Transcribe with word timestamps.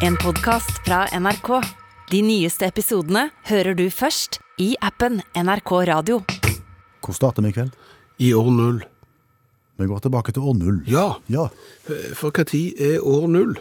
En 0.00 0.16
podcast 0.16 0.70
fra 0.86 1.06
NRK. 1.20 1.48
De 2.10 2.20
nyeste 2.24 2.66
episodene 2.68 3.26
hører 3.50 3.76
du 3.78 3.86
først 3.92 4.38
i 4.60 4.72
appen 4.84 5.20
NRK 5.36 5.72
Radio. 5.90 6.20
Hvor 7.04 7.16
starter 7.16 7.44
vi 7.44 7.52
i 7.52 7.56
kveld? 7.56 7.74
I 8.20 8.32
år 8.36 8.50
null. 8.52 8.80
Vi 9.80 9.88
går 9.88 10.02
tilbake 10.04 10.32
til 10.36 10.44
år 10.44 10.56
null. 10.60 10.80
Ja, 10.90 11.06
Ja, 11.32 11.46
for 12.18 12.30
hva 12.36 12.44
tid 12.48 12.80
er 12.80 13.00
år 13.06 13.28
null? 13.32 13.56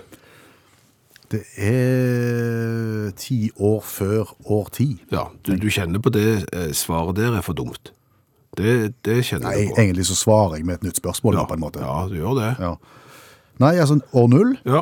det 1.29 1.44
er 1.62 3.12
ti 3.21 3.52
år 3.62 3.84
før 3.86 4.32
år 4.50 4.70
ti. 4.74 4.88
Ja, 5.14 5.28
du, 5.46 5.52
du 5.62 5.68
kjenner 5.70 6.02
på 6.02 6.10
det 6.10 6.48
eh, 6.50 6.71
svaret 6.74 7.20
der 7.20 7.36
er 7.38 7.44
for 7.46 7.54
dumt. 7.54 7.92
Det, 8.58 8.96
det 9.06 9.20
kjenner 9.28 9.52
Nei, 9.52 9.68
du 9.68 9.76
på. 9.76 9.78
egentlig 9.84 10.08
så 10.10 10.16
svarer 10.18 10.56
jeg 10.58 10.66
med 10.66 10.80
et 10.80 10.88
nytt 10.88 10.98
spørsmål 10.98 11.38
Ja, 11.38 11.44
på 11.46 11.54
en 11.54 11.62
måte. 11.62 11.84
ja, 11.86 12.08
du 12.10 12.16
gjør 12.18 12.34
det. 12.40 12.48
Ja. 12.58 12.71
Nei, 13.62 13.76
altså 13.78 14.00
år 14.18 14.28
null, 14.34 14.56
Ja, 14.66 14.82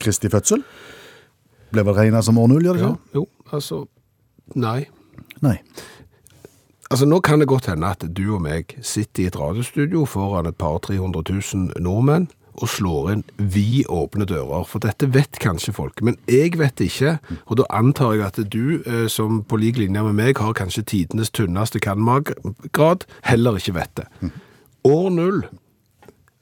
Kristi 0.00 0.30
fødsel, 0.32 0.64
ble 1.70 1.86
vel 1.86 1.96
regnet 1.96 2.26
som 2.26 2.38
år 2.40 2.50
null, 2.50 2.66
gjør 2.66 2.78
det 2.78 2.84
ja, 2.84 2.90
ikke? 2.96 3.20
jo, 3.20 3.26
altså, 3.52 3.84
nei. 4.58 4.80
Nei. 5.44 5.56
Altså, 6.90 7.06
nå 7.06 7.20
kan 7.22 7.38
det 7.38 7.46
godt 7.48 7.68
hende 7.70 7.86
at 7.86 8.02
du 8.02 8.24
og 8.34 8.42
meg 8.42 8.74
sitter 8.82 9.22
i 9.22 9.30
et 9.30 9.38
radiostudio 9.38 10.02
foran 10.10 10.48
et 10.50 10.58
par 10.58 10.80
300 10.82 11.22
000 11.22 11.82
nordmenn 11.84 12.26
og 12.58 12.68
slår 12.68 13.12
inn 13.12 13.22
vi 13.38 13.84
åpne 13.88 14.26
dører, 14.28 14.64
for 14.68 14.82
dette 14.82 15.08
vet 15.14 15.38
kanskje 15.40 15.74
folk, 15.76 16.02
men 16.04 16.18
jeg 16.28 16.58
vet 16.58 16.82
ikke, 16.82 17.16
og 17.46 17.60
da 17.60 17.68
antar 17.78 18.16
jeg 18.16 18.26
at 18.26 18.40
du, 18.52 18.82
eh, 18.82 19.06
som 19.08 19.42
på 19.46 19.60
lik 19.60 19.78
linje 19.78 20.02
med 20.08 20.18
meg, 20.18 20.42
har 20.42 20.56
kanskje 20.58 20.82
tidenes 20.82 21.30
tynneste 21.30 21.80
kanngrad, 21.80 23.06
heller 23.22 23.60
ikke 23.60 23.76
vet 23.78 23.94
det. 24.02 24.08
År 24.84 25.10
null 25.14 25.42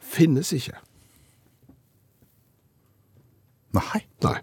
finnes 0.00 0.52
ikke. 0.56 0.78
Nei. 3.76 4.00
Nei. 4.24 4.38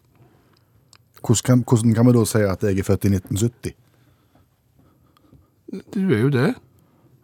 Hvordan 1.26 1.44
kan, 1.46 1.64
hvordan 1.66 1.96
kan 1.98 2.08
vi 2.08 2.14
da 2.14 2.26
si 2.30 2.44
at 2.46 2.64
jeg 2.64 2.80
er 2.80 2.86
født 2.86 3.06
i 3.06 3.14
1970? 3.16 3.74
Du 5.94 6.14
er 6.14 6.22
jo 6.22 6.30
det. 6.30 6.54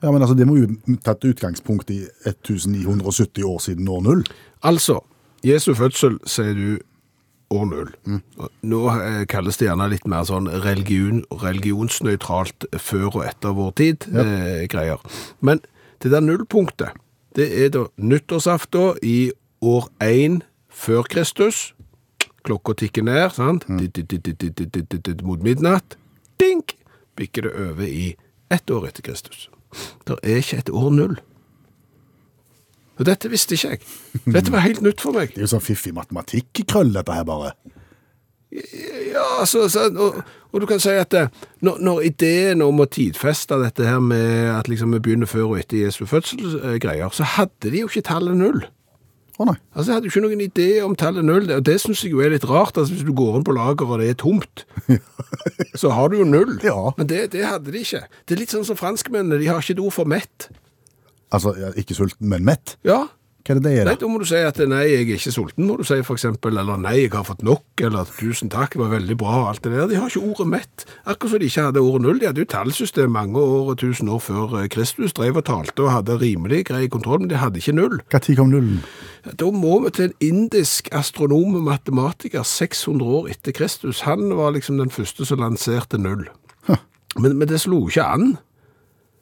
Ja, 0.01 0.11
men 0.11 0.21
altså, 0.21 0.33
Det 0.33 0.47
må 0.47 0.55
jo 0.57 0.67
tatt 1.05 1.25
utgangspunkt 1.25 1.89
i 1.93 2.01
1970 2.25 3.43
år 3.45 3.59
siden 3.59 3.87
år 3.87 4.01
null. 4.01 4.23
Altså, 4.63 4.99
Jesu 5.45 5.73
fødsel, 5.73 6.17
sier 6.25 6.53
du, 6.57 6.79
år 7.51 7.65
null. 7.65 7.91
Nå 8.63 8.79
eh, 8.95 9.25
kalles 9.29 9.59
det 9.59 9.67
gjerne 9.67 9.89
litt 9.91 10.07
mer 10.09 10.25
sånn 10.27 10.47
religion, 10.63 11.21
religionsnøytralt 11.43 12.65
før 12.79 13.09
og 13.11 13.25
etter 13.27 13.55
vår 13.57 13.73
tid, 13.77 14.07
eh, 14.15 14.65
greier. 14.71 15.03
Men 15.41 15.61
det 16.01 16.13
der 16.13 16.23
nullpunktet, 16.25 16.97
det 17.35 17.49
er 17.63 17.69
da 17.75 17.85
nyttårsaften 17.97 19.01
i 19.03 19.31
år 19.61 19.89
1 20.01 20.41
før 20.71 21.05
Kristus. 21.11 21.73
Klokka 22.47 22.73
tikker 22.81 23.05
ned, 23.05 23.29
sant? 23.37 23.67
Mot 25.23 25.43
midnatt. 25.45 25.97
Dink! 26.41 26.77
Bikker 27.19 27.45
det 27.45 27.51
over 27.53 27.85
i 27.85 28.15
ett 28.51 28.71
år 28.71 28.87
etter 28.87 29.05
Kristus. 29.05 29.49
Det 30.07 30.17
er 30.23 30.41
ikke 30.41 30.63
et 30.63 30.71
år 30.73 30.89
null. 30.95 31.19
Og 32.99 33.05
dette 33.07 33.29
visste 33.31 33.55
ikke 33.57 33.75
jeg. 33.75 33.85
Dette 34.29 34.51
var 34.53 34.65
helt 34.65 34.81
nytt 34.85 35.01
for 35.01 35.15
meg. 35.15 35.31
Det 35.33 35.41
er 35.41 35.47
jo 35.47 35.53
sånn 35.55 35.63
fiffig 35.63 35.93
matematikkrøll, 35.97 36.91
dette 36.93 37.15
her, 37.15 37.25
bare. 37.27 37.53
Ja, 38.51 39.45
så, 39.47 39.69
så, 39.71 39.87
og, 39.95 40.17
og, 40.51 40.57
du 40.59 40.67
kan 40.67 40.81
si 40.83 40.91
at 40.99 41.15
eh, 41.15 41.29
når, 41.63 41.77
når, 41.87 42.01
ideen 42.09 42.61
om 42.65 42.83
å 42.83 42.87
tidfeste 42.91 43.55
dette 43.61 43.87
her 43.87 44.01
med 44.03 44.49
at 44.51 44.67
liksom 44.67 44.91
vi 44.91 44.99
begynner 44.99 45.29
før 45.29 45.53
og 45.53 45.61
etter 45.61 45.85
Jesu 45.85 46.03
fødsel, 46.03 46.43
eh, 46.59 46.75
greier, 46.83 47.13
så 47.15 47.27
hadde 47.37 47.71
de 47.71 47.85
jo 47.85 47.87
ikke 47.87 48.03
tallet 48.09 48.35
null. 48.35 48.65
Å 49.39 49.45
nei. 49.47 49.55
Altså, 49.71 49.87
Jeg 49.89 49.95
hadde 49.95 50.09
jo 50.09 50.11
ikke 50.11 50.23
noen 50.25 50.43
idé 50.43 50.67
om 50.85 50.95
tallet 50.99 51.25
null, 51.25 51.47
og 51.55 51.63
det 51.65 51.77
synes 51.81 52.01
jeg 52.03 52.11
jo 52.13 52.19
er 52.25 52.33
litt 52.33 52.45
rart. 52.49 52.75
altså 52.77 52.93
Hvis 52.93 53.05
du 53.07 53.13
går 53.15 53.39
inn 53.39 53.45
på 53.47 53.55
lager 53.55 53.87
og 53.87 54.01
det 54.01 54.09
er 54.11 54.19
tomt, 54.19 54.65
så 55.81 55.93
har 55.95 56.11
du 56.11 56.19
jo 56.19 56.27
null. 56.27 56.57
Ja. 56.65 56.91
Men 56.97 57.07
det, 57.09 57.23
det 57.35 57.45
hadde 57.47 57.71
de 57.73 57.81
ikke. 57.85 58.03
Det 58.27 58.35
er 58.35 58.43
litt 58.43 58.53
sånn 58.53 58.67
som 58.67 58.79
franskmennene, 58.79 59.39
de 59.41 59.47
har 59.49 59.63
ikke 59.63 59.77
et 59.77 59.83
ord 59.85 59.95
for 59.95 60.09
mett. 60.09 60.49
Altså, 61.31 61.55
ja, 61.57 61.71
ikke 61.79 61.95
sulten, 61.95 62.27
men 62.27 62.43
mett. 62.47 62.75
Ja, 62.87 63.05
Hva 63.41 63.55
er 63.55 63.59
det 63.59 63.63
det 63.65 63.71
er, 63.81 63.87
Nei, 63.89 63.95
da? 63.97 64.07
må 64.11 64.19
du 64.21 64.25
si 64.29 64.37
at 64.37 64.59
nei, 64.69 64.81
jeg 64.85 65.05
er 65.07 65.13
ikke 65.15 65.33
sulten, 65.33 65.65
må 65.65 65.77
du 65.79 65.85
si 65.87 65.97
eksempel, 65.97 66.59
eller 66.61 66.77
nei, 66.77 66.93
jeg 66.99 67.11
har 67.15 67.25
fått 67.25 67.41
nok, 67.45 67.63
eller 67.81 68.09
tusen 68.19 68.51
takk, 68.53 68.75
det 68.75 68.81
var 68.83 68.91
veldig 68.93 69.17
bra, 69.17 69.37
og 69.41 69.47
alt 69.51 69.63
det 69.65 69.71
der. 69.73 69.87
De 69.89 69.97
har 69.97 70.11
ikke 70.11 70.21
ordet 70.29 70.47
mett. 70.51 70.85
Akkurat 71.05 71.33
som 71.33 71.41
de 71.41 71.49
ikke 71.49 71.65
hadde 71.69 71.83
ordet 71.83 72.03
null. 72.05 72.19
De 72.21 72.27
hadde 72.29 72.43
jo 72.43 72.49
tallsystem 72.53 73.15
mange 73.15 73.41
år, 73.41 73.73
tusen 73.81 74.11
år 74.13 74.21
før 74.21 74.57
eh, 74.61 74.67
Kristus, 74.73 75.15
drev 75.17 75.41
og 75.41 75.47
talte 75.49 75.87
og 75.87 75.93
hadde 75.95 76.19
rimelig 76.21 76.65
grei 76.69 76.85
kontroll, 76.91 77.23
men 77.23 77.31
de 77.31 77.39
hadde 77.41 77.61
ikke 77.63 77.75
null. 77.79 77.97
Tid 78.13 78.37
kom 78.37 78.53
nullen? 78.53 78.83
Da 79.37 79.49
må 79.53 79.79
vi 79.83 79.93
til 79.95 80.09
en 80.09 80.15
indisk 80.25 80.89
astronom 80.97 81.57
og 81.57 81.65
matematiker 81.65 82.45
600 82.45 83.17
år 83.17 83.33
etter 83.33 83.53
Kristus. 83.57 84.03
Han 84.05 84.29
var 84.37 84.53
liksom 84.53 84.77
den 84.81 84.93
første 84.93 85.25
som 85.25 85.41
lanserte 85.41 85.97
null. 86.01 86.27
Men, 87.19 87.35
men 87.35 87.49
det 87.49 87.59
slo 87.59 87.83
ikke 87.89 88.05
an. 88.07 88.29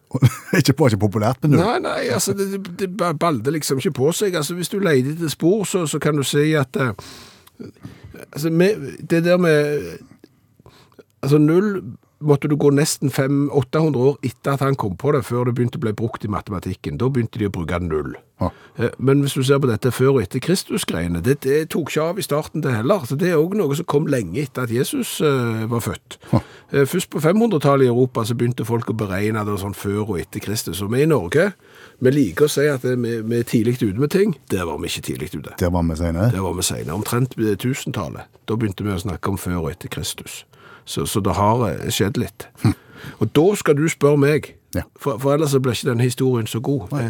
ikke 0.60 0.74
bare 0.74 0.94
ikke 0.94 1.04
populært 1.06 1.44
men 1.44 1.54
du 1.54 1.60
Nei, 1.62 1.78
nei, 1.84 2.02
altså, 2.14 2.34
det, 2.34 2.64
det, 2.80 2.90
balder 2.98 3.54
liksom 3.54 3.78
ikke 3.82 3.94
på 4.00 4.12
seg. 4.16 4.36
Altså, 4.36 4.58
hvis 4.58 4.72
du 4.72 4.80
leter 4.82 5.14
etter 5.14 5.32
spor, 5.32 5.64
så, 5.70 5.86
så 5.88 6.02
kan 6.02 6.18
du 6.18 6.26
si 6.26 6.52
at 6.58 6.80
uh, 6.80 6.92
altså, 8.32 8.50
med, 8.50 8.94
det 9.10 9.24
der 9.26 9.38
med 9.38 9.98
Altså, 11.20 11.38
null 11.38 11.82
måtte 12.20 12.48
du 12.48 12.56
gå 12.60 12.72
nesten 12.76 13.12
500-800 13.12 14.00
år 14.00 14.18
etter 14.28 14.56
at 14.56 14.64
han 14.64 14.78
kom 14.80 14.98
på 15.00 15.14
det, 15.16 15.24
før 15.28 15.48
det 15.48 15.56
begynte 15.58 15.80
å 15.80 15.84
bli 15.86 15.94
brukt 15.96 16.26
i 16.26 16.32
matematikken. 16.32 17.00
Da 17.00 17.08
begynte 17.12 17.40
de 17.40 17.48
å 17.48 17.54
bruke 17.54 17.80
null. 17.84 18.16
Ja. 18.40 18.52
Eh, 18.78 18.92
Men 18.98 19.24
hvis 19.24 19.36
du 19.36 19.44
ser 19.44 19.60
på 19.60 19.70
dette 19.70 19.92
før 19.96 20.18
og 20.18 20.22
etter 20.24 20.44
Kristus-greiene, 20.44 21.24
det, 21.24 21.40
det 21.46 21.70
tok 21.74 21.92
ikke 21.92 22.08
av 22.12 22.20
i 22.20 22.26
starten 22.26 22.64
det 22.64 22.76
heller. 22.76 23.06
Så 23.08 23.16
det 23.20 23.32
er 23.32 23.40
også 23.40 23.60
noe 23.62 23.80
som 23.80 23.88
kom 23.88 24.10
lenge 24.12 24.42
etter 24.44 24.68
at 24.68 24.74
Jesus 24.74 25.20
uh, 25.24 25.66
var 25.72 25.84
født. 25.86 26.20
Eh, 26.32 26.52
Først 26.70 27.10
på 27.10 27.18
500-tallet 27.24 27.88
i 27.88 27.90
Europa 27.90 28.22
så 28.30 28.36
begynte 28.38 28.66
folk 28.68 28.92
å 28.92 28.94
beregne 28.94 29.42
det 29.48 29.56
sånn 29.58 29.74
før 29.74 30.04
og 30.04 30.20
etter 30.22 30.44
Kristus. 30.44 30.82
Og 30.86 30.92
vi 30.94 31.02
i 31.02 31.08
Norge, 31.10 31.48
vi 32.00 32.12
liker 32.14 32.46
å 32.46 32.52
si 32.54 32.68
at 32.70 32.86
eh, 32.86 32.94
vi, 33.00 33.16
vi 33.26 33.40
er 33.40 33.48
tidlig 33.50 33.80
ute 33.82 33.98
med 33.98 34.12
ting. 34.14 34.36
Der 34.54 34.68
var 34.70 34.78
vi 34.78 34.92
ikke 34.92 35.02
tidlig 35.08 35.32
ute. 35.34 35.56
Der 35.58 35.72
var 35.74 35.88
vi 35.90 35.98
senere. 35.98 36.30
Det 36.36 36.44
var 36.46 36.54
vi 36.60 36.66
senere. 36.68 36.94
Omtrent 37.00 37.34
ved 37.40 37.58
tusentallet. 37.64 38.30
Da 38.46 38.56
begynte 38.60 38.86
vi 38.86 38.94
å 38.94 39.02
snakke 39.02 39.34
om 39.34 39.42
før 39.42 39.64
og 39.64 39.72
etter 39.74 39.90
Kristus. 39.90 40.44
Så, 40.86 41.08
så 41.10 41.22
det 41.26 41.34
har 41.38 41.66
eh, 41.72 41.90
skjedd 41.94 42.22
litt. 42.22 42.46
Og 43.24 43.30
da 43.34 43.48
skal 43.58 43.78
du 43.80 43.88
spørre 43.90 44.22
meg, 44.22 44.56
Ja. 44.78 44.84
for, 45.02 45.18
for 45.18 45.34
ellers 45.34 45.56
blir 45.58 45.74
ikke 45.74 45.88
den 45.90 46.04
historien 46.06 46.46
så 46.46 46.60
god. 46.62 46.92
Nei. 46.94 47.08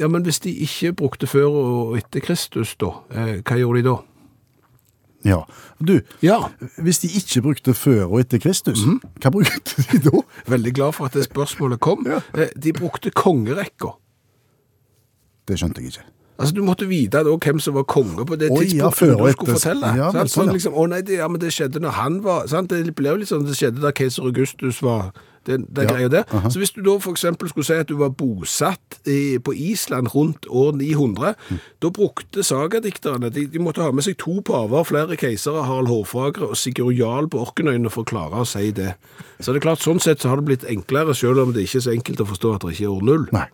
Ja, 0.00 0.08
Men 0.08 0.22
hvis 0.24 0.38
de 0.40 0.54
ikke 0.64 0.94
brukte 0.96 1.28
før 1.28 1.52
og 1.60 1.96
etter 1.98 2.24
Kristus, 2.24 2.72
da, 2.80 2.94
eh, 3.12 3.34
hva 3.44 3.58
gjorde 3.60 3.82
de 3.82 3.88
da? 3.90 3.96
Ja. 5.24 5.40
Du, 5.82 6.00
Ja, 6.22 6.48
hvis 6.78 6.98
de 7.02 7.08
ikke 7.08 7.42
brukte 7.42 7.74
før 7.74 8.04
og 8.12 8.20
etter 8.20 8.38
Kristus, 8.38 8.82
hva 9.20 9.30
brukte 9.30 9.82
de 9.92 9.98
da? 10.04 10.20
veldig 10.46 10.74
glad 10.74 10.92
for 10.94 11.06
at 11.06 11.12
det 11.12 11.24
spørsmålet 11.24 11.80
kom. 11.80 12.04
Ja. 12.06 12.20
Eh, 12.34 12.48
De 12.56 12.72
brukte 12.72 13.10
kongerekka. 13.10 13.96
Det 15.48 15.58
skjønte 15.60 15.80
jeg 15.82 15.92
ikke. 15.94 16.04
Altså, 16.38 16.54
Du 16.54 16.62
måtte 16.62 16.86
vite 16.86 17.22
da 17.24 17.32
hvem 17.36 17.60
som 17.60 17.74
var 17.74 17.84
konge 17.88 18.26
på 18.28 18.36
det 18.36 18.50
Oi, 18.50 18.66
ja, 18.76 18.90
tidspunktet 18.90 18.98
før 18.98 19.06
du 19.16 19.32
skulle 19.32 19.32
etter- 19.32 19.54
fortelle. 19.56 19.92
ja, 19.96 20.10
sant? 20.12 20.30
sånn, 20.30 20.46
ja. 20.46 20.52
liksom, 20.52 20.74
å 20.76 20.86
nei, 20.88 21.00
det, 21.00 21.16
ja, 21.18 21.28
men 21.28 21.40
det 21.40 21.52
skjedde 21.54 21.80
når 21.80 21.90
han 21.96 22.18
var 22.22 22.46
sant? 22.46 22.68
Det 22.68 22.94
ble 22.94 23.08
jo 23.08 23.16
litt 23.22 23.28
sånn, 23.30 23.46
det 23.46 23.56
skjedde 23.56 23.80
da 23.80 23.90
keiser 23.92 24.22
Augustus 24.28 24.82
var 24.82 25.12
det, 25.46 25.58
det 25.76 25.86
Ja, 25.90 26.08
der. 26.08 26.24
aha. 26.32 26.50
Så 26.50 26.58
hvis 26.58 26.70
du 26.74 26.82
da 26.82 26.96
eksempel 27.12 27.48
skulle 27.48 27.64
si 27.68 27.72
at 27.78 27.88
du 27.88 27.96
var 27.96 28.10
bosatt 28.10 28.98
i, 29.06 29.38
på 29.38 29.52
Island 29.54 30.10
rundt 30.14 30.46
år 30.50 30.72
900, 30.76 31.34
Mm. 31.50 31.58
da 31.82 31.88
brukte 31.90 32.42
sagadikterne, 32.42 33.30
de, 33.30 33.46
de 33.46 33.58
måtte 33.62 33.82
ha 33.82 33.90
med 33.94 34.02
seg 34.04 34.16
to 34.18 34.40
paver, 34.44 34.84
flere 34.84 35.16
keisere, 35.16 35.62
Harald 35.66 35.88
Hårfagre 35.88 36.48
og 36.50 36.56
Sigurd 36.56 36.94
Jarl 36.98 37.28
på 37.28 37.40
Orkenøyene 37.44 37.90
for 37.90 38.02
å 38.02 38.10
klare 38.10 38.42
å 38.42 38.46
si 38.48 38.70
det. 38.74 38.94
Så 39.40 39.52
det 39.52 39.60
er 39.62 39.66
klart, 39.68 39.82
sånn 39.84 40.00
sett 40.02 40.20
så 40.20 40.28
har 40.32 40.36
det 40.40 40.46
blitt 40.48 40.64
enklere, 40.70 41.14
selv 41.14 41.38
om 41.44 41.52
det 41.52 41.62
ikke 41.66 41.78
er 41.80 41.86
så 41.86 41.94
enkelt 41.94 42.20
å 42.20 42.28
forstå 42.32 42.54
at 42.56 42.60
det 42.66 42.74
ikke 42.76 42.88
er 42.88 42.96
år 42.96 43.02
null. 43.06 43.26
Nei. 43.32 43.46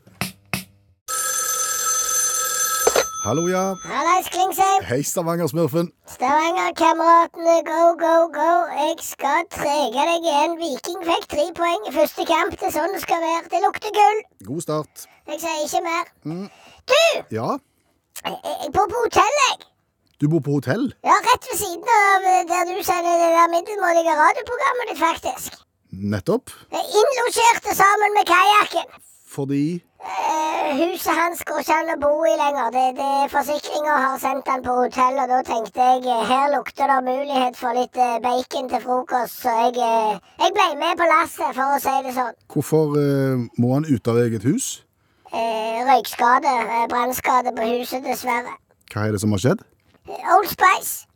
Hallo, 3.24 3.46
ja. 3.48 3.76
Hallais, 3.86 4.26
Klingsheim. 4.34 4.82
Hei, 4.88 5.02
Stavanger-smurfen. 5.02 5.92
Stavanger-kameratene, 6.14 7.54
go, 7.68 7.82
go, 8.02 8.14
go. 8.34 8.50
Jeg 8.74 8.96
skal 9.06 9.44
trege 9.54 10.06
deg 10.08 10.26
igjen. 10.26 10.56
Viking 10.58 11.04
fikk 11.06 11.28
tre 11.30 11.44
poeng 11.58 11.86
i 11.86 11.92
første 11.94 12.26
kamp. 12.26 12.56
Det 12.58 12.66
er 12.70 12.74
sånn 12.74 12.96
det 12.96 13.02
skal 13.04 13.22
være. 13.22 13.44
Det 13.52 13.60
lukter 13.62 13.94
gull. 13.98 14.18
God 14.48 14.64
start. 14.66 15.04
Jeg 15.30 15.38
sier 15.44 15.60
ikke 15.68 15.82
mer. 15.86 16.10
Du, 16.90 16.98
Ja, 17.38 17.48
jeg 18.26 18.34
jeg 18.64 18.72
bor 18.74 18.90
på 18.90 19.04
hotell, 19.04 19.36
jeg. 19.44 19.68
du 20.20 20.26
bor 20.32 20.42
på 20.48 20.56
hotell? 20.58 20.88
Ja, 21.06 21.14
rett 21.28 21.46
ved 21.50 21.58
siden 21.62 21.94
av 21.98 22.26
eh, 22.32 22.42
der 22.50 22.66
du 22.72 22.82
sender 22.90 23.14
det 23.22 23.30
der 23.38 23.48
middelmådige 23.54 24.18
radioprogrammet 24.18 24.90
ditt, 24.90 25.00
faktisk. 25.06 25.62
Nettopp. 26.14 26.50
Innlosjerte 26.74 27.74
sammen 27.78 28.18
med 28.18 28.26
kajakken. 28.34 28.90
Fordi 29.32 29.80
Eh, 30.72 30.76
huset 30.78 31.12
hans 31.20 31.42
går 31.46 31.60
ikke 31.62 31.74
an 31.78 31.90
å 31.92 31.96
bo 32.00 32.10
i 32.26 32.32
lenger. 32.38 32.70
Det, 32.74 32.84
det 32.98 33.30
Forsikringa 33.32 33.96
har 34.04 34.16
sendt 34.22 34.48
han 34.50 34.64
på 34.64 34.74
hotell, 34.78 35.18
og 35.22 35.30
da 35.30 35.40
tenkte 35.46 35.88
jeg 35.88 36.06
eh, 36.08 36.24
her 36.30 36.48
lukter 36.54 36.90
det 36.90 36.98
mulighet 37.06 37.58
for 37.58 37.76
litt 37.76 37.98
eh, 38.00 38.16
bacon 38.24 38.70
til 38.70 38.82
frokost, 38.84 39.42
så 39.44 39.54
jeg, 39.68 39.76
jeg 40.42 40.56
ble 40.56 40.66
med 40.80 40.98
på 41.00 41.08
lasset, 41.10 41.52
for 41.58 41.76
å 41.76 41.80
si 41.82 41.94
det 42.06 42.16
sånn. 42.16 42.34
Hvorfor 42.54 42.96
eh, 43.02 43.46
må 43.62 43.74
han 43.76 43.88
ut 43.88 44.12
av 44.12 44.22
eget 44.24 44.48
hus? 44.48 44.72
Eh, 45.32 45.78
røykskade, 45.88 46.56
brannskade 46.92 47.54
på 47.56 47.70
huset, 47.76 48.02
dessverre. 48.06 48.58
Hva 48.92 49.06
er 49.06 49.16
det 49.16 49.22
som 49.22 49.32
har 49.36 49.44
skjedd? 49.44 49.64
Old 50.34 50.50
Spice. 50.50 51.06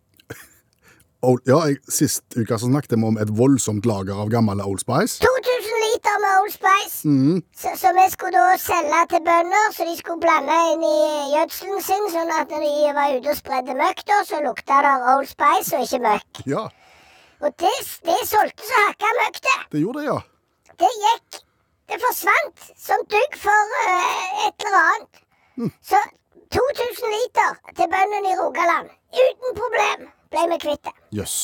Old, 1.24 1.40
ja, 1.48 1.56
jeg, 1.66 1.78
Sist 1.88 2.36
uke 2.36 2.58
så 2.60 2.68
snakket 2.68 2.92
vi 2.96 3.06
om 3.08 3.16
et 3.20 3.30
voldsomt 3.38 3.86
lager 3.88 4.18
av 4.20 4.28
gammel 4.32 4.60
Old 4.64 4.82
Spice. 4.82 5.16
2000 5.24 5.78
liter 5.86 6.18
med 6.22 6.32
Old 6.42 6.52
Spice. 6.52 7.14
Så, 7.56 7.72
som 7.80 7.96
vi 7.96 8.04
skulle 8.12 8.36
da 8.36 8.56
selge 8.60 9.00
til 9.14 9.22
bønder, 9.24 9.70
så 9.74 9.86
de 9.88 9.94
skulle 9.98 10.20
blande 10.22 10.56
inn 10.74 10.84
i 10.86 10.98
gjødselen 11.34 11.80
sin, 11.86 12.04
sånn 12.12 12.32
at 12.36 12.52
når 12.52 12.66
de 12.66 12.92
var 12.98 13.16
ute 13.16 13.32
og 13.32 13.38
spredde 13.40 13.76
møkk, 13.80 14.02
da, 14.10 14.18
så 14.28 14.42
lukta 14.44 14.82
det 14.86 14.92
Old 15.14 15.30
Spice 15.32 15.78
og 15.80 15.86
ikke 15.88 16.02
møkk. 16.04 16.42
Ja, 16.52 16.66
Og 17.44 17.52
det, 17.60 17.72
det 18.08 18.20
solgte 18.28 18.64
så 18.68 18.82
hakka 18.86 19.10
møkk, 19.22 19.40
det. 19.48 19.56
det 19.72 19.82
gjorde 19.82 20.02
det, 20.02 20.06
ja. 20.12 20.18
Det 20.80 20.92
gikk 21.00 21.42
Det 21.88 21.96
forsvant 22.02 22.62
som 22.82 23.02
dugg 23.12 23.36
for 23.38 23.74
uh, 23.86 24.46
et 24.48 24.64
eller 24.66 24.78
annet. 24.92 25.20
Så 25.86 26.00
2000 26.56 27.12
liter 27.14 27.52
til 27.78 27.86
bøndene 27.92 28.32
i 28.32 28.38
Rogaland. 28.40 28.88
Uten 29.14 29.54
problem 29.60 30.08
ble 30.34 30.42
vi 30.50 30.58
kvitt 30.64 30.82
det. 30.88 30.94
Jøss. 31.16 31.36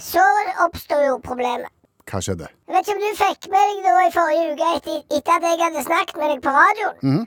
Så 0.00 0.22
oppsto 0.64 0.96
jo 1.04 1.18
problemet. 1.24 1.70
Hva 2.10 2.18
skjedde? 2.24 2.48
Jeg 2.66 2.74
vet 2.74 2.88
ikke 2.88 2.96
om 2.96 3.02
du 3.04 3.18
fikk 3.20 3.50
med 3.52 3.68
deg 3.70 3.84
da 3.86 3.92
i 4.02 4.14
forrige 4.14 4.46
uke, 4.54 4.70
etter, 4.78 4.96
etter 5.18 5.36
at 5.36 5.44
jeg 5.46 5.60
hadde 5.62 5.84
snakket 5.86 6.16
med 6.18 6.32
deg 6.32 6.40
på 6.46 6.54
radioen. 6.56 7.20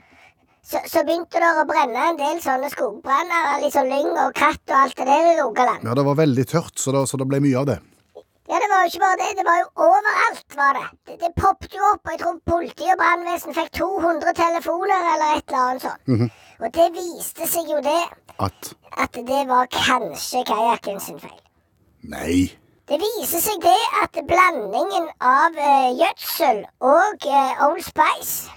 så, 0.64 0.80
så 0.90 1.04
begynte 1.06 1.40
det 1.40 1.50
å 1.60 1.64
brenne 1.68 2.02
en 2.10 2.18
del 2.20 2.42
sånne 2.44 2.68
skogbranner, 2.72 3.64
sånn 3.72 3.88
lyng 3.92 4.10
og 4.26 4.34
kratt 4.36 4.62
og 4.68 4.76
alt 4.82 4.96
det 5.00 5.06
der 5.08 5.30
i 5.32 5.34
Rogaland. 5.40 5.86
Ja, 5.88 5.94
Det 5.96 6.04
var 6.10 6.18
veldig 6.20 6.46
tørt, 6.52 6.76
så 6.80 6.92
det, 6.96 7.04
så 7.08 7.20
det 7.20 7.28
ble 7.30 7.40
mye 7.44 7.60
av 7.62 7.68
det. 7.72 7.78
Ja, 8.44 8.58
det 8.60 8.68
var 8.68 8.82
jo 8.84 8.90
ikke 8.90 9.00
bare 9.00 9.16
det, 9.22 9.28
det 9.38 9.44
var 9.46 9.60
jo 9.62 9.68
overalt, 9.86 10.56
var 10.58 10.76
det. 10.76 10.84
Det, 11.08 11.14
det 11.22 11.30
poppet 11.40 11.72
jo 11.78 11.86
opp, 11.94 12.02
og 12.04 12.12
jeg 12.12 12.20
tror 12.20 12.34
politi 12.50 12.90
og 12.92 12.98
brannvesen 13.00 13.56
fikk 13.56 13.70
200 13.78 14.34
telefoner 14.36 15.06
eller 15.14 15.38
et 15.38 15.46
eller 15.48 15.62
annet 15.62 15.86
sånt. 15.86 16.36
Og 16.60 16.74
det 16.76 16.90
viste 16.98 17.48
seg 17.48 17.72
jo 17.72 17.80
det, 17.88 18.02
At 18.44 18.74
at 19.00 19.16
det 19.26 19.40
var 19.48 19.66
kanskje 19.72 20.44
kajakken 20.46 21.00
sin 21.00 21.16
feil. 21.22 21.40
Nei. 22.04 22.52
Det 22.84 22.98
viser 23.00 23.40
seg 23.40 23.62
det 23.64 23.80
at 24.02 24.18
blandingen 24.28 25.06
av 25.24 25.54
eh, 25.56 25.92
gjødsel 25.96 26.64
og 26.84 27.24
eh, 27.24 27.62
Old 27.64 27.80
Spice 27.84 28.50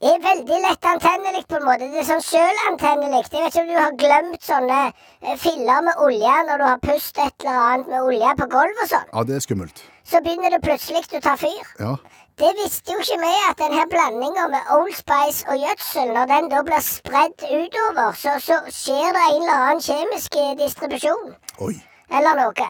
er 0.00 0.16
veldig 0.24 0.58
lett 0.64 0.86
antennelig 0.88 1.44
på 1.46 1.58
en 1.60 1.66
måte. 1.68 1.86
Det 1.92 2.00
er 2.00 2.06
sånn 2.08 2.24
sjølantennelig. 2.24 3.20
Jeg 3.28 3.44
vet 3.44 3.52
ikke 3.52 3.62
om 3.62 3.68
du 3.68 3.76
har 3.76 3.98
glemt 4.00 4.46
sånne 4.46 4.78
eh, 4.88 5.36
filler 5.38 5.84
med 5.86 6.00
olje 6.02 6.38
når 6.48 6.62
du 6.62 6.64
har 6.66 6.80
pustet 6.82 7.20
et 7.26 7.44
eller 7.44 7.60
annet 7.66 7.92
med 7.92 8.08
olje 8.08 8.32
på 8.40 8.48
gulvet 8.54 8.82
og 8.86 8.90
sånn. 8.94 9.12
Ja, 9.12 9.24
det 9.28 9.36
er 9.36 9.44
skummelt. 9.44 9.84
Så 10.10 10.22
begynner 10.24 10.56
det 10.56 10.62
plutselig 10.64 11.04
å 11.04 11.22
ta 11.22 11.36
fyr. 11.38 11.60
Ja. 11.78 11.92
Det 12.40 12.50
visste 12.56 12.96
jo 12.96 13.04
ikke 13.04 13.20
vi 13.20 13.30
at 13.50 13.60
denne 13.60 13.84
blandinga 13.92 14.48
med 14.48 14.72
Old 14.72 14.96
Spice 14.96 15.44
og 15.52 15.60
gjødsel, 15.60 16.14
når 16.16 16.30
den 16.32 16.50
da 16.50 16.64
blir 16.64 16.82
spredd 16.82 17.46
utover, 17.46 18.16
så, 18.16 18.38
så 18.40 18.58
skjer 18.72 19.12
det 19.12 19.24
en 19.28 19.42
eller 19.42 19.54
annen 19.68 19.84
kjemisk 19.84 20.40
eh, 20.40 20.56
distribusjon 20.58 21.34
Oi. 21.60 21.74
Eller 22.18 22.40
noe. 22.40 22.68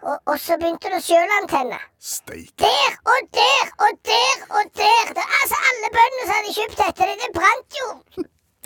Og, 0.00 0.16
og 0.32 0.36
så 0.40 0.56
begynte 0.56 0.88
det 0.88 0.96
å 0.96 1.04
sjølantenne. 1.04 1.78
Steik. 2.00 2.54
Der 2.62 2.94
og 3.12 3.26
der 3.36 3.72
og 3.84 3.98
der 4.08 4.44
og 4.48 4.70
der. 4.80 5.10
Det, 5.18 5.26
altså, 5.40 5.58
alle 5.70 5.90
bøndene 5.96 6.24
som 6.24 6.34
hadde 6.38 6.54
kjøpt 6.56 6.78
dette, 6.80 7.08
det, 7.10 7.16
det 7.20 7.32
brant 7.36 7.80
jo 7.80 7.88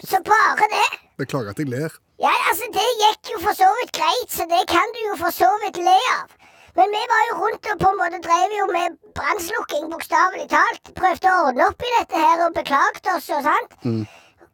så 0.05 0.21
bare 0.27 0.69
det. 0.71 0.87
Beklager 1.19 1.51
at 1.55 1.61
jeg 1.63 1.71
ler. 1.73 1.97
Ja, 2.23 2.31
altså, 2.51 2.69
det 2.77 2.87
gikk 3.03 3.33
jo 3.35 3.41
for 3.43 3.59
så 3.59 3.67
vidt 3.81 3.93
greit, 3.99 4.31
så 4.31 4.47
det 4.51 4.63
kan 4.71 4.95
du 4.95 5.01
jo 5.09 5.17
for 5.25 5.35
så 5.35 5.51
vidt 5.65 5.81
le 5.83 5.97
av. 6.15 6.37
Men 6.79 6.91
vi 6.91 7.03
var 7.11 7.23
jo 7.31 7.35
rundt 7.41 7.69
og 7.71 7.83
på 7.83 7.91
en 7.91 7.99
måte 8.01 8.19
drev 8.23 8.55
jo 8.59 8.65
med 8.75 8.95
brannslukking, 9.19 9.85
bokstavelig 9.93 10.49
talt. 10.51 10.91
Prøvde 10.99 11.31
å 11.31 11.45
ordne 11.49 11.69
opp 11.71 11.83
i 11.87 11.93
dette 12.01 12.23
her 12.23 12.43
og 12.47 12.57
beklagte 12.57 13.15
oss 13.15 13.29
og 13.35 13.45
sant. 13.47 13.77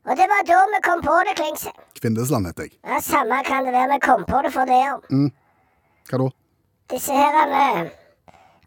Og 0.09 0.17
det 0.17 0.27
var 0.33 0.45
da 0.49 0.59
vi 0.73 0.81
kom 0.85 1.01
på 1.05 1.17
det, 1.29 1.37
Klingse. 1.41 1.73
Kvindesland 2.01 2.49
heter 2.49 2.69
jeg. 2.69 2.77
Ja, 2.89 3.01
Samme 3.05 3.41
kan 3.49 3.65
det 3.69 3.73
være 3.77 3.95
vi 3.95 4.01
kom 4.05 4.25
på 4.29 4.43
det 4.45 4.53
for 4.57 4.69
det 4.69 4.81
òg. 4.93 5.09
Hva 6.11 6.19
da? 6.19 6.29
Disse 6.91 7.15
her 7.15 7.53
eh, 7.55 7.91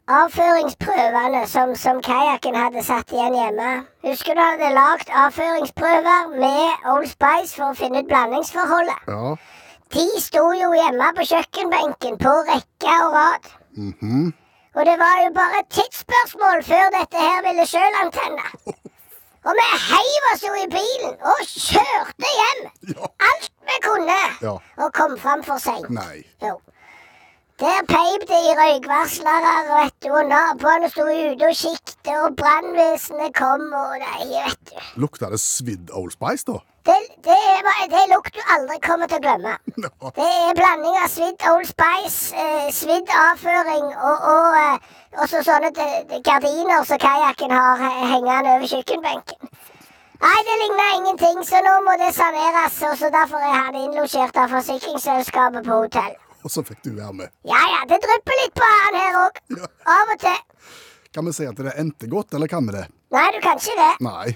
avføringsprøvene 0.08 1.42
som, 1.52 1.74
som 1.76 2.00
kajakken 2.04 2.56
hadde 2.56 2.84
satt 2.88 3.12
igjen 3.12 3.36
hjemme. 3.36 3.72
Husker 4.08 4.38
du 4.38 4.42
hadde 4.44 4.70
lagd 4.76 5.12
avføringsprøver 5.24 6.32
med 6.38 6.88
Old 6.94 7.10
Spice 7.12 7.58
for 7.58 7.72
å 7.72 7.76
finne 7.76 8.04
ut 8.04 8.08
blandingsforholdet? 8.12 9.12
Ja. 9.12 9.36
De 9.94 10.06
sto 10.24 10.46
jo 10.58 10.72
hjemme 10.74 11.12
på 11.18 11.28
kjøkkenbenken 11.34 12.16
på 12.24 12.38
rekke 12.48 12.96
og 13.04 13.20
rad. 13.20 13.52
Og 14.74 14.88
det 14.88 14.96
var 15.04 15.20
jo 15.26 15.36
bare 15.36 15.60
et 15.62 15.70
tidsspørsmål 15.76 16.64
før 16.66 16.90
dette 16.96 17.28
her 17.28 17.44
ville 17.46 17.68
sjølantenne. 17.70 18.48
Og 19.44 19.58
vi 19.60 19.64
heiv 19.92 20.26
oss 20.32 20.44
jo 20.48 20.54
i 20.56 20.68
bilen 20.72 21.18
og 21.28 21.42
kjørte 21.44 22.30
hjem. 22.40 22.62
Ja. 22.94 23.10
Alt 23.28 23.50
vi 23.68 23.80
kunne. 23.84 24.20
Ja. 24.40 24.54
Og 24.80 24.94
kom 24.96 25.18
fram 25.20 25.44
for 25.44 25.60
seint. 25.60 25.90
Der 27.62 27.86
peip 27.88 28.22
det 28.30 28.40
i 28.50 28.54
røykvarslere, 28.58 29.52
vet 29.70 29.94
du, 30.04 30.08
og 30.18 30.26
naboene 30.26 30.88
sto 30.90 31.04
ute 31.06 31.50
og 31.50 31.58
kikket, 31.60 32.10
og 32.26 32.36
brannvesenet 32.40 33.36
kom, 33.38 33.68
og 33.78 33.92
nei, 34.02 34.26
vet 34.32 34.72
du. 34.72 34.80
Lukta 35.04 35.30
det 35.30 35.40
svidd 35.42 35.94
Old 35.94 36.16
Spice, 36.16 36.48
da? 36.48 36.58
Det, 36.90 36.96
det, 37.28 37.38
er, 37.52 37.86
det 37.94 38.02
lukt 38.12 38.34
du 38.36 38.42
aldri 38.56 38.80
kommer 38.88 39.12
til 39.12 39.22
å 39.22 39.26
glemme. 39.28 39.54
No. 39.84 39.92
Det 40.18 40.26
er 40.48 40.58
blanding 40.58 40.98
av 41.04 41.14
svidd 41.14 41.46
Old 41.52 41.70
Spice, 41.70 42.34
eh, 42.34 42.74
svidd 42.74 43.14
avføring 43.28 43.86
og, 43.92 44.28
og, 44.34 44.58
eh, 44.64 44.98
også 45.22 45.46
sånne 45.46 45.70
de, 45.78 45.88
de 46.10 46.24
gardiner 46.26 46.90
som 46.90 47.00
kajakken 47.06 47.54
har 47.54 47.86
eh, 47.92 48.04
hengende 48.16 48.58
over 48.58 48.74
kjøkkenbenken. 48.74 49.54
Nei, 50.26 50.36
det 50.50 50.60
ligner 50.64 50.92
ingenting, 50.98 51.46
så 51.46 51.62
nå 51.62 51.80
må 51.86 52.00
det 52.02 52.14
saneres, 52.18 52.82
og 52.90 52.98
så 52.98 53.14
derfor 53.14 53.46
er 53.46 53.58
han 53.62 53.82
innlosjert 53.86 54.38
av 54.42 54.58
forsikringsselskapet 54.58 55.70
på 55.70 55.82
hotell. 55.86 56.14
Og 56.44 56.52
så 56.52 56.64
fikk 56.68 56.82
du 56.84 56.94
være 56.98 57.14
med. 57.24 57.32
Ja 57.48 57.60
ja, 57.74 57.84
det 57.88 58.02
drypper 58.04 58.40
litt 58.42 58.56
på 58.58 58.72
han 58.72 58.98
her 59.00 59.20
òg. 59.26 59.38
Ja. 59.56 59.70
Av 59.98 60.16
og 60.16 60.24
til. 60.24 60.42
Kan 61.14 61.30
vi 61.30 61.36
si 61.36 61.46
at 61.48 61.60
det 61.62 61.76
endte 61.80 62.10
godt, 62.10 62.34
eller 62.34 62.50
kan 62.52 62.66
vi 62.68 62.74
det? 62.76 62.88
Nei, 63.14 63.28
du 63.36 63.40
kan 63.44 63.62
ikke 63.62 63.78
det. 63.78 63.94
Nei. 64.04 64.34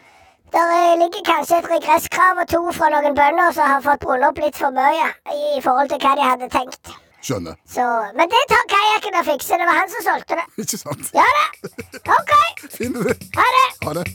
Der 0.53 0.69
eh, 0.73 0.93
ligger 1.01 1.23
kanskje 1.27 1.57
et 1.59 1.67
regresskrav 1.71 2.39
og 2.43 2.47
to 2.47 2.61
fra 2.77 2.87
noen 2.93 3.17
bønder 3.17 3.51
som 3.55 3.67
har 3.67 3.81
fått 3.83 4.05
brunnet 4.05 4.29
opp 4.29 4.39
litt 4.39 4.55
for 4.55 4.71
mye 4.71 5.09
i, 5.33 5.59
forhold 5.65 5.91
til 5.91 5.99
hva 6.05 6.13
de 6.15 6.23
hadde 6.23 6.49
tenkt. 6.53 6.93
Skjønner. 7.27 7.57
Så, 7.67 7.83
Men 8.15 8.31
det 8.31 8.43
tar 8.47 8.63
kajakken 8.71 9.17
og 9.19 9.27
fikser. 9.27 9.59
Det 9.59 9.67
var 9.67 9.79
han 9.81 9.91
som 9.91 10.05
solgte 10.05 10.37
det. 10.39 10.45
Ikke 10.63 10.79
sant? 10.79 11.09
Ja 11.17 11.27
da. 11.39 11.45
OK. 12.15 12.33
Finner 12.77 13.03
du 13.03 13.09
det? 13.11 13.17
Ha 13.35 13.47
det. 13.57 13.67
Ha 13.87 13.97
det. 13.99 14.05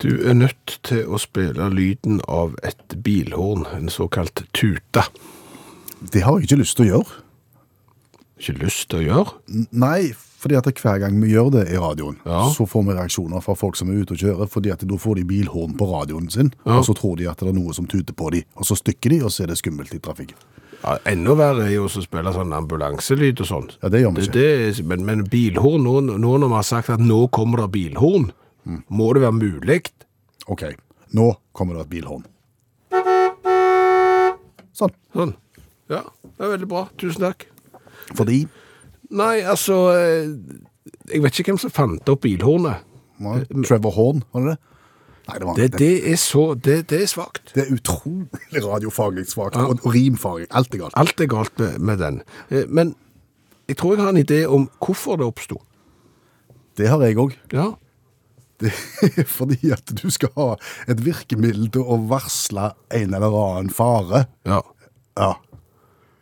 Du 0.00 0.10
er 0.30 0.36
nødt 0.38 0.78
til 0.86 1.08
å 1.08 1.18
spille 1.20 1.68
lyden 1.72 2.20
av 2.28 2.54
et 2.64 2.96
bilhorn, 3.02 3.66
en 3.74 3.90
såkalt 3.92 4.44
tuta. 4.54 5.08
Det 6.12 6.22
har 6.22 6.38
jeg 6.38 6.48
ikke 6.48 6.60
lyst 6.62 6.76
til 6.76 6.86
å 6.86 6.90
gjøre. 6.94 7.22
Ikke 8.38 8.58
lyst 8.60 8.88
til 8.90 8.98
å 9.00 9.04
gjøre? 9.06 9.32
N- 9.48 9.68
Nei, 9.72 10.12
fordi 10.12 10.56
at 10.58 10.64
hver 10.82 10.98
gang 11.00 11.16
vi 11.22 11.32
gjør 11.32 11.50
det 11.52 11.62
i 11.72 11.78
radioen, 11.80 12.18
Ja. 12.26 12.48
så 12.52 12.66
får 12.68 12.84
vi 12.86 12.92
reaksjoner 12.98 13.42
fra 13.42 13.54
folk 13.54 13.76
som 13.76 13.88
er 13.90 14.02
ute 14.02 14.12
og 14.12 14.18
kjører, 14.18 14.48
fordi 14.50 14.70
at 14.72 14.84
da 14.86 14.94
får 14.96 15.16
de 15.16 15.24
bilhorn 15.24 15.76
på 15.76 15.88
radioen 15.90 16.30
sin, 16.30 16.52
Ja. 16.66 16.78
og 16.78 16.84
så 16.84 16.94
tror 16.94 17.16
de 17.16 17.26
at 17.30 17.38
det 17.38 17.48
er 17.48 17.52
noe 17.52 17.72
som 17.72 17.86
tuter 17.86 18.12
på 18.14 18.30
dem, 18.30 18.42
og 18.56 18.64
så 18.64 18.76
stykker 18.76 19.10
de, 19.10 19.20
og 19.24 19.30
så 19.30 19.42
er 19.44 19.46
det 19.48 19.56
skummelt 19.58 19.94
i 19.94 19.98
trafikken. 19.98 20.36
Ja, 20.84 20.98
enda 21.06 21.34
verre 21.34 21.64
er 21.66 21.70
jo 21.72 21.86
å 21.86 21.88
spille 21.88 22.32
sånn 22.32 22.52
ambulanselyd 22.52 23.40
og 23.40 23.46
sånt. 23.46 23.78
Ja, 23.82 23.88
det 23.88 24.02
gjør 24.02 24.14
vi 24.14 24.22
ikke. 24.22 24.32
det 24.32 24.78
er- 24.78 24.82
men, 24.84 25.04
men 25.06 25.24
bilhorn, 25.24 25.82
nå, 25.82 26.00
nå 26.18 26.38
når 26.38 26.48
vi 26.48 26.54
har 26.54 26.62
sagt 26.62 26.90
at 26.90 27.00
nå 27.00 27.28
kommer 27.30 27.56
det 27.56 27.72
bilhorn, 27.72 28.30
Mm. 28.66 28.82
må 28.90 29.12
det 29.14 29.22
være 29.22 29.32
mulig? 29.32 29.90
Ok, 30.48 30.62
nå 31.14 31.36
kommer 31.54 31.74
det 31.74 31.80
et 31.86 31.90
bilhorn. 32.02 32.24
Sånn. 34.76 34.90
Sånn. 35.14 35.34
Ja, 35.92 36.02
det 36.24 36.42
er 36.46 36.52
veldig 36.56 36.68
bra. 36.70 36.86
Tusen 36.98 37.22
takk. 37.28 37.46
Fordi 38.16 38.46
Nei, 39.16 39.36
altså 39.46 39.76
eh, 39.94 40.32
Jeg 41.12 41.22
vet 41.22 41.36
ikke 41.38 41.52
hvem 41.52 41.60
som 41.62 41.70
fant 41.74 42.08
opp 42.10 42.24
bilhornet. 42.24 42.82
Nei, 43.22 43.36
Trevor 43.64 43.94
Horn, 43.96 44.24
var 44.34 44.42
det 44.48 44.54
det? 44.56 44.58
Nei, 45.26 45.36
det 45.38 45.46
var 45.46 45.56
Det, 45.58 45.68
det 45.78 45.92
er 46.12 46.18
så 46.20 46.42
Det, 46.58 46.76
det 46.90 47.00
er 47.02 47.08
svakt. 47.10 47.52
Det 47.54 47.64
er 47.64 47.72
utrolig 47.74 48.62
radiofaglig 48.64 49.24
svakt, 49.30 49.56
og, 49.58 49.78
og 49.82 49.94
rimfaglig. 49.94 50.46
Alt 50.50 50.74
er 50.74 50.82
galt. 50.84 50.98
Alt 50.98 51.22
er 51.22 51.30
galt 51.30 51.58
med, 51.62 51.78
med 51.78 52.02
den. 52.02 52.20
Eh, 52.50 52.66
Men 52.68 52.94
jeg 53.66 53.78
tror 53.80 53.94
jeg 53.96 54.02
har 54.04 54.12
en 54.14 54.22
idé 54.22 54.44
om 54.46 54.68
hvorfor 54.82 55.18
det 55.18 55.26
oppsto. 55.26 55.58
Det 56.78 56.86
har 56.90 57.02
jeg 57.06 57.16
òg. 57.18 57.32
Ja. 57.54 57.70
Det 58.60 58.70
er 59.06 59.26
fordi 59.38 59.72
at 59.74 59.90
du 60.02 60.06
skal 60.14 60.30
ha 60.36 60.50
et 60.90 61.02
virkemiddel 61.04 61.70
til 61.74 61.82
å 61.86 61.98
varsle 62.10 62.72
en 62.94 63.14
eller 63.16 63.34
annen 63.42 63.70
fare. 63.74 64.26
ja. 64.46 64.62
Ja. 65.16 65.32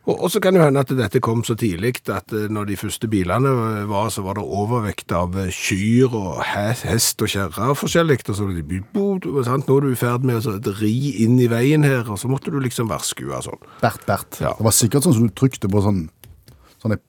Og, 0.05 0.27
så 0.29 0.41
kan 0.43 0.53
det 0.53 0.61
hende 0.61 0.83
at 0.85 0.91
dette 0.93 1.21
kom 1.25 1.41
så 1.49 1.55
tidlig 1.57 1.95
at 2.13 2.33
eh, 2.37 2.49
når 2.53 2.67
de 2.69 2.77
første 2.77 3.09
bilene 3.09 3.49
var, 3.89 4.11
så 4.13 4.21
var 4.27 4.37
det 4.37 4.45
overvekt 4.45 5.13
av 5.17 5.33
eh, 5.41 5.49
kyr 5.49 6.13
og 6.13 6.43
hest 6.45 7.23
og 7.25 7.31
kjerre 7.33 7.71
og 7.73 7.79
forskjellig. 7.81 8.19
Og 8.29 8.37
så 8.37 8.49
de, 8.53 8.83
sant? 9.47 9.65
Nå 9.71 9.79
er 9.79 9.87
du 9.87 9.95
i 9.95 9.97
ferd 9.97 10.27
med 10.29 10.45
å 10.45 10.75
ri 10.83 10.93
inn 11.25 11.39
i 11.41 11.49
veien 11.49 11.87
her, 11.89 12.05
og 12.05 12.21
så 12.21 12.29
måtte 12.29 12.53
du 12.53 12.59
liksom 12.61 12.91
varskue 12.93 13.41
sånn. 13.47 13.63
Bert, 13.81 14.05
Bert. 14.05 14.43
Ja. 14.45 14.53
Det 14.59 14.67
var 14.69 14.77
sikkert 14.77 15.09
sånn 15.09 15.17
som 15.17 15.31
du 15.31 15.33
trykte 15.41 15.73
på 15.73 15.81
sånn, 15.87 16.05
sånne 16.85 17.01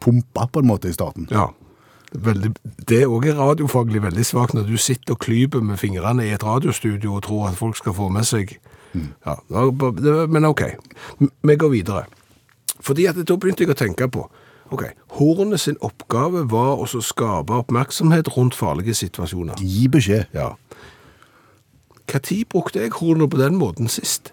pumper 0.00 0.48
på 0.52 0.62
en 0.64 0.70
måte 0.72 0.88
i 0.88 0.96
starten. 0.96 1.28
Ja. 1.32 1.50
Veldig, 2.12 2.54
det 2.88 3.02
er 3.04 3.12
også 3.12 3.36
radiofaglig 3.38 4.02
veldig 4.04 4.24
svagt 4.28 4.56
når 4.56 4.66
du 4.68 4.74
sitter 4.80 5.14
og 5.14 5.22
klyper 5.24 5.62
med 5.64 5.80
fingrene 5.80 6.26
i 6.28 6.32
et 6.34 6.44
radiostudio 6.44 7.14
og 7.16 7.22
tror 7.28 7.46
at 7.48 7.56
folk 7.60 7.76
skal 7.78 7.96
få 7.96 8.08
med 8.12 8.28
seg 8.28 8.56
Ja, 8.92 9.38
det 9.48 9.78
det 10.04 10.12
var- 10.12 10.26
Men 10.28 10.44
ok, 10.44 10.60
vi 11.20 11.56
går 11.56 11.70
videre. 11.72 12.04
Fordi 12.80 13.06
at 13.06 13.16
da 13.28 13.36
begynte 13.36 13.64
jeg 13.66 13.70
å 13.70 13.78
tenke 13.78 14.08
på 14.10 14.26
Ok, 14.72 14.86
Hornet 15.18 15.60
sin 15.60 15.76
oppgave 15.84 16.46
var 16.48 16.80
å 16.80 16.86
skape 17.04 17.52
oppmerksomhet 17.52 18.30
rundt 18.36 18.54
farlige 18.56 18.94
situasjoner. 18.96 19.58
Gi 19.60 19.88
beskjed. 19.92 20.30
Ja. 20.32 20.54
Når 22.08 22.44
brukte 22.48 22.80
jeg 22.80 22.94
hornet 22.96 23.30
på 23.30 23.36
den 23.36 23.58
måten 23.60 23.88
sist? 23.92 24.32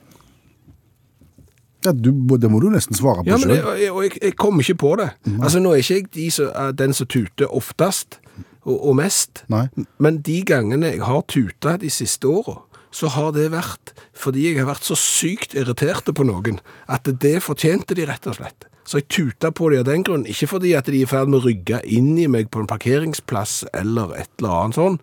Ja, 1.86 1.92
du, 1.92 2.12
det 2.38 2.50
må 2.52 2.60
du 2.60 2.70
nesten 2.72 2.96
svare 2.96 3.24
på 3.24 3.30
Ja, 3.30 3.38
sjøl. 3.40 3.52
jeg, 3.56 3.66
jeg, 3.84 3.92
jeg, 4.04 4.22
jeg 4.24 4.36
kommer 4.36 4.64
ikke 4.64 4.80
på 4.82 4.96
det. 5.00 5.10
Altså, 5.42 5.60
Nå 5.64 5.72
er 5.74 5.84
ikke 5.84 5.96
jeg 6.00 6.10
de 6.16 6.32
som, 6.32 6.50
er 6.56 6.72
den 6.72 6.94
som 6.94 7.08
tuter 7.08 7.52
oftest 7.56 8.20
og, 8.66 8.76
og 8.90 8.96
mest, 9.00 9.46
Nei. 9.52 9.66
men 10.00 10.20
de 10.24 10.42
gangene 10.48 10.92
jeg 10.92 11.04
har 11.08 11.22
tuta 11.32 11.78
de 11.80 11.90
siste 11.90 12.28
åra, 12.28 12.58
så 12.92 13.12
har 13.14 13.32
det 13.36 13.52
vært 13.54 13.94
fordi 14.18 14.48
jeg 14.50 14.60
har 14.60 14.70
vært 14.70 14.88
så 14.88 14.98
sykt 14.98 15.56
irritert 15.58 16.10
på 16.16 16.26
noen 16.26 16.60
at 16.90 17.08
det 17.22 17.38
fortjente 17.46 17.98
de 17.98 18.08
rett 18.10 18.28
og 18.30 18.40
slett. 18.40 18.66
Så 18.90 19.04
jeg 19.04 19.10
tuta 19.14 19.52
på 19.54 19.70
de 19.70 19.84
av 19.84 19.86
den 19.86 20.02
grunn, 20.06 20.26
ikke 20.26 20.50
fordi 20.56 20.74
at 20.74 20.88
de 20.90 20.98
er 20.98 21.06
i 21.06 21.10
ferd 21.10 21.30
med 21.30 21.44
å 21.44 21.46
rygge 21.46 21.84
inn 21.86 22.16
i 22.18 22.26
meg 22.32 22.50
på 22.50 22.64
en 22.64 22.70
parkeringsplass 22.70 23.68
eller 23.78 24.16
et 24.18 24.32
eller 24.42 24.56
annet 24.64 24.80
sånn. 24.80 24.98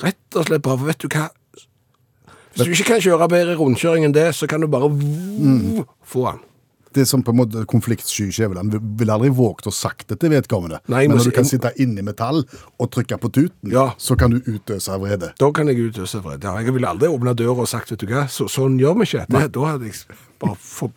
Rett 0.00 0.38
og 0.38 0.48
slett 0.48 0.64
bare, 0.64 0.80
for 0.80 0.88
vet 0.88 1.04
du 1.04 1.08
hva? 1.12 1.26
Hvis 2.56 2.64
du 2.64 2.72
ikke 2.72 2.94
kan 2.94 3.02
kjøre 3.04 3.28
bedre 3.28 3.58
rundkjøring 3.60 4.06
enn 4.08 4.16
det, 4.16 4.30
så 4.32 4.48
kan 4.48 4.64
du 4.64 4.68
bare 4.72 4.88
få 6.08 6.24
den. 6.30 6.40
Det 6.96 7.04
som 7.08 7.20
på 7.24 7.34
en 7.34 7.40
måte 7.42 7.64
konfliktsky 7.68 8.30
skjæveland 8.32 8.72
ville 8.96 9.12
aldri 9.12 9.28
våget 9.36 9.68
å 9.68 9.74
sagt 9.74 10.08
det 10.08 10.20
til 10.22 10.32
vedkommende. 10.32 10.80
Nei, 10.88 11.04
men 11.06 11.18
når 11.18 11.28
du 11.28 11.34
kan 11.36 11.44
sitte 11.44 11.56
sitte 11.56 11.82
inni 11.82 12.04
metall 12.04 12.42
og 12.78 12.90
trykke 12.92 13.18
på 13.20 13.30
tuten, 13.32 13.70
Ja. 13.72 13.92
så 13.98 14.16
kan 14.18 14.30
du 14.30 14.40
utøse 14.40 14.98
vrede. 15.00 15.32
Da 15.38 15.50
kan 15.52 15.68
jeg 15.68 15.90
utøse 15.90 16.22
vrede. 16.22 16.42
Jeg 16.64 16.74
ville 16.74 16.88
aldri 16.88 17.08
åpna 17.08 17.34
døra 17.34 17.60
og 17.64 17.68
sagt 17.68 17.90
vet 17.90 18.00
du 18.00 18.06
hva, 18.06 18.26
så, 18.28 18.48
sånn 18.48 18.78
gjør 18.78 19.00
vi 19.00 19.08
ikke. 19.10 19.26
Det, 19.28 19.52
da 19.52 19.60
hadde 19.72 19.90
jeg 19.90 20.16
bare 20.40 20.56
fått 20.60 20.94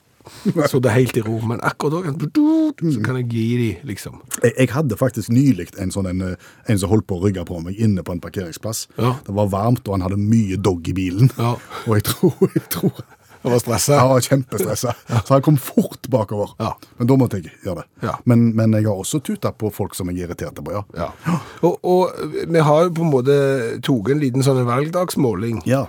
så 0.69 0.79
det 0.79 0.91
helt 0.93 1.17
i 1.17 1.21
ro. 1.25 1.39
Men 1.41 1.61
akkurat 1.65 2.03
da 2.05 2.11
kan, 2.11 2.91
så 2.93 3.01
kan 3.03 3.15
jeg 3.17 3.29
gi 3.31 3.45
de, 3.57 3.69
liksom. 3.87 4.19
Jeg, 4.43 4.53
jeg 4.57 4.69
hadde 4.75 4.97
faktisk 4.99 5.31
nylig 5.33 5.69
en 5.81 5.91
sånn 5.91 6.09
en, 6.11 6.21
eh, 6.21 6.35
en 6.69 6.77
som 6.81 6.91
holdt 6.91 7.07
på 7.09 7.17
å 7.17 7.23
rygge 7.25 7.45
på 7.45 7.59
meg 7.63 7.79
inne 7.81 8.03
på 8.05 8.13
en 8.13 8.21
parkeringsplass. 8.21 8.87
Ja. 8.99 9.15
Det 9.25 9.33
var 9.35 9.49
varmt, 9.49 9.87
og 9.87 9.97
han 9.97 10.05
hadde 10.05 10.19
mye 10.21 10.59
dog 10.61 10.87
i 10.89 10.93
bilen. 10.93 11.31
Ja. 11.37 11.55
Og 11.87 11.95
jeg 11.97 12.03
tror, 12.11 12.35
jeg 12.53 12.65
tror 12.69 13.01
Jeg 13.43 13.51
var 13.53 13.59
stressa. 13.63 13.97
Han 14.01 14.09
var 14.11 14.25
kjempestressa. 14.25 14.93
Så 15.25 15.33
han 15.33 15.41
kom 15.45 15.57
fort 15.57 16.07
bakover. 16.11 16.49
Ja. 16.59 16.73
Men 16.97 17.07
da 17.07 17.15
måtte 17.21 17.39
jeg 17.39 17.53
gjøre 17.63 17.83
det. 17.83 18.07
Ja. 18.09 18.17
Men, 18.27 18.49
men 18.57 18.73
jeg 18.75 18.87
har 18.89 18.99
også 18.99 19.21
tuta 19.23 19.51
på 19.55 19.69
folk 19.71 19.95
som 19.95 20.11
jeg 20.11 20.19
er 20.25 20.27
irritert 20.29 20.59
på, 20.59 20.73
ja. 20.75 20.81
Ja. 20.99 21.37
Og, 21.63 21.77
og 21.87 22.25
vi 22.51 22.59
har 22.67 22.83
jo 22.87 22.91
på 22.97 23.05
en 23.07 23.13
måte 23.13 23.37
tatt 23.85 24.11
en 24.11 24.19
liten 24.25 24.43
sånn 24.45 24.59
valgdagsmåling 24.67 25.61
Ja. 25.69 25.85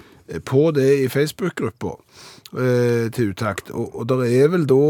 på 0.46 0.68
det 0.76 0.86
i 1.02 1.08
Facebook-gruppa 1.10 1.96
eh, 2.54 3.08
til 3.16 3.32
utakt. 3.34 3.70
Og, 3.74 3.90
og 3.98 4.06
det 4.12 4.30
er 4.30 4.52
vel 4.54 4.68
da 4.70 4.80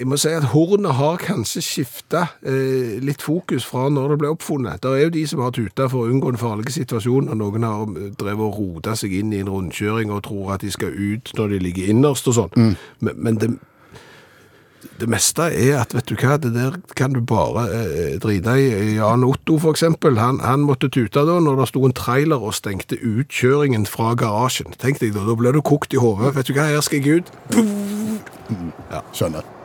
Jeg 0.00 0.08
må 0.08 0.16
si 0.16 0.30
at 0.32 0.46
hornet 0.54 0.96
har 0.96 1.18
kanskje 1.20 1.60
skifta 1.60 2.22
eh, 2.40 2.96
litt 3.04 3.20
fokus 3.20 3.66
fra 3.68 3.90
når 3.92 4.14
det 4.14 4.18
ble 4.22 4.30
oppfunnet. 4.32 4.80
Det 4.80 4.94
er 4.96 5.02
jo 5.02 5.10
de 5.12 5.24
som 5.28 5.42
har 5.44 5.52
tuta 5.52 5.90
for 5.92 6.06
å 6.06 6.12
unngå 6.14 6.30
en 6.32 6.40
farlig 6.40 6.72
situasjon, 6.72 7.28
og 7.28 7.36
noen 7.36 7.66
har 7.68 7.82
eh, 7.84 8.06
drevet 8.16 8.46
og 8.46 8.56
rota 8.56 8.94
seg 8.96 9.12
inn 9.18 9.34
i 9.36 9.42
en 9.44 9.50
rundkjøring 9.52 10.08
og 10.14 10.22
tror 10.24 10.54
at 10.56 10.64
de 10.64 10.72
skal 10.72 10.96
ut 10.96 11.34
når 11.36 11.52
de 11.52 11.58
ligger 11.66 11.92
innerst 11.92 12.32
og 12.32 12.38
sånn. 12.38 12.56
Men, 13.04 13.20
men 13.20 13.42
det, 13.42 13.50
det 15.02 15.10
meste 15.12 15.50
er 15.52 15.82
at, 15.82 15.92
vet 15.92 16.08
du 16.08 16.16
hva, 16.16 16.40
det 16.40 16.54
der 16.56 16.80
kan 16.96 17.12
du 17.12 17.20
bare 17.20 17.66
eh, 17.68 18.16
drite 18.24 18.56
i. 18.56 18.72
Jan 18.96 19.28
Otto, 19.28 19.60
for 19.60 19.76
eksempel, 19.76 20.16
han, 20.16 20.40
han 20.40 20.64
måtte 20.64 20.88
tute 20.88 21.28
da 21.28 21.38
når 21.44 21.60
det 21.60 21.70
sto 21.74 21.84
en 21.84 21.96
trailer 22.00 22.40
og 22.40 22.56
stengte 22.56 22.96
utkjøringen 22.96 23.84
fra 23.84 24.16
garasjen. 24.16 24.72
Tenk 24.80 25.04
deg 25.04 25.12
da, 25.12 25.28
da 25.28 25.36
blir 25.36 25.52
du 25.52 25.60
kokt 25.60 25.92
i 25.92 26.00
hodet. 26.00 26.38
Vet 26.40 26.48
du 26.48 26.56
hva, 26.56 26.70
her 26.72 26.84
skal 26.88 27.04
jeg 27.04 27.20
ut. 27.20 27.34
Skjønner. 29.12 29.59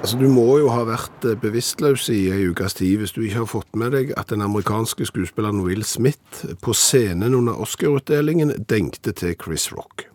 Altså, 0.00 0.16
Du 0.16 0.28
må 0.32 0.46
jo 0.56 0.70
ha 0.72 0.80
vært 0.88 1.24
eh, 1.28 1.36
bevisstløs 1.36 2.06
i 2.08 2.30
ei 2.32 2.46
ukes 2.48 2.78
tid 2.78 3.02
hvis 3.02 3.12
du 3.12 3.20
ikke 3.20 3.42
har 3.42 3.50
fått 3.50 3.76
med 3.76 3.92
deg 3.92 4.14
at 4.16 4.30
den 4.32 4.40
amerikanske 4.40 5.04
skuespilleren 5.10 5.60
Will 5.66 5.84
Smith 5.84 6.46
på 6.64 6.72
scenen 6.72 7.36
under 7.36 7.58
Oscar-utdelingen 7.60 8.54
denkte 8.70 9.12
til 9.12 9.34
Chris 9.36 9.68
Rock. 9.76 10.06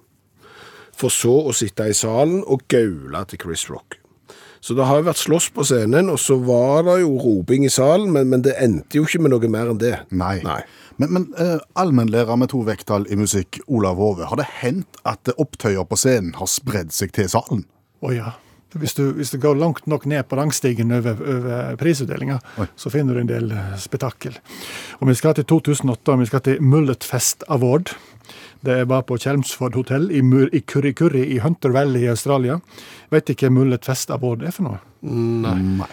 For 0.96 1.14
så 1.14 1.36
å 1.46 1.54
sitte 1.54 1.86
i 1.86 1.94
salen 1.94 2.42
og 2.42 2.64
gaule 2.72 3.22
til 3.30 3.44
Chris 3.44 3.68
Rock. 3.70 4.00
Så 4.58 4.74
det 4.74 4.88
har 4.90 4.98
jo 4.98 5.06
vært 5.06 5.22
slåss 5.22 5.52
på 5.54 5.68
scenen, 5.70 6.10
og 6.10 6.18
så 6.18 6.40
var 6.42 6.88
det 6.88 6.96
jo 7.04 7.20
roping 7.22 7.68
i 7.68 7.70
salen, 7.70 8.10
men, 8.16 8.32
men 8.32 8.42
det 8.42 8.56
endte 8.58 8.98
jo 8.98 9.06
ikke 9.06 9.22
med 9.22 9.36
noe 9.36 9.50
mer 9.54 9.70
enn 9.70 9.82
det. 9.84 10.00
Nei. 10.10 10.40
Nei. 10.48 10.64
Men, 10.98 11.12
men 11.14 11.28
uh, 11.38 11.60
allmennlærer 11.78 12.40
med 12.42 12.50
to 12.56 12.64
vekttall 12.66 13.06
i 13.14 13.20
musikk, 13.20 13.60
Olav 13.68 14.02
Hove, 14.02 14.26
har 14.32 14.42
det 14.42 14.48
hendt 14.64 14.98
at 15.06 15.30
opptøyer 15.36 15.86
på 15.86 16.00
scenen 16.02 16.34
har 16.40 16.50
spredd 16.50 16.96
seg 16.96 17.14
til 17.14 17.30
salen? 17.30 17.68
Å 18.02 18.16
ja. 18.16 18.34
Hvis 18.76 18.94
du, 18.98 19.06
hvis 19.16 19.32
du 19.32 19.38
går 19.40 19.56
langt 19.56 19.86
nok 19.88 20.04
ned 20.06 20.26
på 20.28 20.36
rangstigen 20.36 20.92
over, 20.92 21.16
over 21.16 21.78
prisutdelinga, 21.80 22.40
så 22.76 22.90
finner 22.92 23.16
du 23.16 23.22
en 23.22 23.30
del 23.30 23.54
eh, 23.56 23.78
spetakkel. 23.80 24.36
Og 25.00 25.08
Vi 25.08 25.16
skal 25.16 25.38
til 25.38 25.46
2008, 25.48 26.12
og 26.12 26.20
vi 26.20 26.28
skal 26.28 26.44
til 26.44 26.62
Mulletfest 26.62 27.46
Award. 27.48 27.94
Det 28.66 28.82
var 28.90 29.06
på 29.08 29.18
Chelmsford 29.22 29.78
hotell 29.78 30.10
i, 30.12 30.20
i 30.52 30.62
Kurri 30.66 31.24
i 31.24 31.40
Hunter 31.40 31.72
Valley 31.72 32.04
i 32.04 32.12
Australia. 32.12 32.60
Vet 33.14 33.30
ikke 33.32 33.48
hva 33.48 33.60
Mulletfest 33.62 34.12
Award 34.12 34.44
er 34.44 34.56
for 34.56 34.68
noe? 34.68 34.82
Nei. 35.06 35.88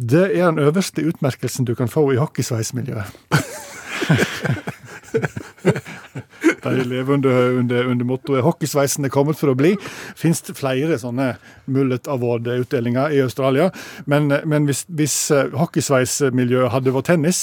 Det 0.00 0.30
er 0.30 0.46
den 0.52 0.62
øverste 0.62 1.02
utmerkelsen 1.04 1.66
du 1.68 1.74
kan 1.74 1.88
få 1.88 2.06
i 2.12 2.20
hockeysveismiljøet. 2.20 3.10
De 6.62 6.84
lever 6.84 7.14
under, 7.14 7.50
under, 7.58 7.86
under 7.86 8.04
mottoet 8.04 8.42
'Hockeysveisen 8.44 9.04
er 9.04 9.12
kommet 9.12 9.38
for 9.40 9.52
å 9.52 9.56
bli'. 9.56 9.76
Fins 10.16 10.42
det 10.44 10.56
flere 10.58 10.98
sånne 11.00 11.34
Mullet 11.70 12.08
Award-utdelinger 12.10 13.14
i 13.16 13.22
Australia. 13.24 13.70
Men, 14.10 14.32
men 14.44 14.68
hvis, 14.68 14.84
hvis 14.88 15.16
eh, 15.34 15.52
hockeysveismiljøet 15.56 16.72
hadde 16.74 16.94
vært 16.94 17.10
tennis, 17.12 17.42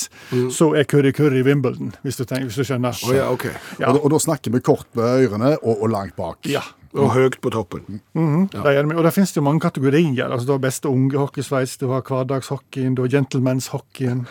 så 0.54 0.72
er 0.78 0.88
Curry 0.90 1.14
Curry 1.18 1.44
Wimbledon, 1.48 1.94
hvis 2.06 2.20
du, 2.20 2.26
tenker, 2.26 2.50
hvis 2.50 2.60
du 2.62 2.68
skjønner. 2.68 2.98
Oh, 3.08 3.16
ja, 3.16 3.30
okay. 3.34 3.56
Ja. 3.82 3.92
Og, 3.92 4.04
og 4.06 4.14
da 4.16 4.22
snakker 4.28 4.54
vi 4.54 4.64
kort 4.66 4.90
med 4.98 5.28
ørene 5.28 5.56
og, 5.62 5.74
og 5.76 5.90
langt 5.94 6.18
bak. 6.20 6.46
Ja. 6.50 6.64
Og 6.98 7.12
høyt 7.14 7.38
på 7.44 7.52
toppen. 7.54 8.00
Det 8.16 8.64
er 8.64 8.80
det. 8.82 8.96
Og 8.96 9.04
der 9.06 9.14
finnes 9.14 9.34
det 9.34 9.42
jo 9.42 9.46
mange 9.46 9.62
kategorier. 9.62 10.26
Altså, 10.26 10.48
du 10.48 10.56
har 10.56 10.64
beste 10.64 10.90
unge 10.90 11.20
hockeysveis, 11.20 11.76
du 11.78 11.92
har 11.92 12.06
hverdagshockeyen, 12.08 12.96
du 12.98 13.04
har 13.04 13.12
gentlemanshockeyen. 13.20 14.26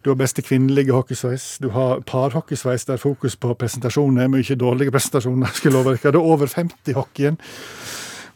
Du 0.00 0.08
har 0.10 0.16
beste 0.16 0.40
kvinnelige 0.42 0.94
hockeysveis. 0.96 1.58
Du 1.60 1.68
har 1.74 2.00
parhockeysveis 2.08 2.86
der 2.88 3.00
fokus 3.00 3.34
på 3.36 3.52
presentasjoner 3.60 4.24
er 4.24 4.32
mye 4.32 4.56
dårlige 4.56 4.92
presentasjoner. 4.94 5.52
skulle 5.58 5.82
dere. 5.84 6.12
Du 6.14 6.18
har 6.22 6.28
over 6.36 6.48
50-hockeyen. 6.48 7.36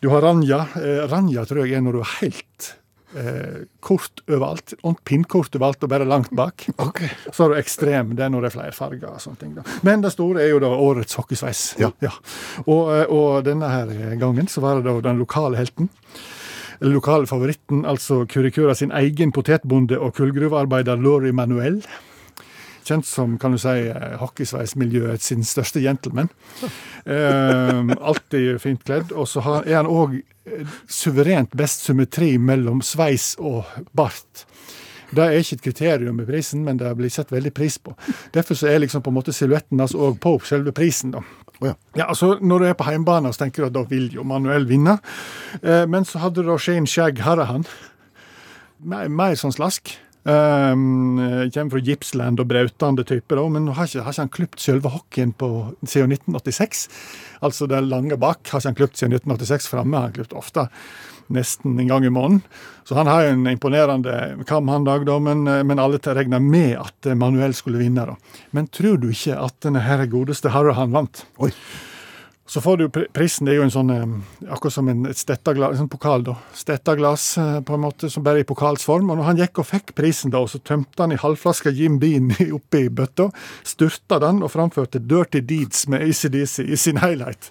Du 0.05 0.11
har 0.13 0.21
ranja. 0.21 0.67
Eh, 0.77 1.07
ranja 1.09 1.47
tror 1.49 1.65
jeg 1.65 1.79
er 1.79 1.87
når 1.87 1.97
du 1.97 2.01
er 2.03 2.13
helt 2.19 2.69
eh, 3.17 3.65
kort 3.81 4.21
overalt. 4.29 4.77
Pinnkort 5.09 5.57
overalt 5.57 5.89
og 5.89 5.95
bare 5.95 6.05
langt 6.05 6.37
bak. 6.37 6.67
Så 7.33 7.47
har 7.47 7.55
du 7.55 7.57
ekstrem. 7.63 8.13
Det 8.13 8.29
er 8.29 8.35
når 8.35 8.45
det 8.45 8.53
er 8.53 8.57
flere 8.59 8.77
farger. 8.77 9.09
og 9.15 9.25
sånne 9.25 9.41
ting. 9.41 9.57
Da. 9.57 9.65
Men 9.89 10.05
det 10.05 10.13
store 10.13 10.45
er 10.45 10.53
jo 10.53 10.61
da 10.61 10.69
årets 10.69 11.17
hockeysveis. 11.17 11.67
Ja. 11.81 11.95
Og, 12.67 12.93
eh, 12.93 13.09
og 13.09 13.41
denne 13.49 13.73
her 13.73 14.19
gangen 14.21 14.53
så 14.53 14.61
var 14.61 14.83
det 14.83 14.91
da 14.91 14.99
den 15.09 15.25
lokale 15.25 15.57
helten 15.57 15.89
eller 16.81 16.97
lokale 16.97 17.29
favoritten, 17.31 17.85
altså 17.85 18.25
Curicura 18.31 18.75
sin 18.75 18.93
egen 18.93 19.33
potetbonde 19.33 19.99
og 19.99 20.15
kullgruvearbeider 20.17 21.01
Lori 21.01 21.33
Manuel. 21.33 21.83
Kjent 22.85 23.07
som 23.09 23.39
kan 23.41 23.55
du 23.55 23.59
si, 23.59 23.89
eh, 23.89 24.17
hockeysveismiljøet 24.21 25.23
sin 25.23 25.45
største 25.45 25.81
gentleman. 25.85 26.31
Eh, 27.05 27.91
alltid 28.01 28.63
fint 28.63 28.81
kledd. 28.81 29.11
Og 29.13 29.27
så 29.29 29.43
er 29.67 29.75
han 29.77 29.89
òg 29.93 30.15
suverent 30.89 31.53
best 31.53 31.85
symmetri 31.85 32.39
mellom 32.41 32.81
sveis 32.81 33.35
og 33.37 33.69
bart. 33.93 34.47
Det 35.15 35.23
er 35.23 35.37
ikke 35.39 35.59
et 35.59 35.65
kriterium 35.67 36.21
i 36.23 36.27
prisen, 36.27 36.65
men 36.65 36.79
det 36.81 36.91
blir 36.99 37.13
sett 37.13 37.33
veldig 37.33 37.53
pris 37.55 37.77
på. 37.79 37.95
Derfor 38.35 38.59
så 38.59 38.71
er 38.71 38.81
liksom 38.83 39.05
på 39.05 39.13
en 39.13 39.19
måte 39.19 39.35
silhuetten 39.37 39.83
hans 39.83 39.95
òg 39.95 40.17
på 40.23 40.39
selve 40.49 40.73
prisen. 40.73 41.13
da. 41.15 41.23
Å 41.63 41.71
ja. 41.71 41.75
Ja, 41.95 42.07
altså 42.09 42.35
Når 42.43 42.63
du 42.63 42.69
er 42.69 42.79
på 42.79 42.87
hjemmebane, 42.89 43.31
så 43.33 43.45
tenker 43.45 43.65
du 43.65 43.71
at 43.71 43.77
da 43.77 43.85
vil 43.91 44.09
jo 44.15 44.25
Manuel 44.27 44.67
vinne. 44.69 44.99
Eh, 45.63 45.85
men 45.91 46.07
så 46.09 46.23
hadde 46.25 46.43
du 46.43 46.51
da 46.51 46.59
Shane 46.59 46.91
Shag 46.91 47.23
Harahan. 47.25 47.67
Mer, 48.85 49.09
mer 49.09 49.39
sånn 49.39 49.55
slask. 49.55 49.95
Um, 50.25 51.19
eh, 51.21 51.51
kommer 51.53 51.75
fra 51.75 51.81
Gippsland 51.85 52.41
og 52.41 52.49
brautende 52.49 53.05
type, 53.05 53.37
da, 53.37 53.43
men 53.53 53.67
har 53.77 53.91
ikke, 53.91 54.07
har 54.07 54.15
ikke 54.15 54.23
han 54.23 54.31
klipt 54.33 54.63
selve 54.65 54.93
hockeyen 54.95 55.35
på, 55.37 55.49
siden 55.85 56.15
1986? 56.17 56.87
Altså 57.45 57.69
det 57.69 57.83
lange 57.85 58.17
bak 58.17 58.41
har 58.49 58.63
ikke 58.63 58.71
han 58.73 58.79
klipt 58.79 58.97
siden 58.97 59.19
1986. 59.19 59.69
Framme 59.69 60.01
har 60.01 60.09
han 60.09 60.17
klipt 60.17 60.33
ofte. 60.33 60.65
Nesten 61.33 61.79
en 61.81 61.89
gang 61.89 62.05
i 62.05 62.11
måneden. 62.13 62.43
Så 62.85 62.95
han 62.99 63.07
har 63.09 63.23
jo 63.25 63.31
en 63.33 63.47
imponerende 63.49 64.45
kam, 64.47 64.69
han 64.69 64.85
dag, 64.85 65.07
da, 65.09 65.19
men, 65.19 65.47
eh, 65.49 65.63
men 65.65 65.79
alle 65.81 65.99
regna 66.05 66.39
med 66.41 66.77
at 66.83 67.07
eh, 67.09 67.15
Manuel 67.17 67.55
skulle 67.57 67.79
vinne. 67.81 68.05
da. 68.05 68.17
Men 68.53 68.67
tror 68.69 68.99
du 69.01 69.09
ikke 69.11 69.39
at 69.41 69.57
denne 69.65 69.81
her 69.81 70.05
godeste 70.07 70.51
Harahan 70.53 70.93
vant? 70.93 71.25
Oi. 71.39 71.51
Så 72.47 72.61
får 72.61 72.77
du 72.77 72.89
pri- 72.93 73.07
prisen, 73.09 73.47
det 73.49 73.55
er 73.55 73.57
jo 73.57 73.65
en 73.65 73.73
sånn 73.73 73.91
eh, 73.91 74.51
akkurat 74.53 74.75
som 74.75 74.89
en, 74.93 75.07
et 75.09 75.17
stettaglass, 75.17 75.73
en 75.73 75.87
sånn 75.87 75.89
pokal, 75.95 76.27
da. 76.27 76.35
Stettaglass 76.53 77.25
på 77.65 77.73
en 77.79 77.81
måte, 77.87 78.11
som 78.13 78.23
bare 78.23 78.43
er 78.43 78.45
i 78.45 78.49
pokalsform. 78.51 79.09
Og 79.09 79.17
når 79.17 79.31
han 79.31 79.41
gikk 79.41 79.63
og 79.63 79.69
fikk 79.71 79.95
prisen, 79.97 80.29
da, 80.35 80.43
så 80.45 80.61
tømte 80.61 81.01
han 81.07 81.17
i 81.17 81.21
halvflaska 81.25 81.73
Jim 81.73 81.97
Bean 82.03 82.29
i- 82.45 82.51
oppi 82.53 82.91
bøtta, 82.93 83.31
styrta 83.65 84.21
den 84.21 84.45
og 84.45 84.53
framførte 84.53 85.01
Dirty 85.01 85.41
Deeds 85.41 85.87
med 85.89 86.05
ACDC 86.05 86.69
i 86.69 86.77
sin 86.77 87.01
highlight. 87.01 87.49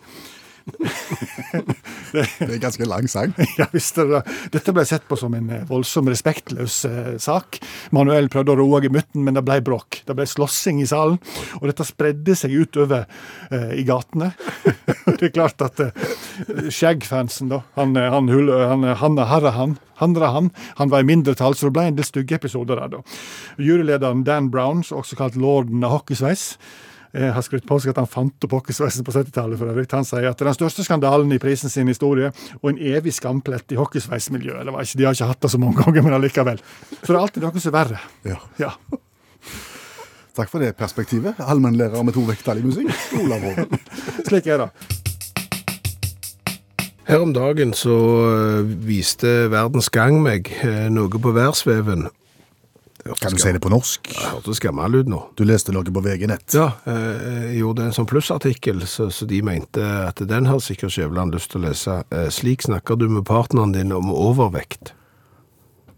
Det 2.13 2.23
er 2.23 2.51
en 2.53 2.61
ganske 2.61 2.85
lang 2.87 3.07
sang. 3.11 3.33
Ja, 3.59 3.67
visst 3.73 3.97
er 4.01 4.09
det. 4.09 4.21
Dette 4.53 4.73
ble 4.75 4.83
sett 4.87 5.05
på 5.09 5.17
som 5.19 5.33
en 5.37 5.49
eh, 5.53 5.63
voldsom 5.69 6.07
respektløs 6.11 6.77
eh, 6.89 7.09
sak. 7.21 7.59
Manuel 7.95 8.29
prøvde 8.33 8.53
å 8.53 8.57
roe 8.59 8.81
gemytten, 8.83 9.23
men 9.25 9.37
det 9.37 9.43
ble 9.45 9.59
bråk. 9.65 10.01
Det 10.07 10.15
ble 10.17 10.25
slåssing 10.29 10.81
i 10.83 10.87
salen, 10.89 11.19
og 11.59 11.67
dette 11.69 11.85
spredde 11.87 12.35
seg 12.37 12.55
utover 12.55 13.05
eh, 13.51 13.73
i 13.79 13.85
gatene. 13.87 14.31
det 15.19 15.29
er 15.29 15.33
klart 15.35 15.61
at 15.65 15.81
eh, 15.83 16.05
Shag-fansen, 16.73 17.51
da, 17.53 17.63
han, 17.77 17.95
eh, 17.99 18.09
han, 18.13 18.31
Hul- 18.33 18.53
han, 18.53 18.85
eh, 18.87 18.97
Hanne 19.03 19.27
Harrahan, 19.29 19.77
han, 20.01 20.49
han 20.79 20.89
var 20.91 21.03
i 21.03 21.07
mindretall, 21.07 21.55
så 21.55 21.69
det 21.69 21.75
ble 21.77 21.85
en 21.91 21.99
del 21.99 22.07
stygge 22.07 22.39
episoder 22.39 22.81
der, 22.81 22.97
da. 22.97 23.03
Jurylederen 23.61 24.25
Dan 24.27 24.49
Brown, 24.53 24.81
også 24.83 25.17
kalt 25.19 25.37
lorden 25.39 25.85
av 25.85 25.99
hockeysveis, 25.99 26.57
eh, 26.57 26.92
har 27.13 27.45
skrytt 27.45 27.67
på 27.69 27.77
seg 27.77 27.93
at 27.93 27.99
han 28.01 28.09
fant 28.09 28.45
opp 28.47 28.55
hockeysveisen 28.57 29.05
på 29.05 29.13
70-tallet. 29.13 29.59
for 29.59 29.69
øvrig. 29.69 29.85
Han 29.91 30.07
sier 30.07 30.29
at 30.31 30.39
det 30.39 30.47
er 30.47 30.49
den 30.49 30.57
største 30.57 30.85
skandalen 30.87 31.31
i 31.31 31.37
prisen 31.37 31.69
sin 31.69 31.87
historie, 31.87 32.31
og 32.61 32.71
en 32.71 32.81
evig 32.81 33.13
skamplett 33.13 33.71
i 33.71 33.77
hockeysveismiljøet. 33.77 34.65
De 34.65 35.05
har 35.05 35.13
ikke 35.13 35.29
hatt 35.29 35.41
det 35.45 35.51
så 35.53 35.61
mange 35.61 35.83
ganger, 35.83 36.01
men 36.01 36.17
allikevel. 36.17 36.61
Så 37.03 37.11
det 37.11 37.15
er 37.15 37.21
alltid 37.21 37.45
noe 37.45 37.61
som 37.61 37.73
er 37.73 37.77
verre. 37.77 38.01
Ja. 38.25 38.39
Ja. 38.57 38.73
Takk 40.33 40.49
for 40.49 40.63
det 40.63 40.73
perspektivet. 40.73 41.37
Allmennlærer 41.37 42.01
med 42.01 42.15
to 42.15 42.25
vekttall 42.25 42.57
i 42.57 42.65
musikk. 42.65 42.89
Olav 43.21 43.43
Hoven. 43.45 43.81
Slik 44.27 44.49
er 44.49 44.63
det. 44.65 44.69
Her 47.05 47.21
om 47.21 47.33
dagen 47.35 47.73
så 47.77 47.95
eh, 48.31 48.73
viste 48.87 49.51
Verdens 49.51 49.91
Gang 49.93 50.21
meg 50.23 50.49
eh, 50.63 50.87
noe 50.89 51.21
på 51.21 51.33
værsveven. 51.35 52.07
Kan 53.03 53.33
du 53.35 53.39
si 53.41 53.51
det 53.51 53.59
på 53.59 53.71
norsk? 53.71 54.07
hørtes 54.15 54.61
gammel 54.63 55.01
ut 55.01 55.09
nå. 55.11 55.19
Du 55.35 55.43
leste 55.43 55.73
noe 55.75 55.83
på 55.83 56.03
VG 56.05 56.27
Nett. 56.31 56.45
Ja, 56.55 56.69
eh, 56.87 57.49
jeg 57.49 57.57
gjorde 57.59 57.87
en 57.89 57.95
sånn 57.95 58.07
plussartikkel, 58.07 58.85
så, 58.87 59.09
så 59.11 59.27
de 59.27 59.41
mente 59.43 59.83
at 59.83 60.21
den 60.29 60.47
har 60.47 60.61
sikkert 60.63 60.95
Skjæveland 60.95 61.35
lyst 61.35 61.51
til 61.51 61.63
å 61.63 61.65
lese. 61.67 61.97
Eh, 62.15 62.29
Slik 62.31 62.63
snakker 62.63 62.99
du 62.99 63.09
med 63.11 63.25
partneren 63.27 63.75
din 63.75 63.91
om 63.95 64.13
overvekt. 64.13 64.93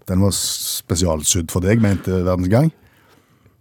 Den 0.10 0.26
var 0.26 0.34
spesialsydd 0.38 1.54
for 1.54 1.66
deg, 1.66 1.82
mente 1.82 2.24
Verdens 2.26 2.50
Gang. 2.50 2.74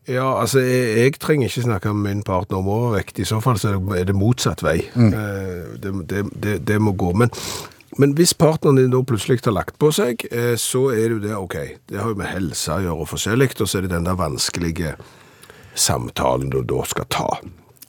Ja, 0.08 0.40
altså, 0.40 0.60
jeg, 0.60 0.96
jeg 1.00 1.20
trenger 1.20 1.48
ikke 1.48 1.64
snakke 1.64 1.92
med 1.96 2.08
min 2.08 2.24
partner 2.24 2.60
om 2.60 2.72
overvekt. 2.72 3.20
I 3.20 3.28
så 3.28 3.38
fall 3.44 3.60
så 3.60 3.76
er 3.96 4.08
det, 4.08 4.16
motsatt 4.16 4.64
vei. 4.64 4.78
Mm. 4.96 5.14
Det, 5.80 5.94
det, 6.08 6.24
det, 6.44 6.58
det 6.68 6.80
må 6.80 6.92
gå. 6.96 7.12
Men, 7.16 7.32
men 7.98 8.14
hvis 8.18 8.34
partneren 8.34 8.78
din 8.80 8.92
da 8.92 9.02
plutselig 9.06 9.44
har 9.44 9.54
lagt 9.54 9.78
på 9.78 9.90
seg, 9.94 10.26
eh, 10.30 10.54
så 10.60 10.88
er 10.94 11.08
det 11.08 11.14
jo 11.16 11.22
det 11.22 11.36
ok. 11.38 11.56
Det 11.90 12.00
har 12.00 12.10
jo 12.10 12.18
med 12.18 12.32
helse 12.32 12.74
å 12.74 12.82
gjøre 12.82 13.08
forskjellig, 13.12 13.52
og 13.60 13.70
så 13.70 13.78
er 13.78 13.86
det 13.86 13.94
den 13.94 14.08
der 14.08 14.18
vanskelige 14.18 14.96
samtalen 15.74 16.50
du 16.50 16.62
da 16.66 16.82
skal 16.90 17.08
ta. 17.10 17.28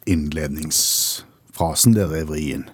Innledningsfrasen 0.06 1.96
der 1.98 2.14
er 2.14 2.30
vrien. 2.30 2.68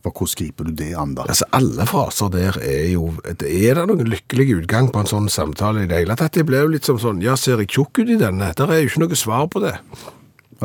For 0.00 0.16
hvordan 0.16 0.38
griper 0.38 0.64
du 0.64 0.72
det 0.72 0.94
an, 0.96 1.12
da? 1.16 1.26
Altså, 1.28 1.44
alle 1.52 1.84
fraser 1.88 2.30
der 2.32 2.56
er 2.64 2.86
jo 2.94 3.10
det 3.26 3.44
Er 3.44 3.76
det 3.76 3.82
noen 3.90 4.08
lykkelig 4.08 4.46
utgang 4.62 4.88
på 4.88 5.02
en 5.02 5.10
sånn 5.10 5.28
samtale 5.28 5.84
i 5.84 5.90
det 5.90 5.98
hele 5.98 6.16
tatt? 6.16 6.38
Det 6.38 6.46
blir 6.48 6.64
jo 6.64 6.70
litt 6.72 6.88
som 6.88 6.96
sånn 7.02 7.20
Ja, 7.20 7.34
ser 7.36 7.60
jeg 7.60 7.68
tjukk 7.74 8.00
ut 8.00 8.14
i 8.14 8.16
denne? 8.20 8.48
Der 8.56 8.72
er 8.72 8.80
jo 8.80 8.88
ikke 8.88 9.02
noe 9.04 9.18
svar 9.20 9.44
på 9.52 9.60
det. 9.60 9.74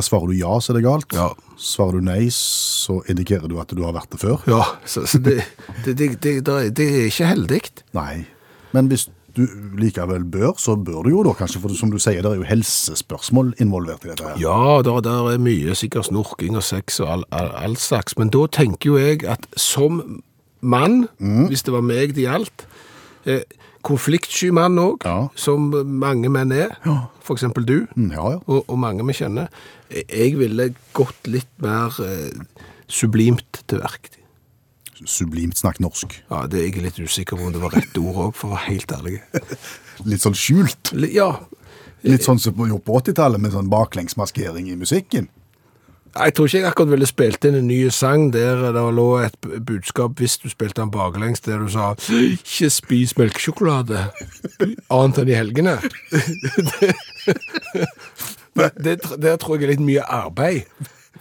Svarer 0.04 0.28
du 0.28 0.36
ja, 0.36 0.52
så 0.60 0.74
er 0.74 0.80
det 0.80 0.84
galt. 0.88 1.14
Ja. 1.16 1.30
Svarer 1.58 2.00
du 2.02 2.08
nei, 2.10 2.26
så 2.36 2.98
indikerer 3.08 3.48
du 3.48 3.60
at 3.62 3.72
du 3.72 3.84
har 3.86 3.94
vært 3.96 4.12
det 4.12 4.20
før. 4.20 4.42
Ja, 4.50 4.64
så, 4.86 5.06
så 5.08 5.22
det, 5.24 5.38
det, 5.86 5.94
det, 6.00 6.10
det, 6.22 6.34
det 6.44 6.56
er- 6.56 6.74
det 6.76 6.90
ikke 7.12 7.30
heldig. 7.32 7.62
Nei. 7.96 8.26
Men 8.76 8.90
hvis 8.92 9.08
du 9.36 9.46
likevel 9.80 10.24
bør, 10.32 10.54
så 10.60 10.76
bør 10.80 11.04
du 11.04 11.10
jo 11.12 11.24
da 11.28 11.34
kanskje, 11.36 11.60
for 11.64 11.74
som 11.76 11.90
du 11.92 11.98
sier, 12.00 12.22
det 12.24 12.30
er 12.32 12.38
jo 12.40 12.48
helsespørsmål 12.48 13.54
involvert 13.64 14.06
i 14.06 14.12
dette 14.14 14.24
her. 14.30 14.38
Ja, 14.40 14.82
der, 14.84 15.02
der 15.04 15.32
er 15.34 15.42
mye 15.44 15.76
sikkert 15.76 16.08
snorking 16.08 16.56
og 16.60 16.64
sex 16.64 17.00
og 17.04 17.10
all, 17.12 17.26
all, 17.36 17.52
all 17.64 17.76
slags, 17.80 18.16
men 18.20 18.32
da 18.36 18.46
tenker 18.48 18.94
jo 18.94 19.00
jeg 19.02 19.24
at 19.28 19.48
som 19.60 20.22
mann, 20.64 21.06
hvis 21.50 21.64
det 21.68 21.76
var 21.76 21.84
meg 21.86 22.16
det 22.16 22.24
gjaldt, 22.28 22.64
eh, 23.28 23.44
konfliktsky 23.86 24.50
mann 24.56 24.80
òg, 24.82 25.04
Ja. 25.06 25.30
som 25.38 25.70
mange 26.00 26.30
menn 26.34 26.52
er, 26.56 26.76
for 27.22 27.36
eksempel 27.38 27.66
du, 27.66 27.88
Mm, 27.96 28.12
Ja, 28.12 28.32
ja. 28.36 28.40
og, 28.48 28.66
og 28.68 28.78
mange 28.82 29.06
vi 29.06 29.14
kjenner, 29.14 29.48
jeg 29.92 30.38
ville 30.40 30.74
gått 30.94 31.28
litt 31.30 31.52
mer 31.62 31.94
eh, 32.02 32.34
sublimt 32.90 33.64
til 33.68 33.80
verk. 33.84 34.10
Sublimt 35.06 35.58
snakk 35.60 35.80
norsk. 35.84 36.14
Ja, 36.32 36.46
det 36.48 36.60
er 36.62 36.70
jeg 36.72 36.82
litt 36.86 36.98
usikker 37.00 37.36
på 37.38 37.46
om 37.50 37.52
det 37.54 37.62
var 37.62 37.74
rett 37.76 37.98
ord 38.00 38.16
òg, 38.30 38.34
for 38.34 38.48
å 38.50 38.56
være 38.56 38.70
helt 38.72 38.92
ærlig. 38.96 39.18
Litt 40.10 40.24
sånn 40.24 40.36
skjult. 40.38 40.94
L 40.96 41.06
Ja, 41.12 41.34
Litt 42.06 42.22
sånn 42.24 42.38
som 42.40 42.54
på 42.54 42.68
80-tallet, 43.02 43.42
med 43.42 43.52
sånn 43.52 43.68
baklengsmaskering 43.72 44.68
i 44.70 44.76
musikken. 44.78 45.28
Jeg 46.16 46.34
tror 46.34 46.48
ikke 46.48 46.60
jeg 46.62 46.68
akkurat 46.70 46.92
ville 46.94 47.08
spilt 47.10 47.46
inn 47.48 47.58
en 47.60 47.68
ny 47.68 47.90
sang 47.92 48.30
der 48.32 48.62
det 48.72 48.84
lå 48.96 49.08
et 49.20 49.36
budskap 49.68 50.16
hvis 50.22 50.38
du 50.40 50.48
spilte 50.50 50.80
den 50.80 50.92
baklengs, 50.92 51.42
der 51.44 51.60
du 51.60 51.68
sa 51.68 51.94
'ikke 51.96 52.70
spis 52.72 53.18
melkesjokolade', 53.18 54.12
annet 54.90 55.18
enn 55.18 55.30
i 55.30 55.36
helgene. 55.36 55.76
det, 58.56 58.74
det, 58.84 59.02
der 59.20 59.36
tror 59.36 59.58
jeg 59.58 59.64
er 59.64 59.74
litt 59.76 59.84
mye 59.84 60.04
arbeid, 60.08 60.64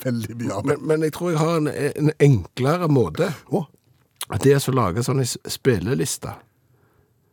Veldig 0.05 0.37
mye 0.37 0.53
arbeid. 0.53 0.79
men, 0.79 0.87
men 0.87 1.03
jeg 1.03 1.13
tror 1.13 1.31
jeg 1.31 1.39
har 1.39 1.57
en, 1.57 1.69
en 1.69 2.13
enklere 2.21 2.89
måte. 2.89 3.33
Å, 3.51 3.67
Det 4.43 4.53
er 4.55 4.71
å 4.71 4.75
lage 4.75 5.03
sånne 5.03 5.27
spillelister 5.27 6.39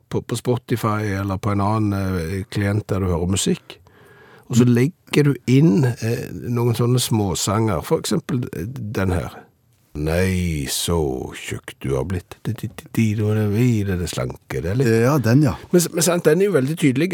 på, 0.10 0.22
på 0.22 0.36
Spotify 0.36 1.14
eller 1.22 1.38
på 1.38 1.52
en 1.54 1.62
annen 1.62 1.94
eh, 1.94 2.44
klient 2.50 2.88
der 2.90 3.00
du 3.00 3.06
hører 3.06 3.30
musikk. 3.30 3.81
Og 4.52 4.60
så 4.60 4.68
legger 4.68 5.30
du 5.30 5.36
inn 5.48 5.86
eh, 5.88 6.28
noen 6.52 6.76
sånne 6.76 7.00
småsanger, 7.00 7.86
for 7.88 8.04
eksempel 8.04 8.44
eh, 8.52 8.68
den 8.68 9.16
her. 9.16 9.38
Nei, 9.92 10.68
så 10.72 10.96
tjukk 11.36 11.74
du 11.84 11.90
har 11.98 12.06
blitt. 12.08 12.38
Du 12.48 13.26
er 13.28 13.40
det 13.84 13.98
det 14.00 14.08
slanke, 14.08 14.62
det 14.64 14.78
litt 14.80 14.88
ja, 14.88 15.18
den, 15.20 15.44
ja. 15.44 15.58
men, 15.74 15.84
men 15.92 16.06
sant, 16.06 16.24
den 16.24 16.40
er 16.40 16.48
jo 16.48 16.54
veldig 16.56 16.78
tydelig. 16.80 17.10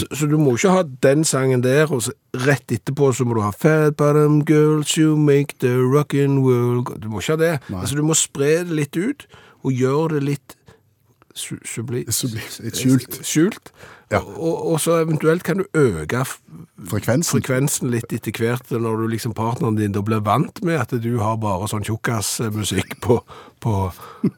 Så, 0.00 0.08
så 0.10 0.26
du 0.26 0.34
må 0.42 0.56
ikke 0.56 0.74
ha 0.74 0.82
den 1.06 1.22
sangen 1.26 1.62
der, 1.62 1.86
og 1.86 2.02
så 2.08 2.14
rett 2.46 2.74
etterpå 2.74 3.12
så 3.14 3.26
må 3.26 3.38
du 3.38 3.44
ha 3.44 3.52
Fat 3.54 3.94
bottom 3.98 4.40
girls, 4.46 4.96
you 4.98 5.14
make 5.14 5.60
the 5.62 5.76
rockin' 5.78 6.40
world 6.42 6.96
Du 6.98 7.08
må 7.08 7.22
ikke 7.22 7.36
ha 7.36 7.42
det. 7.44 7.52
Altså, 7.70 7.94
du 7.94 8.02
må 8.02 8.18
spre 8.18 8.64
det 8.66 8.74
litt 8.74 8.98
ut, 8.98 9.28
og 9.62 9.74
gjøre 9.74 10.18
det 10.18 10.26
litt 10.26 10.58
su 11.36 11.54
subli... 11.62 12.02
Subli- 12.10 12.72
skjult. 12.74 13.20
Skjult. 13.22 13.70
Ja. 14.12 14.20
Og, 14.22 14.66
og 14.72 14.80
så 14.80 15.00
eventuelt 15.02 15.42
kan 15.42 15.58
du 15.58 15.64
øke 15.74 16.22
Frekvensen. 16.86 17.40
frekvensen 17.40 17.90
litt 17.90 18.12
etter 18.14 18.36
hvert, 18.38 18.68
når 18.70 19.00
du 19.00 19.06
liksom 19.10 19.32
partneren 19.34 19.78
din 19.78 19.94
da 19.96 20.02
blir 20.04 20.20
vant 20.22 20.60
med 20.62 20.78
at 20.78 20.92
du 21.02 21.16
har 21.18 21.38
bare 21.42 21.66
sånn 21.70 21.82
tjukkasmusikk 21.88 22.98
på, 23.02 23.16
på, 23.64 23.72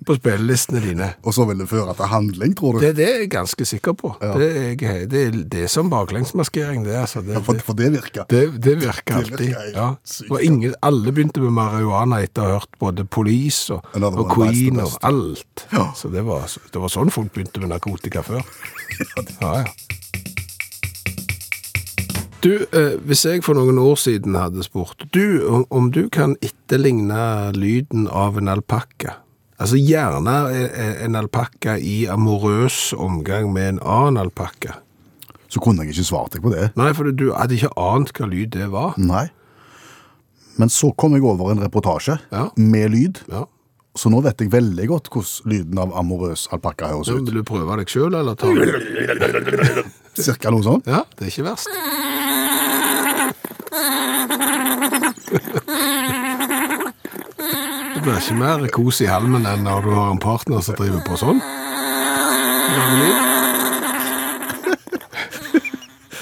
på 0.06 0.16
spillelistene 0.16 0.80
dine. 0.80 1.10
Og 1.26 1.36
så 1.36 1.44
vil 1.50 1.60
det 1.60 1.68
føre 1.68 1.92
til 1.98 2.08
handling, 2.08 2.54
tror 2.56 2.78
du? 2.78 2.86
Det, 2.86 2.94
det 2.96 3.08
er 3.10 3.20
jeg 3.24 3.30
ganske 3.34 3.68
sikker 3.68 3.98
på. 3.98 4.14
Det, 4.22 4.48
er, 4.48 5.04
det, 5.10 5.24
er, 5.26 5.36
det 5.52 5.66
er 5.66 5.72
som 5.74 5.92
baklengsmaskering, 5.92 6.86
det. 6.88 6.96
Altså. 7.02 7.24
Det, 7.26 7.36
Ja, 7.36 7.44
for, 7.44 7.60
for 7.66 7.76
det 7.76 7.92
virker. 7.98 8.24
det, 8.30 8.42
det 8.64 8.78
virker 8.80 9.20
alltid. 9.20 9.52
virker 9.52 9.76
Ja. 9.76 9.90
Og 10.30 10.40
ingen, 10.42 10.78
alle 10.80 11.12
begynte 11.12 11.44
med 11.44 11.52
marihuana 11.58 12.22
etter 12.24 12.46
å 12.46 12.48
ha 12.48 12.58
hørt 12.62 12.80
både 12.80 13.04
Police 13.04 13.74
og, 13.74 13.84
og 13.98 14.32
Queen 14.32 14.80
og 14.80 14.96
alt. 15.04 15.68
Så 15.98 16.08
det 16.14 16.24
var, 16.24 16.48
det 16.48 16.80
var 16.80 16.92
sånn 16.94 17.12
folk 17.12 17.34
begynte 17.34 17.60
med 17.60 17.74
narkotika 17.74 18.24
før. 18.24 18.46
Ja, 19.40 19.52
ja. 19.62 19.64
Du, 22.40 22.52
eh, 22.72 22.94
hvis 23.02 23.24
jeg 23.26 23.42
for 23.42 23.58
noen 23.58 23.78
år 23.82 23.96
siden 23.98 24.36
hadde 24.38 24.62
spurt 24.62 25.02
du 25.14 25.40
om, 25.50 25.64
om 25.74 25.88
du 25.90 26.04
kan 26.14 26.36
etterligne 26.44 27.50
lyden 27.56 28.06
av 28.14 28.38
en 28.38 28.48
alpakka, 28.52 29.16
altså 29.58 29.80
gjerne 29.80 30.36
en, 30.54 30.92
en 31.08 31.18
alpakka 31.24 31.74
i 31.82 32.04
amorøs 32.10 32.92
omgang 32.94 33.50
med 33.52 33.72
en 33.74 33.80
annen 33.82 34.20
alpakka. 34.22 34.76
Så 35.50 35.58
kunne 35.64 35.82
jeg 35.82 35.96
ikke 35.96 36.06
svart 36.12 36.36
deg 36.36 36.44
på 36.44 36.52
det. 36.54 36.68
Nei, 36.78 36.92
for 36.94 37.10
du 37.10 37.30
hadde 37.34 37.56
ikke 37.58 37.72
ant 37.80 38.12
hva 38.14 38.28
lyd 38.30 38.52
det 38.54 38.68
var. 38.70 38.94
Nei. 39.00 39.26
Men 40.60 40.70
så 40.70 40.92
kom 40.98 41.14
jeg 41.16 41.24
over 41.26 41.50
en 41.54 41.62
reportasje 41.64 42.18
Ja. 42.30 42.48
med 42.56 42.90
lyd, 42.94 43.22
Ja. 43.32 43.46
Så 43.98 44.10
nå 44.12 44.20
vet 44.24 44.40
jeg 44.44 44.52
veldig 44.52 44.86
godt 44.92 45.08
hvordan 45.12 45.50
lyden 45.52 45.80
av 45.82 45.92
amorøs 45.98 46.46
alpakka 46.54 46.92
høres 46.92 47.10
ut. 47.10 47.24
vil 47.26 47.40
du 47.40 47.44
prøve 47.48 47.78
deg 47.80 47.90
sjøl, 47.90 48.14
eller 48.14 48.38
ta 48.38 48.46
Cirka 50.28 50.50
noe 50.54 50.64
sånt. 50.66 50.86
Ja, 50.90 51.04
det 51.18 51.28
er 51.28 51.32
ikke 51.34 51.46
verst. 51.50 51.70
Det 57.88 58.02
blir 58.04 58.18
ikke 58.20 58.36
mer 58.38 58.64
kos 58.74 59.00
i 59.04 59.08
halmen 59.10 59.46
enn 59.48 59.64
når 59.66 59.86
du 59.86 59.90
har 59.94 60.10
en 60.12 60.20
partner 60.22 60.62
som 60.64 60.76
driver 60.78 61.02
på 61.06 61.18
sånn. 61.20 61.40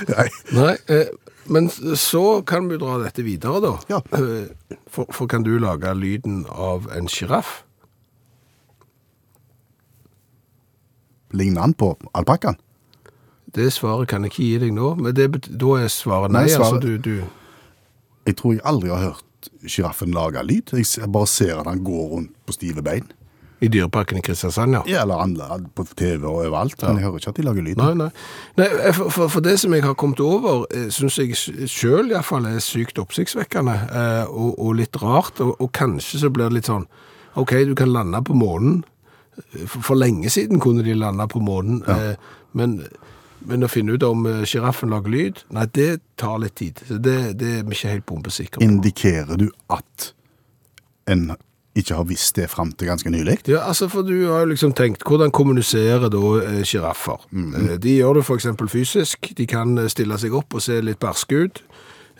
Nei. 0.06 0.26
Nei, 0.54 0.72
eh, 0.92 1.08
men 1.50 1.68
så 1.70 2.22
kan 2.46 2.68
vi 2.70 2.78
dra 2.80 2.98
dette 3.02 3.24
videre, 3.26 3.60
da. 3.64 3.72
Ja. 3.90 4.00
Eh, 4.16 4.76
For, 4.90 5.04
for 5.12 5.28
kan 5.28 5.42
du 5.44 5.58
lage 5.60 5.90
lyden 5.98 6.44
av 6.48 6.86
en 6.96 7.08
sjiraff? 7.10 7.65
Ligner 11.32 11.60
han 11.66 11.74
på 11.74 11.94
alpakkaen? 12.14 12.58
Det 13.56 13.70
svaret 13.72 14.08
kan 14.10 14.22
jeg 14.26 14.32
ikke 14.34 14.42
gi 14.44 14.58
deg 14.66 14.72
nå, 14.76 14.94
men 15.00 15.14
det, 15.16 15.30
da 15.48 15.76
er 15.80 15.88
svaret 15.92 16.32
nei. 16.34 16.44
Nei, 16.46 16.54
svaret- 16.54 16.82
Altså, 16.82 16.86
du, 16.86 16.98
du, 16.98 17.24
Jeg 18.26 18.36
tror 18.36 18.52
jeg 18.56 18.60
aldri 18.64 18.90
har 18.90 19.04
hørt 19.06 19.50
sjiraffen 19.66 20.10
lage 20.12 20.42
lyd. 20.42 20.72
Jeg 20.74 21.12
bare 21.12 21.26
ser 21.30 21.60
at 21.60 21.66
han 21.70 21.84
går 21.86 22.08
rundt 22.10 22.32
på 22.46 22.52
stive 22.56 22.82
bein. 22.82 23.06
I 23.64 23.68
Dyreparken 23.72 24.18
i 24.18 24.20
Kristiansand, 24.20 24.74
ja. 24.74 24.82
Ja, 24.86 25.02
eller 25.06 25.22
andre, 25.22 25.60
på 25.74 25.86
TV 25.96 26.26
og 26.26 26.42
overalt. 26.42 26.74
Men 26.82 26.98
jeg 26.98 27.06
hører 27.06 27.16
ikke 27.22 27.30
at 27.32 27.36
de 27.38 27.44
lager 27.46 27.64
lyd. 27.64 27.78
Nei, 27.80 27.94
nei. 27.96 28.08
nei 28.58 28.66
eh, 28.82 28.92
for, 28.92 29.08
for, 29.14 29.30
for 29.32 29.40
det 29.46 29.54
som 29.62 29.72
jeg 29.72 29.82
har 29.86 29.94
kommet 29.96 30.20
over, 30.20 30.66
syns 30.92 31.16
jeg 31.22 31.38
sjøl 31.70 32.10
iallfall 32.12 32.44
er 32.50 32.58
sykt 32.60 32.98
oppsiktsvekkende 33.00 33.76
eh, 33.86 34.26
og, 34.28 34.58
og 34.60 34.74
litt 34.82 34.98
rart. 35.00 35.40
Og, 35.40 35.54
og 35.62 35.72
kanskje 35.72 36.20
så 36.20 36.28
blir 36.34 36.50
det 36.50 36.58
litt 36.58 36.68
sånn 36.68 36.84
OK, 37.40 37.54
du 37.70 37.72
kan 37.78 37.94
lande 37.94 38.20
på 38.26 38.36
månen. 38.36 38.82
For, 39.66 39.94
lenge 39.98 40.30
siden 40.32 40.60
kunne 40.62 40.84
de 40.86 40.94
landa 40.96 41.26
på 41.30 41.40
månen, 41.44 41.82
ja. 41.86 42.14
men, 42.56 42.78
men 43.46 43.66
å 43.66 43.70
finne 43.70 43.96
ut 43.96 44.06
om 44.06 44.26
eh, 44.30 44.44
sjiraffen 44.48 44.92
lager 44.94 45.12
lyd, 45.12 45.42
nei, 45.54 45.66
det 45.76 45.90
tar 46.20 46.38
litt 46.42 46.56
tid. 46.60 46.80
Så 46.88 47.00
det, 47.02 47.18
det 47.40 47.58
er 47.58 47.66
vi 47.66 47.76
ikke 47.76 47.96
helt 47.96 48.08
bombesikre 48.08 48.60
på. 48.60 48.64
Indikerer 48.64 49.40
du 49.40 49.50
at 49.72 50.12
en 51.10 51.34
ikke 51.76 51.96
har 51.98 52.06
visst 52.08 52.38
det 52.38 52.48
fram 52.50 52.70
til 52.72 52.88
ganske 52.88 53.10
nylig? 53.12 53.38
Ja, 53.50 53.66
altså 53.68 53.88
for 53.92 54.06
du 54.06 54.14
har 54.30 54.44
jo 54.44 54.52
liksom 54.54 54.72
tenkt, 54.76 55.04
hvordan 55.04 55.32
kommuniserer 55.34 56.08
da 56.12 56.22
sjiraffer? 56.64 57.26
Mm. 57.30 57.50
Eh, 57.54 57.74
De 57.82 57.98
gjør 57.98 58.20
det 58.20 58.26
eksempel 58.36 58.70
fysisk, 58.72 59.32
de 59.36 59.46
kan 59.46 59.76
eh, 59.78 59.90
stille 59.92 60.18
seg 60.18 60.34
opp 60.36 60.56
og 60.56 60.64
se 60.64 60.80
litt 60.80 61.00
barske 61.02 61.44
ut. 61.44 61.62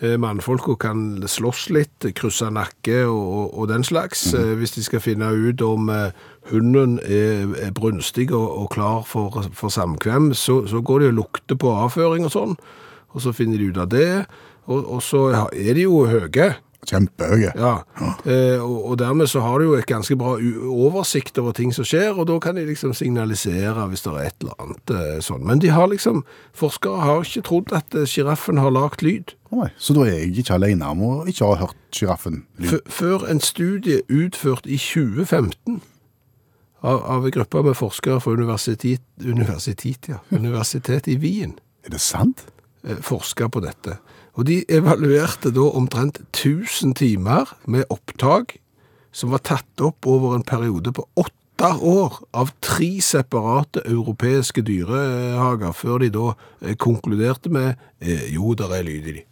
Eh, 0.04 0.18
Mannfolka 0.20 0.74
kan 0.76 1.22
slåss 1.24 1.70
litt, 1.72 2.04
krysse 2.18 2.50
nakke 2.52 3.06
og, 3.08 3.54
og, 3.56 3.62
den 3.70 3.84
slags, 3.86 4.26
mm. 4.34 4.50
hvis 4.60 4.74
de 4.74 4.82
skal 4.84 5.00
finne 5.00 5.30
ut 5.32 5.62
om 5.64 5.88
eh, 5.88 6.10
hunden 6.50 6.98
er 7.00 7.72
brunstig 7.72 8.28
og, 8.28 8.44
og 8.44 8.68
klar 8.74 9.06
for, 9.08 9.48
for 9.56 9.72
samkvem, 9.72 10.34
så, 10.36 10.66
så 10.68 10.82
går 10.84 11.00
de 11.00 11.08
og 11.14 11.16
lukter 11.22 11.56
på 11.56 11.72
avføring 11.72 12.28
og 12.28 12.34
sånn, 12.34 12.52
og 13.16 13.24
så 13.24 13.32
finner 13.32 13.56
de 13.56 13.70
ut 13.72 13.80
av 13.80 13.88
det, 13.94 14.10
og, 14.68 14.84
og 14.84 15.00
så 15.00 15.22
er 15.48 15.72
de 15.78 15.86
jo 15.86 16.04
høye, 16.10 16.52
Kjempehøye. 16.86 17.52
ja, 17.56 17.72
eh, 18.24 18.60
og, 18.62 18.76
og 18.92 18.98
dermed 19.00 19.26
så 19.30 19.40
har 19.44 19.58
du 19.58 19.64
jo 19.70 19.74
et 19.78 19.88
ganske 19.90 20.16
bra 20.18 20.36
oversikt 20.70 21.38
over 21.42 21.52
ting 21.56 21.72
som 21.74 21.86
skjer, 21.86 22.12
og 22.14 22.28
da 22.30 22.38
kan 22.42 22.56
de 22.58 22.66
liksom 22.68 22.94
signalisere 22.94 23.88
hvis 23.90 24.04
det 24.06 24.12
er 24.12 24.28
et 24.30 24.46
eller 24.46 24.60
annet 24.62 24.94
eh, 24.94 25.18
sånn. 25.24 25.42
Men 25.46 25.62
de 25.62 25.72
har 25.74 25.90
liksom, 25.90 26.22
forskere 26.56 27.02
har 27.02 27.26
ikke 27.26 27.44
trodd 27.48 27.74
at 27.76 27.94
eh, 27.98 28.60
har 28.60 28.70
lagt 28.74 29.02
lyd. 29.02 29.34
Nei, 29.50 29.68
så 29.78 29.94
da 29.96 30.06
er 30.06 30.18
jeg 30.24 30.38
ikke 30.42 30.56
alene 30.58 30.88
om 30.90 31.02
å 31.06 31.12
ikke 31.30 31.46
ha 31.52 31.60
hørt 31.66 31.76
sjiraffen 31.94 32.44
lyd. 32.58 32.80
F 32.86 32.96
før 33.00 33.26
en 33.30 33.40
studie 33.40 34.02
utført 34.10 34.66
i 34.66 34.78
2015 34.78 35.80
av, 36.82 37.02
av 37.02 37.24
en 37.26 37.34
gruppe 37.34 37.62
med 37.66 37.76
forskere 37.78 38.20
fra 38.22 38.34
universitet, 38.36 39.02
universitet, 39.22 40.10
ja, 40.12 40.18
universitetet 40.30 41.08
i 41.14 41.16
Wien, 41.22 41.56
Er 41.86 41.90
det 41.94 42.00
sant? 42.00 42.44
eh, 42.84 42.96
forska 43.02 43.48
på 43.48 43.62
dette. 43.64 43.98
Og 44.36 44.44
de 44.48 44.60
evaluerte 44.68 45.50
da 45.54 45.64
omtrent 45.78 46.20
1000 46.34 46.94
timer 46.98 47.56
med 47.64 47.88
opptak 47.92 48.58
som 49.16 49.32
var 49.32 49.40
tatt 49.48 49.80
opp 49.84 50.06
over 50.08 50.36
en 50.36 50.44
periode 50.44 50.92
på 50.92 51.06
åtte 51.16 51.70
år 51.80 52.18
av 52.36 52.52
tre 52.60 52.90
separate 53.00 53.80
europeiske 53.88 54.60
dyrehager, 54.66 55.72
før 55.72 56.02
de 56.04 56.10
da 56.12 56.26
eh, 56.60 56.76
konkluderte 56.76 57.48
med 57.48 57.80
eh, 58.04 58.28
jo, 58.34 58.52
der 58.58 58.76
er 58.76 58.84
lyd 58.84 59.08
i 59.08 59.16
de. 59.20 59.24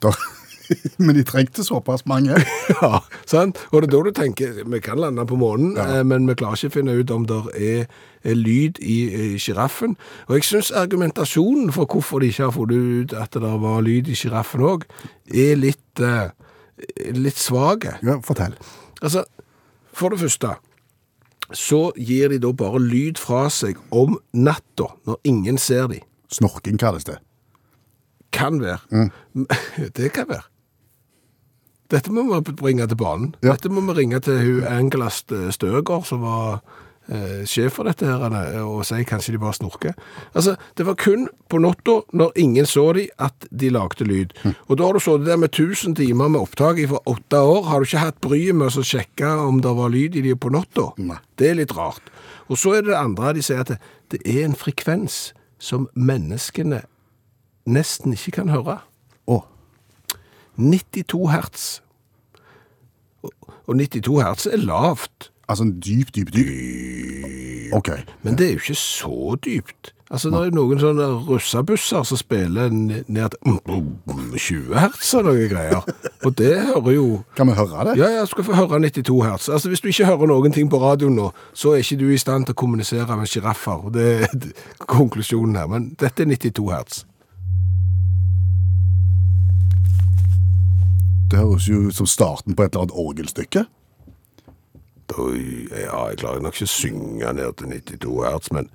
Men 1.05 1.17
de 1.17 1.25
trengte 1.27 1.65
såpass 1.65 2.05
mange. 2.07 2.37
Ja, 2.83 3.01
sant? 3.29 3.59
Og 3.73 3.83
det 3.83 3.89
er 3.89 3.93
da 3.95 4.03
du 4.07 4.11
tenker, 4.17 4.61
vi 4.65 4.81
kan 4.81 4.99
lande 5.01 5.25
på 5.29 5.37
månen, 5.41 5.75
Ja. 5.77 5.99
eh, 6.01 6.05
men 6.05 6.27
vi 6.29 6.35
klarer 6.41 6.57
ikke 6.57 6.73
å 6.73 6.77
finne 6.79 6.95
ut 6.99 7.11
om 7.15 7.27
det 7.29 7.41
er, 7.55 7.87
er 8.25 8.35
lyd 8.39 8.79
i, 8.81 8.97
sjiraffen. 9.39 9.97
Og 10.29 10.39
jeg 10.39 10.45
synes 10.49 10.71
argumentasjonen 10.73 11.73
for 11.77 11.87
hvorfor 11.91 12.21
de 12.25 12.31
ikke 12.33 12.47
har 12.49 12.55
funnet 12.57 13.13
ut 13.13 13.17
at 13.21 13.37
det 13.37 13.55
var 13.65 13.83
lyd 13.85 14.09
i 14.09 14.17
sjiraffen 14.19 14.65
òg, 14.65 14.87
er 15.29 15.57
litt, 15.61 16.01
eh, 16.01 16.31
litt 17.13 17.37
svak. 17.41 17.85
Ja, 18.03 18.19
fortell. 18.25 18.57
Altså, 19.03 19.25
for 19.93 20.11
det 20.15 20.21
første 20.25 20.55
så 21.55 21.91
gir 22.01 22.33
de 22.33 22.39
da 22.41 22.51
bare 22.57 22.81
lyd 22.81 23.19
fra 23.21 23.45
seg 23.53 23.77
om 23.93 24.17
natta, 24.33 24.87
når 25.07 25.19
ingen 25.29 25.59
ser 25.61 25.91
de. 25.93 26.01
Snorking 26.33 26.79
kalles 26.81 27.05
det. 27.05 27.19
Kan 28.35 28.57
være. 28.65 28.81
Det 29.95 30.09
kan 30.17 30.27
være. 30.33 30.43
Dette 31.93 32.13
må 32.13 32.25
vi 32.29 32.55
bringe 32.57 32.87
til 32.89 32.99
banen. 32.99 33.35
Ja. 33.43 33.53
Dette 33.53 33.73
må 33.73 33.85
vi 33.91 33.99
ringe 34.01 34.21
til 34.25 34.41
hun 34.41 34.65
Angela 34.69 35.11
Støgaard, 35.13 35.53
Støger, 35.53 36.07
som 36.09 36.23
var 36.25 36.63
eh, 37.13 37.43
sjef 37.49 37.77
for 37.77 37.89
dette 37.89 38.09
her, 38.09 38.25
eh, 38.25 38.61
og 38.65 38.85
si 38.89 39.03
kanskje 39.05 39.35
de 39.35 39.41
bare 39.43 39.57
snorker. 39.59 39.93
Altså, 40.33 40.57
det 40.79 40.87
var 40.89 40.97
kun 41.01 41.27
på 41.53 41.61
natta, 41.61 41.99
når 42.17 42.33
ingen 42.41 42.69
så 42.69 42.87
de, 42.97 43.07
at 43.19 43.47
de 43.51 43.71
lagde 43.75 44.09
lyd. 44.09 44.33
Og 44.69 44.79
da 44.79 44.89
har 44.89 44.97
du 44.97 45.03
sittet 45.05 45.29
der 45.29 45.41
med 45.41 45.53
1000 45.53 45.99
timer 46.01 46.33
med 46.33 46.41
opptak 46.41 46.81
fra 46.89 47.03
åtte 47.11 47.43
år, 47.43 47.63
har 47.69 47.81
du 47.81 47.89
ikke 47.89 48.07
hatt 48.07 48.21
bryet 48.25 48.57
med 48.57 48.73
å 48.73 48.87
sjekke 48.87 49.35
om 49.45 49.61
det 49.65 49.77
var 49.77 49.93
lyd 49.93 50.17
i 50.17 50.25
de 50.25 50.35
på 50.37 50.53
natta? 50.55 50.93
Det 51.37 51.51
er 51.51 51.61
litt 51.61 51.77
rart. 51.77 52.09
Og 52.49 52.61
så 52.61 52.79
er 52.79 52.85
det 52.85 52.95
det 52.95 53.01
andre, 53.01 53.37
de 53.37 53.45
sier 53.45 53.61
at 53.61 53.75
det, 53.75 53.79
det 54.13 54.25
er 54.25 54.45
en 54.49 54.57
frekvens 54.57 55.35
som 55.61 55.89
menneskene 55.97 56.83
nesten 57.65 58.17
ikke 58.17 58.41
kan 58.41 58.53
høre. 58.53 58.81
Å, 60.55 60.61
92 60.61 61.27
hertz. 61.33 61.81
Og- 63.25 63.33
Og 63.69 63.77
92 63.77 64.21
hertz 64.23 64.47
er 64.47 64.57
lavt, 64.61 65.31
altså 65.49 65.65
en 65.65 65.81
dyp, 65.81 66.13
dyp, 66.15 66.31
dyp. 66.33 67.73
OK. 67.73 67.89
men 68.23 68.37
det 68.39 68.47
er 68.47 68.53
jo 68.53 68.59
ikke 68.61 68.75
så 68.77 69.37
dypt. 69.45 69.93
Altså, 70.11 70.29
det 70.31 70.39
er 70.39 70.45
jo 70.45 70.51
noen 70.55 70.79
sånne 70.79 71.07
russebusser 71.27 72.05
som 72.07 72.17
spiller 72.21 72.69
ned 72.71 73.31
til 73.31 73.57
20 74.39 74.75
hertz 74.79 75.15
og 75.15 75.25
noen 75.25 75.49
greier. 75.51 75.81
Og 76.25 76.37
det 76.39 76.53
hører 76.69 76.93
jo... 76.95 77.07
Kan 77.35 77.49
vi 77.49 77.53
høre 77.57 77.87
det? 77.89 77.97
Ja, 77.99 78.11
ja, 78.21 78.25
skal 78.27 78.45
få 78.45 78.55
høre 78.55 78.79
92 78.85 79.25
hertz. 79.25 79.49
Altså, 79.49 79.69
hvis 79.73 79.81
du 79.81 79.89
ikke 79.89 80.07
hører 80.07 80.27
noen 80.31 80.53
ting 80.55 80.69
på 80.71 80.79
radioen 80.79 81.17
nå, 81.17 81.33
så 81.57 81.73
er 81.75 81.83
ikke 81.83 81.99
du 81.99 82.11
i 82.13 82.21
stand 82.21 82.47
til 82.47 82.55
å 82.55 82.61
kommunisere 82.63 83.17
med 83.17 83.27
sjiraffer. 83.33 83.89
Det 83.91 84.07
er 84.29 84.29
konklusjonen 84.87 85.57
her. 85.57 85.67
Men 85.73 85.89
dette 85.99 86.23
er 86.23 86.27
92 86.37 86.71
hertz. 86.71 87.03
Det 91.31 91.39
høres 91.41 91.69
jo 91.69 91.87
ut 91.89 91.97
som 91.97 92.07
starten 92.07 92.55
på 92.57 92.63
et 92.67 92.75
eller 92.75 92.85
annet 92.87 92.99
orgelstykke. 93.01 93.65
Da, 95.11 95.25
ja, 95.77 95.99
jeg 96.11 96.19
klarer 96.23 96.41
nok 96.45 96.55
ikke 96.57 96.69
å 96.69 96.73
synge 96.73 97.33
ned 97.37 97.57
til 97.61 97.73
92 97.73 98.15
hertz, 98.25 98.53
men, 98.57 98.69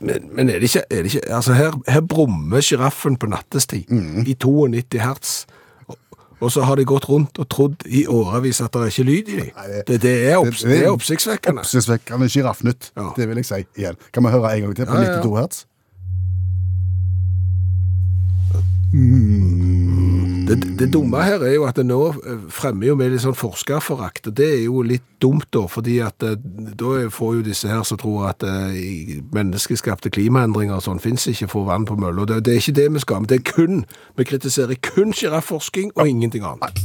men, 0.00 0.30
men 0.32 0.48
er, 0.48 0.60
det 0.62 0.70
ikke, 0.70 0.84
er 0.90 1.02
det 1.04 1.10
ikke 1.14 1.26
Altså, 1.36 1.52
her, 1.58 1.74
her 1.92 2.00
brummer 2.08 2.64
sjiraffen 2.64 3.18
på 3.20 3.28
nattestid 3.28 3.90
i 3.92 4.36
92 4.40 5.00
hertz. 5.02 5.34
Og, 5.88 5.98
og 6.40 6.52
så 6.54 6.64
har 6.64 6.80
de 6.80 6.86
gått 6.88 7.08
rundt 7.10 7.38
og 7.42 7.48
trodd 7.52 7.84
i 7.86 8.06
årevis 8.08 8.62
at 8.64 8.72
det 8.72 8.80
er 8.86 8.94
ikke 8.94 9.08
lyd 9.10 9.28
i 9.34 9.36
dem. 9.42 9.50
Det- 9.88 10.00
Det, 10.06 10.14
er, 10.30 10.36
opps, 10.40 10.62
det 10.64 10.80
er 10.84 10.90
oppsiktsvekkende. 10.94 11.60
Oppsiktsvekkende 11.66 12.28
sjiraffnytt, 12.32 12.92
Ja. 12.96 13.10
Det 13.16 13.28
vil 13.28 13.36
jeg 13.42 13.46
si 13.50 13.60
igjen. 13.76 13.96
Kan 14.12 14.24
vi 14.24 14.32
høre 14.38 14.54
en 14.56 14.62
gang 14.68 14.76
til 14.76 14.86
på 14.88 14.94
Ja, 14.96 15.02
ja, 15.02 15.16
ja. 15.18 15.22
92 15.22 15.36
hertz? 15.40 15.64
Det, 20.46 20.78
det 20.78 20.92
dumme 20.92 21.22
her 21.22 21.40
er 21.40 21.54
jo 21.54 21.62
at 21.64 21.78
det 21.80 21.86
nå 21.88 21.98
eh, 22.12 22.40
fremmer 22.52 22.90
jo 22.90 22.94
med 23.00 23.14
litt 23.14 23.22
sånn 23.24 23.36
forskerforakt, 23.38 24.26
og 24.28 24.34
det 24.36 24.48
er 24.58 24.62
jo 24.66 24.82
litt 24.84 25.06
dumt 25.24 25.46
da, 25.56 25.62
fordi 25.72 25.94
at 26.04 26.20
eh, 26.26 26.36
da 26.76 27.06
får 27.08 27.38
jo 27.38 27.44
disse 27.46 27.70
her 27.70 27.80
som 27.88 27.96
tror 28.00 28.26
at 28.28 28.44
eh, 28.44 29.22
menneskeskapte 29.32 30.12
klimaendringer 30.12 30.76
og 30.76 30.84
sånn 30.84 31.00
finnes 31.00 31.24
ikke 31.32 31.48
for 31.54 31.70
vann 31.70 31.88
på 31.88 31.96
mølla. 31.96 32.28
Det, 32.28 32.42
det 32.44 32.52
er 32.58 32.60
ikke 32.60 32.76
det 32.76 32.86
vi 32.92 33.04
skal, 33.06 33.24
men 33.24 33.32
det 33.32 33.40
er 33.40 33.48
kun, 33.54 33.82
vi 34.20 34.28
kritiserer 34.28 34.76
kun 34.84 35.16
girafforskning 35.16 35.94
og 35.96 36.12
ingenting 36.12 36.44
annet. 36.44 36.76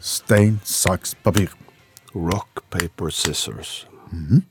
Stein, 0.00 0.62
saks, 0.64 1.12
papir. 1.20 1.52
Rock, 2.14 2.64
paper, 2.72 3.12
scissors. 3.12 3.82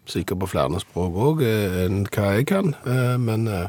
Sikkert 0.05 0.39
på 0.39 0.47
flere 0.51 0.79
språk 0.79 1.15
òg 1.15 1.41
enn 1.43 2.03
hva 2.11 2.33
jeg 2.37 2.47
kan, 2.51 2.75
eh, 2.85 3.17
men 3.17 3.47
eh, 3.47 3.67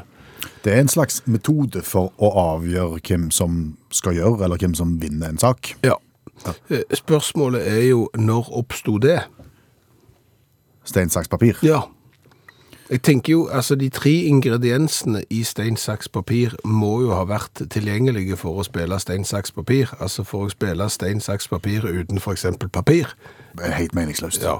Det 0.63 0.73
er 0.73 0.79
en 0.79 0.87
slags 0.91 1.21
metode 1.25 1.81
for 1.81 2.11
å 2.21 2.29
avgjøre 2.37 2.99
hvem 3.07 3.31
som 3.31 3.77
skal 3.91 4.13
gjøre, 4.13 4.43
eller 4.43 4.57
hvem 4.57 4.75
som 4.75 5.01
vinner 5.01 5.29
en 5.29 5.37
sak. 5.37 5.75
ja. 5.83 5.95
Eh, 6.69 6.83
Spørsmålet 6.93 7.67
er 7.67 7.87
jo 7.89 8.09
når 8.17 8.49
oppsto 8.51 8.97
det? 8.97 9.19
Stein, 10.83 11.09
saks, 11.09 11.27
papir. 11.27 11.57
Ja. 11.63 11.81
Jeg 12.89 13.01
tenker 13.01 13.31
jo, 13.31 13.47
altså 13.47 13.75
de 13.75 13.89
tre 13.89 14.11
ingrediensene 14.29 15.23
i 15.29 15.43
stein, 15.43 15.77
saks, 15.77 16.09
papir 16.09 16.53
må 16.63 17.01
jo 17.01 17.13
ha 17.17 17.23
vært 17.25 17.63
tilgjengelige 17.73 18.37
for 18.37 18.59
å 18.61 18.65
spille 18.67 18.99
stein, 19.01 19.25
saks, 19.25 19.51
papir. 19.51 19.89
Altså 19.99 20.23
for 20.23 20.45
å 20.45 20.51
spille 20.53 20.85
stein, 20.89 21.21
saks, 21.21 21.47
papir 21.47 21.87
uten 21.87 22.21
eksempel 22.21 22.69
papir. 22.69 23.15
Helt 23.57 23.95
meningsløst. 23.95 24.43
Ja. 24.43 24.59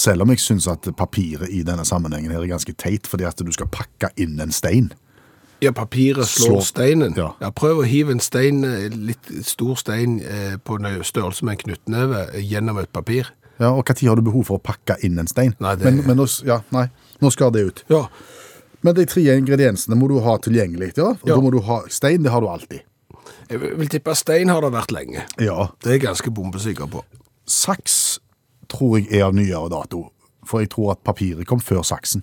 Selv 0.00 0.24
om 0.24 0.30
jeg 0.32 0.40
syns 0.40 0.66
at 0.70 0.86
papiret 0.96 1.50
i 1.52 1.60
denne 1.66 1.84
sammenhengen 1.84 2.32
her 2.32 2.40
er 2.44 2.52
ganske 2.54 2.72
teit, 2.80 3.08
fordi 3.10 3.26
at 3.28 3.40
du 3.44 3.50
skal 3.52 3.68
pakke 3.72 4.08
inn 4.20 4.38
en 4.40 4.52
stein. 4.54 4.92
Ja, 5.60 5.74
papiret 5.76 6.24
slår 6.30 6.54
Slår- 6.62 6.68
steinen. 6.70 7.16
Ja. 7.18 7.34
Ja. 7.42 7.50
prøv 7.52 7.82
å 7.82 7.84
hive 7.84 8.14
en 8.14 8.20
stein, 8.24 8.62
eh, 8.64 8.88
litt 8.94 9.28
stor 9.44 9.74
stein 9.76 10.14
eh, 10.24 10.54
på 10.64 10.78
størrelse 11.04 11.44
med 11.44 11.58
en 11.58 11.64
knyttneve 11.66 12.22
eh, 12.34 12.40
gjennom 12.40 12.78
et 12.80 12.92
papir. 12.96 13.28
Ja, 13.60 13.74
Og 13.76 13.84
når 13.84 14.08
har 14.08 14.16
du 14.16 14.22
behov 14.24 14.46
for 14.48 14.56
å 14.58 14.62
pakke 14.62 14.96
inn 15.04 15.18
en 15.20 15.26
stein? 15.28 15.52
Nei, 15.60 15.74
det- 15.76 15.84
men, 15.84 16.00
men 16.06 16.16
nå, 16.16 16.24
ja, 16.46 16.62
nei, 16.72 16.86
nå 17.20 17.30
skal 17.30 17.50
det 17.52 17.66
ut. 17.66 17.84
Ja, 17.92 18.06
Men 18.82 18.94
de 18.96 19.04
tre 19.04 19.20
ingrediensene 19.36 19.92
må 20.00 20.08
du 20.08 20.18
ha 20.24 20.38
tilgjengelig. 20.38 20.94
Ja? 20.96 21.10
Og 21.10 21.26
Ja. 21.28 21.34
Da 21.34 21.40
må 21.44 21.50
du 21.52 21.60
ha 21.60 21.82
stein, 21.92 22.22
det 22.22 22.30
har 22.32 22.40
du 22.40 22.46
alltid. 22.48 22.80
jeg 23.50 23.60
vil 23.60 23.88
tippe 23.92 24.14
stein 24.16 24.48
har 24.48 24.62
det 24.62 24.72
vært 24.72 24.90
lenge. 24.96 25.26
Ja. 25.38 25.68
Det 25.82 25.90
er 25.90 25.98
jeg 25.98 26.02
ganske 26.08 26.30
bombesikker 26.32 26.88
på. 26.88 27.02
Saks 27.46 28.18
tror 28.70 28.98
jeg 28.98 29.08
er 29.12 29.26
av 29.28 29.34
nyere 29.36 29.68
dato. 29.72 30.08
For 30.46 30.62
jeg 30.62 30.70
tror 30.72 30.94
at 30.94 31.02
papiret 31.04 31.46
kom 31.46 31.60
før 31.60 31.82
saksen. 31.86 32.22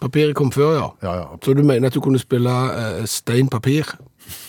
Papiret 0.00 0.34
kom 0.36 0.50
før, 0.52 0.74
ja. 0.76 0.88
Ja, 1.02 1.14
ja. 1.20 1.26
Så 1.44 1.54
du 1.56 1.62
mener 1.64 1.88
at 1.88 1.94
du 1.94 2.00
kunne 2.04 2.20
spille 2.20 2.52
eh, 2.52 3.04
stein-papir 3.08 3.94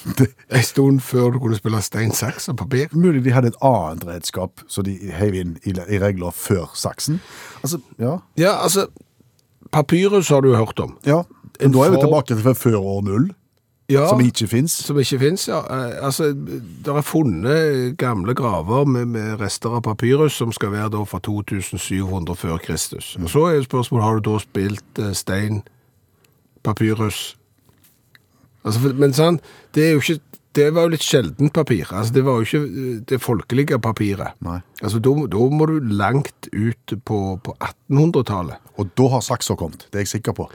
en 0.55 0.63
stund 0.63 0.99
før 1.05 1.29
du 1.35 1.39
kunne 1.39 1.55
spille 1.55 1.81
stein, 1.85 2.11
saks 2.11 2.49
og 2.49 2.57
papir? 2.57 2.87
mulig 2.91 3.23
de 3.25 3.31
hadde 3.31 3.51
et 3.53 3.59
annet 3.61 4.07
redskap 4.07 4.63
så 4.67 4.81
de 4.81 4.95
heiv 5.13 5.35
inn 5.37 5.57
i, 5.63 5.71
i 5.71 5.99
regler 6.01 6.33
før 6.35 6.71
saksen. 6.73 7.21
Altså, 7.61 7.79
ja. 8.01 8.17
Ja, 8.37 8.55
altså, 8.63 8.87
papyrus 9.71 10.29
har 10.33 10.41
du 10.41 10.55
hørt 10.55 10.79
om. 10.79 10.97
ja. 11.05 11.23
Men 11.57 11.71
da 11.73 11.85
er 11.87 11.89
vi 11.89 11.97
tilbake 11.97 12.35
til 12.35 12.55
før 12.55 12.75
år 12.85 12.99
null, 13.01 13.23
Ja, 13.87 14.09
som 14.09 14.19
ikke 14.19 14.49
fins. 14.51 14.73
som 14.83 14.97
ikke 14.99 15.19
finnes, 15.21 15.47
ja. 15.47 15.61
Eh, 15.63 16.03
Altså, 16.03 16.33
det 16.33 16.91
er 16.91 17.01
funnet 17.01 17.95
gamle 17.97 18.35
graver 18.35 18.85
med, 18.85 19.05
med 19.07 19.39
rester 19.39 19.69
av 19.77 19.85
papyrus 19.85 20.35
som 20.35 20.51
skal 20.51 20.73
være 20.73 20.91
da 20.91 21.03
fra 21.07 21.19
2700 21.23 22.35
før 22.35 22.57
Kristus. 22.57 23.15
Og 23.21 23.29
så 23.31 23.45
er 23.47 23.63
spørsmålet, 23.63 24.03
har 24.03 24.19
du 24.19 24.31
da 24.31 24.39
spilt 24.43 24.99
eh, 24.99 25.13
stein, 25.15 25.61
papyrus? 26.67 27.37
Altså, 28.65 28.91
men 28.93 29.15
sånn, 29.15 29.39
det 29.71 29.85
er 29.85 29.95
jo 29.95 30.03
ikke, 30.03 30.19
det 30.57 30.67
var 30.75 30.87
jo 30.87 30.93
litt 30.97 31.05
sjeldent 31.07 31.53
papir. 31.55 31.87
Altså, 31.87 32.11
det 32.17 32.25
var 32.27 32.41
jo 32.41 32.47
ikke 32.47 32.63
eh, 32.67 33.01
det 33.07 33.21
folkelige 33.23 33.79
papiret. 33.79 34.35
Nei. 34.43 34.59
Altså, 34.81 34.99
da 34.99 35.15
må 35.15 35.69
du 35.71 35.77
langt 35.79 36.51
ut 36.51 36.97
på, 37.07 37.21
på 37.39 37.55
1800-tallet. 37.55 38.59
Og 38.75 38.91
da 38.99 39.07
har 39.15 39.23
saksa 39.23 39.55
kommet, 39.55 39.87
det 39.87 40.01
er 40.01 40.07
jeg 40.09 40.17
sikker 40.17 40.35
på. 40.35 40.51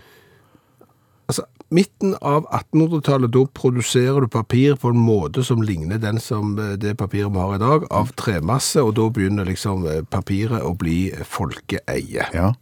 Altså, 1.31 1.49
midten 1.73 2.15
av 2.21 2.47
1800-tallet, 2.53 3.33
da 3.33 3.43
produserer 3.57 4.25
du 4.25 4.29
papir 4.33 4.77
på 4.81 4.93
en 4.93 5.01
måte 5.01 5.45
som 5.47 5.63
ligner 5.65 6.01
den 6.03 6.21
som 6.23 6.55
eh, 6.61 6.75
det 6.81 6.95
papiret 7.01 7.33
vi 7.33 7.43
har 7.43 7.57
i 7.57 7.63
dag, 7.63 7.87
av 7.91 8.13
tremasse, 8.19 8.83
og 8.83 8.95
da 8.99 9.09
begynner 9.13 9.49
liksom 9.49 9.87
eh, 9.89 10.03
papiret 10.05 10.65
å 10.65 10.75
bli 10.79 11.13
folkeeie. 11.29 12.29
Ja. 12.35 12.53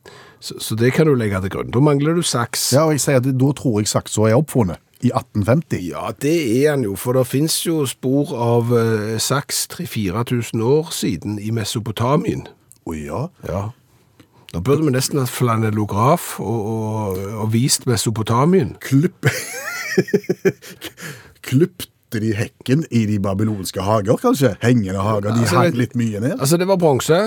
Så, 0.41 0.57
så 0.63 0.77
det 0.79 0.95
kan 0.97 1.09
du 1.09 1.15
legge 1.19 1.43
til 1.45 1.53
grunn. 1.57 1.75
Da 1.75 1.83
mangler 1.85 2.17
du 2.17 2.23
saks. 2.25 2.71
ja, 2.73 2.87
og 2.87 2.97
jeg 2.97 3.05
sier 3.05 3.21
at 3.21 3.29
da 3.29 3.51
tror 3.57 3.81
jeg 3.81 3.91
saksa 3.91 4.31
er 4.31 4.39
oppfunnet. 4.41 4.81
I 5.01 5.09
1850. 5.17 5.81
Ja, 5.89 6.11
det 6.21 6.37
er 6.61 6.75
han 6.75 6.83
jo, 6.85 6.93
for 7.01 7.17
det 7.17 7.25
finnes 7.31 7.55
jo 7.65 7.87
spor 7.89 8.35
av 8.37 8.73
eh, 8.77 9.17
saks 9.17 9.65
3000-4000 9.73 10.65
år 10.65 10.91
siden 10.93 11.39
i 11.41 11.53
Mesopotamien. 11.57 12.45
Å 12.85 12.97
ja. 12.97 13.23
Ja. 13.49 13.63
Da 14.55 14.59
burde 14.61 14.83
vi 14.85 14.91
nesten 14.91 15.19
hatt 15.23 15.31
flanellograf 15.31 16.41
og, 16.43 16.65
og, 16.67 17.19
og 17.45 17.53
vist 17.53 17.87
Mesopotamien. 17.87 18.73
Klipp... 18.83 19.27
Klipte 21.47 22.19
de 22.21 22.33
hekken 22.35 22.83
i 22.91 23.05
de 23.07 23.21
babylonske 23.23 23.81
hager, 23.87 24.17
kanskje? 24.21 24.55
Hengende 24.63 24.99
hager. 25.03 25.31
De 25.31 25.41
Altså, 25.45 25.57
hang 25.61 25.77
litt 25.79 25.95
mye 25.99 26.21
ned. 26.21 26.35
Altså, 26.41 26.57
det 26.59 26.67
var 26.69 26.77
bronse, 26.83 27.21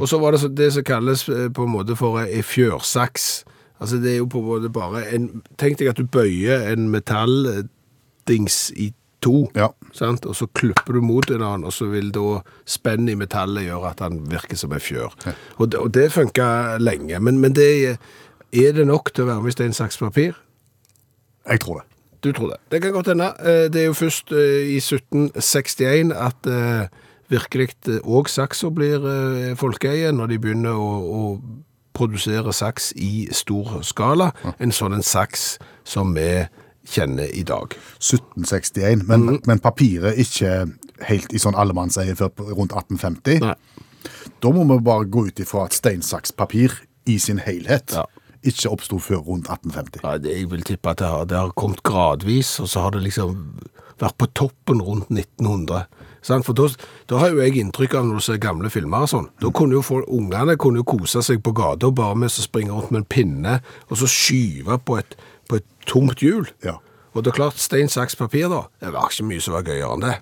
og 0.00 0.08
så 0.10 0.18
var 0.18 0.30
det 0.34 0.40
så- 0.42 0.48
det 0.54 0.72
som 0.72 0.82
kalles 0.84 1.28
eh, 1.28 1.48
på 1.54 1.62
en 1.64 1.70
måte 1.72 1.96
for 1.96 2.18
ei 2.20 2.42
fjørsaks. 2.42 3.44
Altså, 3.80 3.96
det 4.02 4.12
er 4.12 4.16
jo 4.16 4.26
på 4.26 4.38
en 4.38 4.44
måte 4.50 4.68
bare 4.72 5.04
en 5.14 5.42
Tenk 5.58 5.78
deg 5.78 5.88
at 5.88 5.96
du 5.96 6.04
bøyer 6.06 6.66
en 6.72 6.88
metalldings 6.90 8.72
i 8.76 8.92
to, 9.22 9.48
Ja. 9.56 9.68
sant? 9.92 10.26
og 10.26 10.34
så 10.36 10.46
klipper 10.54 10.92
du 10.92 11.00
mot 11.00 11.30
en 11.30 11.42
annen, 11.42 11.64
og 11.64 11.72
så 11.72 11.86
vil 11.90 12.10
da 12.12 12.42
spennet 12.66 13.12
i 13.12 13.18
metallet 13.18 13.64
gjøre 13.66 13.90
at 13.90 14.00
han 14.00 14.20
virker 14.30 14.56
som 14.56 14.72
en 14.72 14.80
fjør. 14.80 15.12
Og, 15.58 15.70
det- 15.72 15.80
og 15.80 15.92
det 15.94 16.12
funka 16.12 16.76
lenge, 16.78 17.18
men, 17.20 17.38
men 17.40 17.52
det 17.52 17.68
er, 17.88 17.96
er 18.52 18.72
det 18.72 18.86
nok 18.86 19.12
til 19.14 19.24
å 19.24 19.26
være 19.28 19.42
med 19.42 19.48
i 19.48 19.56
stein, 19.56 19.72
saks, 19.72 19.96
papir? 19.98 20.34
Jeg 21.48 21.60
tror 21.60 21.80
det. 21.80 21.86
Du 22.24 22.32
tror 22.32 22.48
det. 22.48 22.56
Det 22.72 22.82
kan 22.82 22.92
godt 22.92 23.06
hende. 23.12 23.28
Eh, 23.40 23.68
Det 23.70 23.76
er 23.82 23.86
jo 23.86 23.92
først 23.94 24.32
eh, 24.32 24.66
i 24.74 24.80
1761 24.80 26.12
at 26.12 26.46
eh, 26.46 26.88
virkelig 27.30 27.68
òg 28.04 28.28
saksa 28.30 28.70
blir 28.70 29.54
folkeeie, 29.58 30.12
når 30.12 30.26
de 30.30 30.38
begynner 30.38 30.74
å, 30.78 30.90
å 31.02 31.22
produsere 31.96 32.52
saks 32.52 32.92
i 32.96 33.26
stor 33.32 33.80
skala. 33.82 34.30
En 34.60 34.70
sånn 34.72 34.94
en 34.94 35.02
saks 35.02 35.58
som 35.84 36.14
vi 36.14 36.46
kjenner 36.86 37.30
i 37.34 37.42
dag. 37.46 37.74
1761, 37.98 39.04
men, 39.08 39.40
men 39.46 39.62
papiret 39.62 40.18
ikke 40.22 40.52
helt 41.08 41.32
i 41.34 41.40
sånn 41.42 41.58
allemannseie 41.58 42.14
før 42.18 42.32
rundt 42.56 42.74
1850. 42.76 43.42
Nei. 43.44 43.56
Da 44.42 44.52
må 44.54 44.62
vi 44.68 44.78
bare 44.86 45.08
gå 45.10 45.26
ut 45.28 45.40
ifra 45.42 45.66
at 45.66 45.74
steinsakspapir 45.76 46.74
i 47.10 47.18
sin 47.22 47.38
helhet 47.42 47.94
Ja. 47.96 48.04
ikke 48.46 48.70
oppsto 48.70 48.98
før 49.02 49.24
rundt 49.26 49.48
1850. 49.50 50.02
Nei, 50.06 50.16
det, 50.22 50.34
jeg 50.36 50.50
vil 50.52 50.62
tippe 50.66 50.92
at 50.92 51.00
det 51.02 51.10
har, 51.10 51.24
det 51.26 51.38
har 51.40 51.54
kommet 51.58 51.82
gradvis, 51.86 52.56
og 52.62 52.68
så 52.70 52.86
har 52.86 52.94
det 52.94 53.02
liksom 53.06 53.36
vært 53.98 54.18
på 54.20 54.28
toppen 54.36 54.82
rundt 54.84 55.08
1900. 55.10 55.86
Sant? 56.26 56.44
For 56.44 56.52
da, 56.58 56.66
da 57.08 57.20
har 57.22 57.32
jo 57.32 57.40
jeg 57.40 57.56
inntrykk 57.62 57.94
av 57.96 58.06
når 58.08 58.18
du 58.20 58.24
ser 58.26 58.40
gamle 58.42 58.70
filmer 58.70 59.06
og 59.06 59.10
sånn. 59.12 59.28
Da 59.42 59.50
kunne 59.54 59.78
jo 59.78 59.82
folk, 59.86 60.08
ungene 60.12 60.56
kunne 60.60 60.82
jo 60.82 60.88
kose 60.90 61.22
seg 61.24 61.40
på 61.46 61.54
gata 61.56 61.90
bare 61.94 62.18
med 62.18 62.28
å 62.30 62.44
springe 62.44 62.74
rundt 62.74 62.92
med 62.92 63.04
en 63.04 63.08
pinne, 63.10 63.54
og 63.88 64.00
så 64.02 64.08
skyve 64.10 64.78
på 64.84 64.98
et, 65.00 65.16
på 65.48 65.60
et 65.60 65.66
tomt 65.86 66.22
hjul. 66.22 66.48
Ja. 66.64 66.76
Og 67.14 67.24
det 67.24 67.32
er 67.32 67.38
klart, 67.38 67.58
stein, 67.58 67.88
saks, 67.88 68.16
papir 68.16 68.48
da, 68.52 68.66
det 68.82 68.92
var 68.92 69.08
ikke 69.10 69.24
mye 69.30 69.40
som 69.40 69.54
var 69.56 69.64
gøyere 69.64 69.94
enn 69.96 70.04
det. 70.04 70.16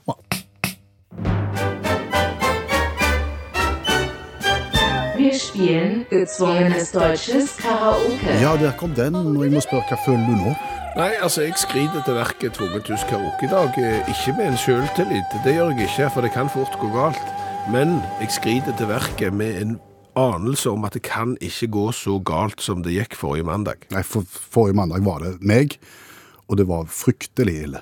Wir 5.17 5.35
spielen 5.39 6.05
gezwungenes 6.11 6.91
deutsches 6.93 7.57
Karaoke. 7.63 8.39
Ja, 8.43 8.57
der 8.61 8.73
kom 8.79 8.95
den, 8.95 9.15
og 9.15 9.45
jeg 9.45 9.53
må 9.55 9.61
spørre 9.65 9.87
hva 9.89 9.99
føler 10.05 10.27
du 10.27 10.35
nå? 10.43 10.55
Nei, 10.95 11.11
altså, 11.23 11.43
jeg 11.43 11.57
skrider 11.59 12.03
til 12.07 12.15
verket 12.15 12.55
tvunget 12.55 12.85
tysk 12.87 13.09
karaoke 13.11 13.47
i 13.47 13.51
dag. 13.51 13.79
Eh, 13.83 14.11
Ikke 14.13 14.35
med 14.39 14.53
en 14.53 14.59
selvtillit, 14.63 15.33
det 15.45 15.55
gjør 15.57 15.73
jeg 15.73 15.89
ikke, 15.89 16.11
for 16.15 16.21
det 16.23 16.31
kan 16.37 16.51
fort 16.53 16.77
gå 16.79 16.91
galt. 16.95 17.25
Men 17.73 17.97
jeg 18.21 18.31
skrider 18.31 18.77
til 18.79 18.89
verket 18.93 19.35
med 19.35 19.63
en 19.63 19.73
anelse 20.17 20.71
om 20.71 20.85
at 20.85 20.95
det 20.95 21.03
kan 21.07 21.37
ikke 21.41 21.69
gå 21.75 21.87
så 21.93 22.19
galt 22.25 22.61
som 22.63 22.83
det 22.83 22.93
gikk 22.95 23.17
forrige 23.19 23.45
mandag. 23.49 23.85
Nei, 23.91 24.03
for, 24.03 24.23
Forrige 24.31 24.77
mandag 24.79 25.05
var 25.07 25.19
det 25.25 25.35
meg, 25.43 25.79
og 26.49 26.59
det 26.61 26.67
var 26.69 26.85
fryktelig 26.91 27.55
ille. 27.69 27.81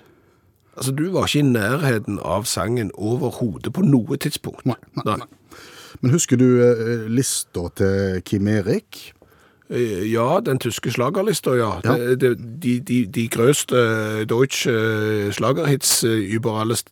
Altså, 0.76 0.92
du 0.96 1.10
var 1.12 1.26
ikke 1.28 1.42
i 1.42 1.48
nærheten 1.52 2.18
av 2.24 2.44
sangen 2.48 2.90
overhodet 2.94 3.72
på 3.76 3.82
noe 3.84 4.16
tidspunkt. 4.16 4.64
Nei, 4.64 4.78
nei, 5.04 5.18
Men 6.00 6.10
husker 6.14 6.36
du 6.40 6.46
eh, 6.64 7.02
lista 7.12 7.66
til 7.76 8.22
Kim 8.24 8.48
Erik? 8.48 9.12
Eh, 9.68 10.08
Ja, 10.12 10.40
den 10.40 10.58
tyske 10.58 10.90
slagerlista, 10.90 11.52
ja. 11.56 11.74
Ja. 11.84 11.96
Det- 12.16 12.38
De, 12.62 12.78
de, 12.80 13.06
de 13.06 13.28
grøste 13.28 14.24
deutsche 14.24 14.72
slagerhits 15.32 16.04
eh, 16.04 16.34
über 16.36 16.60
alles 16.62 16.84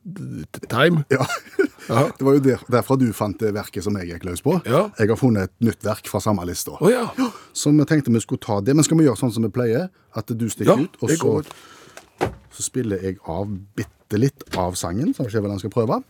time. 0.68 1.04
Ja. 1.10 1.24
Ja. 1.90 2.04
Det 2.16 2.26
var 2.26 2.36
jo 2.38 2.42
der, 2.44 2.62
derfra 2.70 2.96
du 3.00 3.08
fant 3.16 3.40
det 3.42 3.50
verket 3.56 3.84
som 3.86 3.96
jeg 3.98 4.12
gikk 4.12 4.24
løs 4.28 4.42
på. 4.46 4.56
Ja. 4.68 4.84
Jeg 4.98 5.10
har 5.10 5.18
funnet 5.18 5.50
et 5.50 5.66
nytt 5.66 5.84
verk 5.84 6.06
fra 6.10 6.20
samme 6.22 6.44
lista. 6.48 6.76
Oh, 6.78 6.90
ja. 6.92 7.08
Så 7.52 7.72
vi 7.74 7.86
tenkte 7.90 8.14
vi 8.14 8.22
skulle 8.22 8.42
ta 8.44 8.60
det, 8.62 8.76
men 8.78 8.86
skal 8.86 9.00
vi 9.00 9.08
gjøre 9.08 9.18
sånn 9.20 9.34
som 9.34 9.46
vi 9.46 9.52
pleier? 9.54 9.88
At 10.16 10.30
du 10.30 10.46
stikker 10.50 10.78
Ja, 10.78 10.86
ut, 10.86 10.96
og 11.02 11.10
så, 11.10 12.30
så 12.54 12.62
spiller 12.66 13.02
jeg 13.02 13.18
av 13.26 13.50
bitte 13.78 14.18
litt 14.18 14.46
av 14.58 14.74
sangen, 14.78 15.12
som 15.14 15.28
Skjæveland 15.30 15.62
skal 15.62 15.74
prøve. 15.74 16.00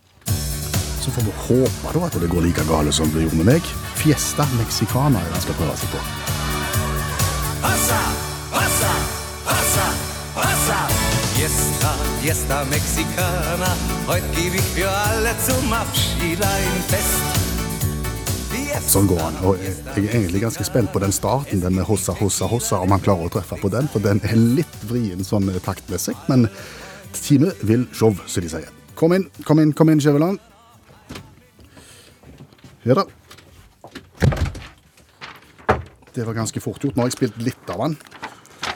Så 1.01 1.09
får 1.15 1.25
vi 1.25 1.33
håpe 1.47 1.93
da 1.97 2.05
at 2.05 2.17
det 2.21 2.29
går 2.29 2.45
like 2.45 2.65
galt 2.69 2.93
som 2.93 3.09
det 3.13 3.23
gjorde 3.25 3.41
med 3.41 3.47
meg. 3.55 3.71
Fiesta 3.97 4.45
Mexicana 4.59 5.17
er 5.17 5.31
det 5.31 5.39
han 5.39 5.45
skal 5.47 5.57
prøve 5.57 5.77
seg 5.81 5.95
på. 5.95 6.03
Passa, 7.61 7.97
Fiesta, 12.21 12.63
Mexicana. 12.65 13.75
Heute 14.07 14.27
gebe 14.35 14.55
ich 14.55 14.61
für 14.61 14.87
alle 14.87 15.35
zum 15.39 15.73
Abschied 15.73 16.39
ein 16.39 16.83
Fest. 16.87 17.17
Sånn 18.85 19.07
går 19.09 19.17
han. 19.23 19.39
Og 19.41 19.57
jeg 19.57 20.03
er 20.03 20.19
egentlig 20.19 20.43
ganske 20.43 20.61
spent 20.67 20.91
på 20.93 21.01
den 21.01 21.15
starten, 21.15 21.63
den 21.63 21.73
med 21.79 21.87
hossa, 21.89 22.13
hossa, 22.13 22.45
hossa, 22.45 22.77
om 22.85 22.93
han 22.93 23.01
klarer 23.01 23.25
å 23.25 23.33
treffe 23.33 23.57
på 23.57 23.71
den, 23.73 23.89
for 23.89 24.05
den 24.05 24.21
er 24.21 24.37
litt 24.37 24.77
vrien 24.85 25.25
sånn 25.25 25.49
eh, 25.49 25.57
taktmessig, 25.65 26.13
men 26.29 26.45
time 27.17 27.55
vil 27.65 27.87
show, 27.89 28.13
som 28.29 28.45
de 28.45 28.53
sier. 28.53 28.69
Kom 28.93 29.17
inn, 29.17 29.25
kom 29.47 29.63
inn, 29.63 29.73
kom 29.73 29.89
inn, 29.89 30.03
Skjæveland. 30.03 30.37
Ja 32.85 33.01
da. 33.01 33.09
Det 36.13 36.27
var 36.27 36.37
ganske 36.37 36.61
fort 36.61 36.85
gjort. 36.85 36.93
Nå 36.93 37.07
har 37.07 37.09
jeg 37.09 37.17
spilt 37.17 37.45
litt 37.49 37.73
av 37.73 37.87
den. 37.87 37.97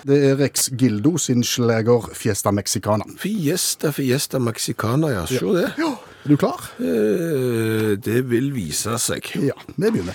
Det 0.07 0.29
er 0.29 0.35
Rex 0.37 0.69
Gildo 0.77 1.17
sin 1.17 1.43
sleger 1.43 2.09
Fiesta 2.13 2.51
Mexicana. 2.51 3.03
Fiesta, 3.17 3.91
Fiesta 3.91 4.39
Mexicana, 4.39 5.07
ja. 5.07 5.25
Se 5.25 5.39
det. 5.39 5.71
Ja. 5.77 5.95
Er 6.25 6.29
du 6.29 6.35
klar? 6.37 6.71
Eh, 6.79 7.97
det 7.97 8.29
vil 8.29 8.53
vise 8.53 8.99
seg. 9.01 9.31
Ja, 9.35 9.57
vi 9.77 9.89
begynner. 9.89 10.13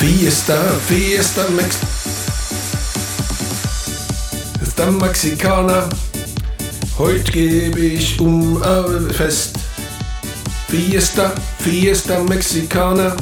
Fiesta, 0.00 0.58
fiesta 0.90 1.50
mex... 1.50 1.78
Fiesta 4.58 4.90
mexicana. 4.90 5.88
Heute 6.98 7.32
gebe 7.32 7.80
ich 7.80 8.20
um 8.20 8.60
eine 8.60 9.14
Fest. 9.14 9.63
Fiesta, 10.74 11.32
fiesta 11.60 12.18
mexicana. 12.24 13.14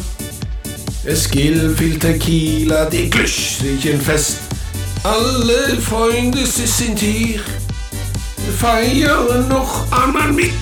Es 1.05 1.29
gilt 1.29 1.79
viel 1.79 1.99
Tequila, 1.99 2.87
die 2.87 3.11
glücklichen 3.11 4.01
Fest. 4.01 4.39
Alle 5.05 5.79
Freunde, 5.79 6.47
sie 6.47 6.67
sind 6.67 6.99
hier. 6.99 7.41
Feiern 8.59 9.49
noch 9.49 9.85
einmal 9.93 10.33
mit. 10.33 10.55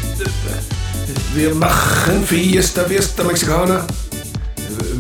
Wir 1.33 1.55
machen 1.55 2.27
Fiesta, 2.27 2.85
Fiesta 2.85 3.23
Mexicana. 3.23 3.87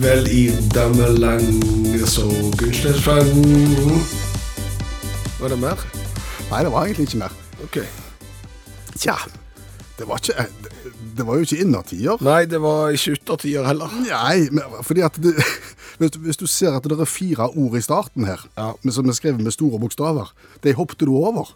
Weil 0.00 0.29
ihr 0.29 0.53
damelang 0.72 1.61
så 2.07 2.29
gunstig 2.57 3.03
fang. 3.03 4.07
Var 5.40 5.48
det 5.48 5.59
mer? 5.59 5.76
Nei, 6.53 6.62
det 6.62 6.72
var 6.72 6.85
egentlig 6.85 7.09
ikke 7.09 7.18
mer. 7.18 7.33
Ok. 7.64 7.83
Tja, 8.96 9.16
det 9.98 10.07
var, 10.07 10.20
ikke, 10.22 10.46
det, 11.16 11.26
var 11.26 11.38
jo 11.40 11.46
ikke 11.46 11.60
innertier. 11.64 12.20
Nei, 12.24 12.44
det 12.50 12.60
var 12.62 12.90
ikke 12.96 13.16
yttertier 13.18 13.66
heller. 13.68 13.92
Nei, 14.04 14.48
men 14.50 14.82
fordi 14.86 15.02
at 15.06 15.16
det, 15.22 15.34
hvis, 16.00 16.10
du, 16.14 16.20
hvis 16.26 16.40
du 16.40 16.46
ser 16.50 16.76
at 16.78 16.86
det 16.88 16.98
er 17.00 17.08
fire 17.10 17.48
ord 17.54 17.76
i 17.78 17.82
starten 17.84 18.24
her, 18.28 18.46
Ja. 18.56 18.72
som 18.90 19.08
er 19.08 19.16
skrevet 19.18 19.42
med 19.44 19.52
store 19.56 19.80
bokstaver, 19.82 20.32
de 20.64 20.72
hoppet 20.78 21.00
du 21.06 21.12
over. 21.16 21.52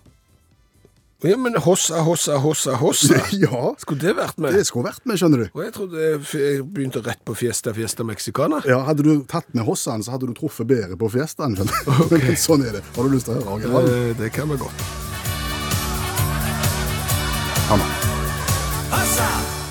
Ja, 1.24 1.38
men 1.40 1.54
hossa, 1.56 2.02
hossa, 2.04 2.34
hossa, 2.36 2.74
hossa. 2.76 3.16
Ja, 3.46 3.70
Skulle 3.80 4.02
det 4.02 4.12
vært 4.18 4.36
med? 4.36 4.52
det 4.52 4.66
skulle 4.68 4.90
vært 4.90 5.06
med, 5.08 5.16
skjønner 5.16 5.40
du. 5.40 5.46
Og 5.56 5.62
jeg 5.64 5.72
trodde 5.72 6.02
jeg 6.04 6.66
begynte 6.68 7.00
rett 7.06 7.22
på 7.24 7.32
Fiesta, 7.38 7.72
Fiesta 7.72 8.04
Mexicana. 8.04 8.60
Ja, 8.68 8.82
Hadde 8.84 9.06
du 9.06 9.22
tatt 9.30 9.48
med 9.56 9.64
hossaen, 9.64 10.04
så 10.04 10.12
hadde 10.12 10.28
du 10.28 10.34
truffet 10.36 10.68
bedre 10.68 10.98
på 11.00 11.08
fiestaen. 11.14 11.56
Okay. 12.04 12.20
Men 12.28 12.36
sånn 12.36 12.66
er 12.68 12.76
det. 12.76 12.84
Har 12.98 13.08
du 13.08 13.14
lyst 13.16 13.30
til 13.30 13.38
å 13.38 13.40
høre 13.40 13.56
originalen? 13.56 13.88
Det, 13.88 14.16
Det 14.20 14.32
kan 14.36 14.52
vi 14.52 14.60
godt. 14.60 14.88
Nå. 17.72 18.03
Hossa, 19.14 19.31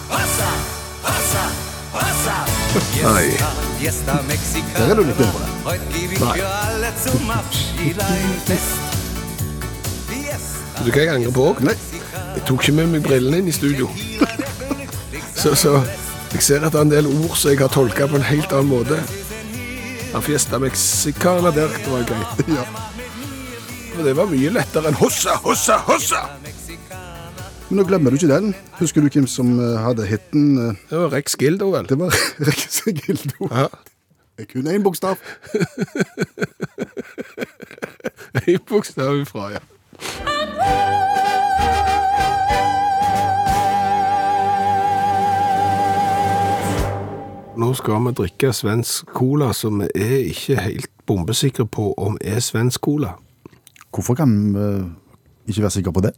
hossa, 0.10 0.50
hossa, 1.04 1.44
hossa. 1.94 2.36
Nei. 3.04 3.38
Mexicana. 4.28 4.78
Der 4.78 4.92
er 4.92 4.96
du 4.96 5.04
litt 5.04 5.18
bedre. 5.18 5.44
Vet 10.78 10.86
du 10.86 10.92
hva 10.92 11.02
jeg 11.02 11.12
angrer 11.12 11.34
på 11.36 11.48
òg? 11.50 11.60
Nei. 11.60 11.76
Jeg 12.38 12.46
tok 12.48 12.64
ikke 12.64 12.76
med 12.78 12.88
meg 12.94 13.04
brillene 13.04 13.42
inn 13.44 13.50
i 13.52 13.56
studio. 13.56 13.90
Så, 15.44 15.58
så 15.60 15.74
jeg 16.32 16.40
ser 16.48 16.64
at 16.64 16.72
det 16.72 16.80
er 16.80 16.86
en 16.88 16.94
del 16.94 17.10
ord 17.12 17.36
som 17.36 17.52
jeg 17.52 17.60
har 17.60 17.74
tolka 17.74 18.08
på 18.08 18.16
en 18.22 18.24
helt 18.24 18.56
annen 18.56 18.72
måte. 18.72 19.02
Ja, 20.14 20.24
Fiesta 20.24 20.56
Mexicana 20.64 21.52
der, 21.52 21.68
det 21.68 21.92
var 21.92 22.08
greit. 22.08 22.48
Ja. 22.56 22.64
For 23.92 24.08
det 24.08 24.16
var 24.16 24.32
mye 24.32 24.56
lettere 24.56 24.88
enn 24.88 25.02
hossa, 25.04 25.36
hossa, 25.44 25.82
hossa! 25.84 26.24
Men 27.74 27.80
nå 27.82 27.88
glemmer 27.90 28.14
du 28.14 28.20
ikke 28.20 28.28
den. 28.30 28.52
Husker 28.78 29.02
du 29.02 29.08
hvem 29.10 29.26
som 29.26 29.48
eh, 29.58 29.80
hadde 29.82 30.04
hiten? 30.06 30.44
eh, 30.62 30.76
Det 30.92 30.98
var 31.00 31.10
Rex 31.10 31.34
Gildo, 31.42 31.72
vel? 31.74 31.88
Det 31.90 31.96
var 31.98 32.14
Rex 32.48 32.84
Gildo. 32.86 33.48
Ja. 33.50 33.66
Det 34.38 34.46
er 34.46 34.50
kun 34.52 34.68
én 34.70 34.84
bokstav. 34.86 35.18
En 38.48 38.60
bokstav 38.70 39.18
ifra, 39.22 39.48
ja. 39.56 39.60
Nå 47.58 47.72
skal 47.74 48.06
vi 48.06 48.14
drikke 48.22 48.54
svensk 48.54 49.10
cola, 49.18 49.50
som 49.54 49.82
vi 49.82 49.90
er 49.96 50.30
ikke 50.30 50.60
helt 50.62 50.92
bombesikre 51.10 51.66
på 51.66 51.90
om 51.98 52.22
er 52.22 52.38
svensk 52.40 52.86
cola. 52.86 53.16
Hvorfor 53.90 54.14
kan 54.22 54.38
vi 54.54 54.60
eh, 54.62 54.86
ikke 55.48 55.66
være 55.66 55.72
sikre 55.80 55.94
på 55.98 56.06
det? 56.06 56.14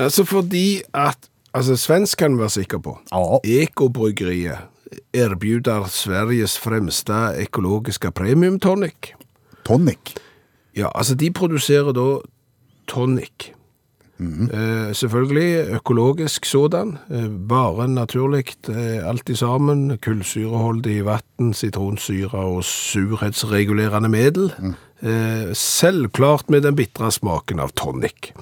Altså 0.00 0.24
fordi 0.24 0.80
at 0.94 1.30
Altså, 1.54 1.76
svensk 1.76 2.18
kan 2.18 2.36
vi 2.36 2.40
være 2.44 2.50
sikre 2.50 2.78
på. 2.82 2.98
Ja. 3.12 3.38
Ekobryggeriet 3.62 4.58
erbjuder 5.14 5.88
Sveriges 5.90 6.58
fremste 6.58 7.12
ekologiske 7.38 8.10
premiumtonic. 8.10 8.94
tonic. 9.66 9.96
Tonic. 9.96 10.14
Ja, 10.76 10.88
altså 10.94 11.14
de 11.14 11.30
produserer 11.30 11.92
da 11.92 12.18
tonic. 12.88 13.50
eh, 14.20 14.94
selvfølgelig 14.94 15.66
økologisk 15.74 16.44
sådan. 16.44 16.98
Eh, 17.10 17.30
bare 17.48 17.88
naturlig. 17.88 18.44
Eh, 18.68 19.08
alt 19.08 19.28
i 19.28 19.34
sammen. 19.34 19.98
Kullsyreholdig 19.98 21.04
vann, 21.04 21.54
sitronsyre 21.54 22.38
og 22.38 22.64
surhetsregulerende 22.64 24.08
middel. 24.08 24.52
Eh, 24.62 24.72
selvklart 25.56 26.50
med 26.52 26.62
den 26.66 26.76
bitre 26.76 27.08
smaken 27.12 27.60
av 27.64 27.72
tonic. 27.78 28.32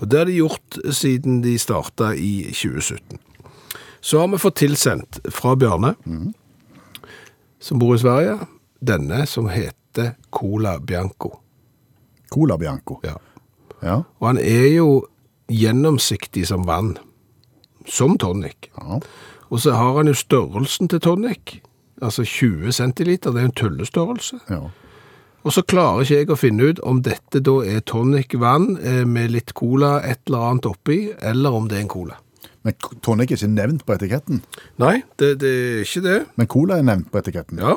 Og 0.00 0.08
det 0.10 0.18
har 0.18 0.28
de 0.28 0.34
gjort 0.40 0.78
siden 0.92 1.40
de 1.44 1.54
starta 1.58 2.12
i 2.14 2.50
2017. 2.52 3.18
Så 4.02 4.18
har 4.18 4.28
vi 4.28 4.40
fått 4.42 4.58
tilsendt 4.60 5.20
fra 5.30 5.54
Bjørne, 5.56 5.94
som 7.62 7.78
bor 7.78 7.94
i 7.94 8.02
Sverige, 8.02 8.38
denne 8.82 9.22
som 9.30 9.48
heter 9.48 10.16
Cola 10.34 10.78
Bianco. 10.82 11.36
Cola 12.32 12.58
Bianco. 12.58 12.98
Ja. 13.06 13.16
Ja. 13.82 14.02
Og 14.18 14.26
han 14.26 14.38
er 14.42 14.68
jo 14.74 14.88
gjennomsiktig 15.52 16.46
som 16.48 16.66
vann, 16.66 16.96
som 17.86 18.18
tonic. 18.18 18.70
ja. 18.78 19.00
Og 19.52 19.60
så 19.60 19.74
har 19.76 19.96
han 19.98 20.08
jo 20.08 20.14
størrelsen 20.16 20.88
til 20.88 21.00
tonic, 21.00 21.58
altså 22.02 22.24
20 22.24 22.72
centiliter, 22.72 23.30
det 23.30 23.42
er 23.42 23.50
en 23.50 23.58
tullestørrelse. 23.58 24.40
ja. 24.50 24.62
Og 25.42 25.54
så 25.54 25.64
klarer 25.66 26.04
ikke 26.04 26.18
jeg 26.20 26.30
å 26.30 26.38
finne 26.38 26.70
ut 26.70 26.82
om 26.86 27.00
dette 27.02 27.42
da 27.42 27.54
er 27.66 27.82
tonic-vann 27.88 28.76
eh, 28.78 29.02
med 29.08 29.32
litt 29.34 29.54
cola, 29.58 29.96
et 30.06 30.20
eller 30.30 30.50
annet 30.50 30.68
oppi, 30.70 31.00
eller 31.20 31.56
om 31.58 31.70
det 31.70 31.80
er 31.80 31.86
en 31.86 31.90
cola. 31.90 32.18
Men 32.62 32.76
tonic 33.02 33.32
er 33.32 33.40
ikke 33.40 33.50
nevnt 33.50 33.86
på 33.86 33.96
etiketten. 33.96 34.42
Nei, 34.78 35.00
det, 35.18 35.34
det 35.42 35.50
er 35.50 35.80
ikke 35.82 36.04
det. 36.04 36.18
Men 36.38 36.50
cola 36.50 36.78
er 36.78 36.86
nevnt 36.86 37.10
på 37.10 37.18
etiketten. 37.18 37.58
Ja. 37.58 37.74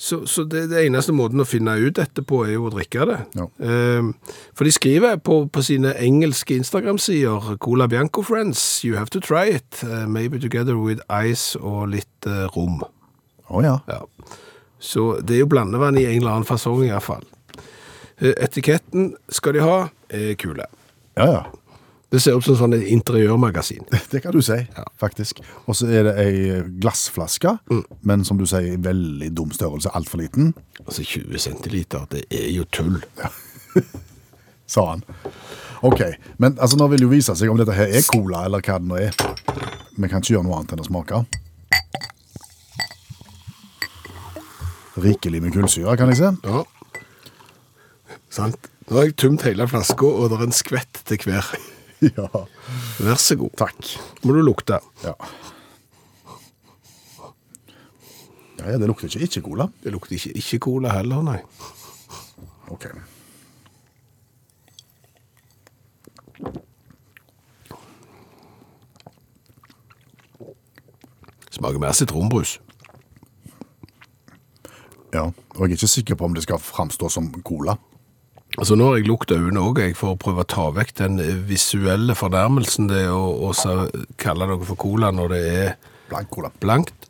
Så, 0.00 0.20
så 0.30 0.44
det, 0.46 0.68
det 0.70 0.84
eneste 0.86 1.10
måten 1.12 1.42
å 1.42 1.46
finne 1.48 1.74
ut 1.82 1.96
dette 1.98 2.22
på 2.22 2.44
er 2.46 2.52
jo 2.54 2.68
å 2.68 2.72
drikke 2.72 3.04
det. 3.10 3.16
Ja. 3.36 3.48
Eh, 3.58 4.36
for 4.56 4.64
de 4.68 4.72
skriver 4.72 5.18
på, 5.18 5.40
på 5.50 5.64
sine 5.66 5.90
engelske 5.98 6.54
Instagram-sider 6.54 7.56
Cola 7.60 7.88
Bianco 7.90 8.22
Friends, 8.22 8.62
you 8.86 8.94
have 8.96 9.10
to 9.10 9.20
try 9.20 9.50
it. 9.58 9.82
eh, 9.82 10.06
maybe 10.06 10.38
together 10.38 10.78
with 10.78 11.02
ice 11.10 11.58
og 11.58 11.90
litt 11.96 12.30
eh, 12.30 12.46
rom. 12.54 12.78
Å 13.50 13.64
ja. 13.64 13.74
Ja. 13.90 14.04
Så 14.78 15.20
det 15.20 15.36
er 15.36 15.44
jo 15.44 15.50
blandevann 15.50 15.98
i 15.98 16.06
en 16.06 16.20
eller 16.20 16.36
annen 16.38 16.48
fasong 16.48 16.84
i 16.86 16.92
hvert 16.92 17.06
fall. 17.06 17.24
Eh, 18.18 18.34
Etiketten 18.44 19.12
skal 19.32 19.56
de 19.58 19.64
ha, 19.64 19.78
er 20.10 20.34
kule. 20.38 20.66
Ja, 21.18 21.26
ja. 21.26 21.42
Det 22.08 22.22
ser 22.24 22.38
ut 22.38 22.44
som 22.46 22.56
sånn 22.56 22.72
et 22.78 22.86
interiørmagasin. 22.88 23.84
Det 24.12 24.22
kan 24.24 24.32
du 24.32 24.40
si, 24.44 24.56
faktisk. 25.00 25.42
Og 25.68 25.76
så 25.76 25.90
er 25.92 26.06
det 26.06 26.14
ei 26.22 26.60
glassflaske, 26.80 27.58
men 28.08 28.24
som 28.24 28.40
du 28.40 28.46
sier, 28.48 28.64
i 28.72 28.80
veldig 28.80 29.28
dum 29.36 29.52
størrelse, 29.52 29.92
altfor 29.92 30.22
liten, 30.24 30.54
Altså 30.86 31.02
20 31.04 31.36
centiliter, 31.42 32.06
det 32.08 32.22
er 32.32 32.46
jo 32.54 32.64
tull. 32.72 32.96
sa 34.72 34.86
han. 34.94 35.02
Ok, 35.84 36.00
men 36.40 36.56
altså 36.56 36.78
nå 36.80 36.88
vil 36.88 37.02
det 37.02 37.06
jo 37.06 37.12
vise 37.12 37.34
seg 37.36 37.52
om 37.52 37.58
dette 37.60 37.76
her 37.76 37.92
er 37.92 38.06
cola, 38.08 38.46
eller 38.48 38.64
hva 38.64 38.78
det 38.80 38.88
nå 38.88 38.96
er. 39.02 39.12
Vi 39.98 40.08
kan 40.08 40.22
ikke 40.22 40.38
gjøre 40.38 40.46
noe 40.46 40.56
annet 40.58 40.72
enn 40.74 40.82
å 40.82 40.88
smake. 40.88 41.20
Rikelig 44.98 45.40
med 45.44 45.52
kullsyre, 45.54 45.94
kan 46.00 46.10
jeg 46.12 46.18
se. 46.20 46.30
Ja. 46.48 46.62
Sant. 48.32 48.68
Nå 48.88 48.96
har 48.96 49.08
jeg 49.10 49.16
tømt 49.20 49.44
hele 49.44 49.66
flaska, 49.68 50.06
og 50.08 50.30
det 50.32 50.38
er 50.40 50.46
en 50.48 50.56
skvett 50.56 51.02
til 51.08 51.26
hver. 51.28 51.50
Ja, 51.98 52.28
Vær 53.02 53.18
så 53.18 53.34
god. 53.34 53.50
takk. 53.58 53.88
Må 54.22 54.36
du 54.36 54.38
lukte. 54.46 54.76
Ja. 55.02 55.16
Ja, 58.60 58.68
ja, 58.70 58.76
det 58.78 58.86
lukter 58.86 59.10
ikke 59.10 59.26
ikke 59.26 59.42
cola. 59.48 59.66
Det 59.82 59.90
lukter 59.90 60.14
ikke, 60.14 60.30
ikke 60.38 60.60
cola 60.62 60.92
heller, 60.94 61.24
nei. 61.26 61.40
Ok. 62.70 62.86
Smaker 71.50 71.78
mer 71.78 71.92
sitronbrus. 71.92 72.58
Ja, 75.14 75.28
og 75.30 75.60
jeg 75.64 75.72
er 75.72 75.78
ikke 75.78 75.90
sikker 75.90 76.18
på 76.20 76.28
om 76.28 76.34
det 76.36 76.44
skal 76.44 76.60
framstå 76.60 77.08
som 77.12 77.30
cola. 77.46 77.78
Altså 78.56 78.76
Nå 78.78 78.88
har 78.88 78.98
jeg 78.98 79.06
lukta 79.08 79.36
øynene 79.36 79.60
òg, 79.60 79.80
jeg, 79.82 79.94
for 79.96 80.14
å 80.14 80.20
prøve 80.20 80.42
å 80.42 80.48
ta 80.48 80.68
vekk 80.74 80.94
den 80.98 81.18
visuelle 81.48 82.16
fornærmelsen 82.16 82.88
det 82.90 83.04
å, 83.12 83.20
å 83.48 83.52
kalle 84.20 84.48
noe 84.48 84.64
for 84.66 84.80
cola 84.80 85.12
når 85.14 85.34
det 85.34 85.42
er 85.52 85.74
Blank 86.08 86.30
cola. 86.32 86.50
blankt. 86.60 87.08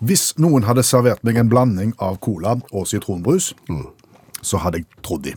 Hvis 0.00 0.30
noen 0.38 0.64
hadde 0.64 0.84
servert 0.86 1.24
meg 1.26 1.36
en 1.36 1.50
blanding 1.50 1.92
av 2.00 2.16
cola 2.24 2.54
og 2.70 2.86
sitronbrus, 2.88 3.50
så 4.40 4.60
hadde 4.62 4.80
jeg 4.80 5.02
trodd 5.04 5.26
de. 5.26 5.34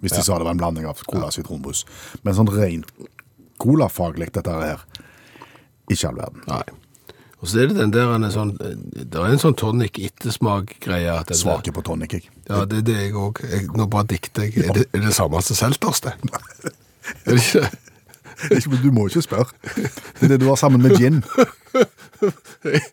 Hvis 0.00 0.14
de 0.16 0.22
sa 0.22 0.38
det 0.38 0.46
var 0.46 0.54
en 0.54 0.62
blanding 0.62 0.86
av 0.88 1.02
cola 1.06 1.28
og 1.28 1.34
sitronbrus. 1.34 1.84
Men 2.22 2.38
sånn 2.38 2.50
ren 2.50 2.86
colafaglig, 3.62 4.32
dette 4.34 4.54
her, 4.54 4.86
ikke 5.90 6.08
all 6.08 6.22
verden. 6.22 6.46
Nei. 6.48 6.64
Og 7.42 7.48
så 7.50 7.58
er 7.58 7.70
det 7.72 7.76
den 7.80 7.90
der 7.90 8.12
en 8.14 8.24
sånn, 8.30 8.52
det 8.54 9.18
er 9.18 9.32
en 9.32 9.40
sånn 9.42 9.56
tonic-ettersmak-greie. 9.58 11.16
Svake 11.34 11.72
på 11.74 11.82
tonic, 11.82 12.14
jeg. 12.14 12.28
Ja, 12.46 12.60
det 12.70 12.82
er 12.82 12.84
det 12.86 12.98
jeg 13.00 13.16
òg. 13.18 13.40
Nå 13.74 13.88
bare 13.90 14.06
dikter 14.12 14.46
jeg. 14.46 14.62
Er 14.68 14.76
det, 14.76 14.84
er 14.94 15.02
det 15.08 15.14
samme 15.16 15.40
som 15.42 15.58
Selters, 15.58 16.00
det? 16.06 16.14
Er 16.22 17.34
det 17.34 17.40
ikke 17.42 17.64
det? 17.66 18.78
Du 18.82 18.90
må 18.94 19.08
ikke 19.10 19.24
spørre. 19.26 19.50
Det 19.74 20.28
er 20.28 20.32
det 20.34 20.38
du 20.42 20.46
har 20.52 20.58
sammen 20.60 20.82
med 20.82 20.96
gin. 20.98 21.22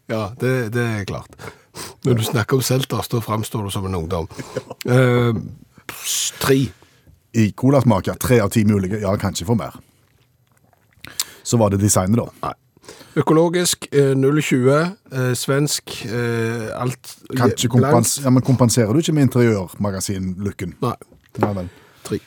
Ja, 0.10 0.32
det, 0.42 0.72
det 0.74 0.82
er 0.82 1.04
klart. 1.06 1.36
Når 2.02 2.16
du 2.18 2.24
snakker 2.26 2.58
om 2.58 2.64
Selters, 2.66 3.12
da 3.12 3.20
framstår 3.22 3.68
du 3.68 3.70
som 3.70 3.86
en 3.86 3.98
ungdom. 4.00 4.26
Eh, 4.90 5.38
tre. 6.42 6.58
I 7.38 7.44
colasmaker. 7.54 8.18
Tre 8.18 8.40
av 8.42 8.50
ti 8.50 8.64
mulige. 8.66 8.98
Ja, 9.04 9.14
kanskje 9.22 9.46
for 9.46 9.60
mer. 9.60 9.78
Så 11.46 11.62
var 11.62 11.70
det 11.70 11.84
designet, 11.84 12.18
da. 12.18 12.26
Nei. 12.48 12.56
Økologisk, 13.20 13.88
eh, 13.92 14.14
0,20. 14.16 14.96
Eh, 15.12 15.34
svensk, 15.36 16.06
eh, 16.06 16.70
alt 16.82 17.16
Kanskje 17.36 17.70
kompens 17.70 18.20
ja, 18.24 18.30
men 18.30 18.44
kompenserer 18.46 18.94
du 18.94 19.00
ikke 19.02 19.14
med 19.18 19.28
interiørmagasin-looken? 19.30 20.76
Nei, 20.82 20.96
Ja 21.42 21.54
vel. 21.54 21.70
tre. 22.04 22.20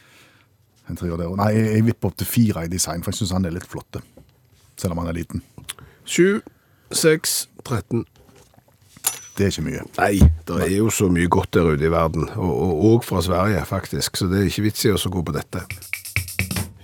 Interiør 0.90 1.16
der. 1.16 1.36
Nei, 1.36 1.52
jeg, 1.56 1.74
jeg 1.76 1.86
vipper 1.86 2.10
opp 2.10 2.16
til 2.18 2.26
fire 2.26 2.64
i 2.66 2.68
design, 2.72 3.02
for 3.02 3.10
jeg 3.12 3.22
syns 3.22 3.32
han 3.32 3.44
er 3.46 3.54
litt 3.54 3.66
flott. 3.70 4.02
Selv 4.76 4.92
om 4.92 4.98
han 4.98 5.08
er 5.12 5.18
liten. 5.20 5.42
7, 6.04 6.40
6, 6.92 7.48
13. 7.64 8.04
Det 9.38 9.46
er 9.46 9.50
ikke 9.54 9.64
mye. 9.64 9.82
Nei, 9.96 10.18
det 10.48 10.58
er 10.66 10.76
jo 10.76 10.90
så 10.92 11.08
mye 11.08 11.28
godt 11.32 11.54
der 11.56 11.70
ute 11.72 11.86
i 11.86 11.90
verden, 11.92 12.26
og, 12.36 12.52
og, 12.52 12.84
og 12.90 13.04
fra 13.06 13.22
Sverige 13.24 13.64
faktisk, 13.64 14.16
så 14.16 14.26
det 14.28 14.42
er 14.42 14.50
ikke 14.50 14.66
vits 14.66 14.84
i 14.84 14.92
å 14.92 14.98
gå 15.14 15.22
på 15.24 15.32
dette. 15.32 15.62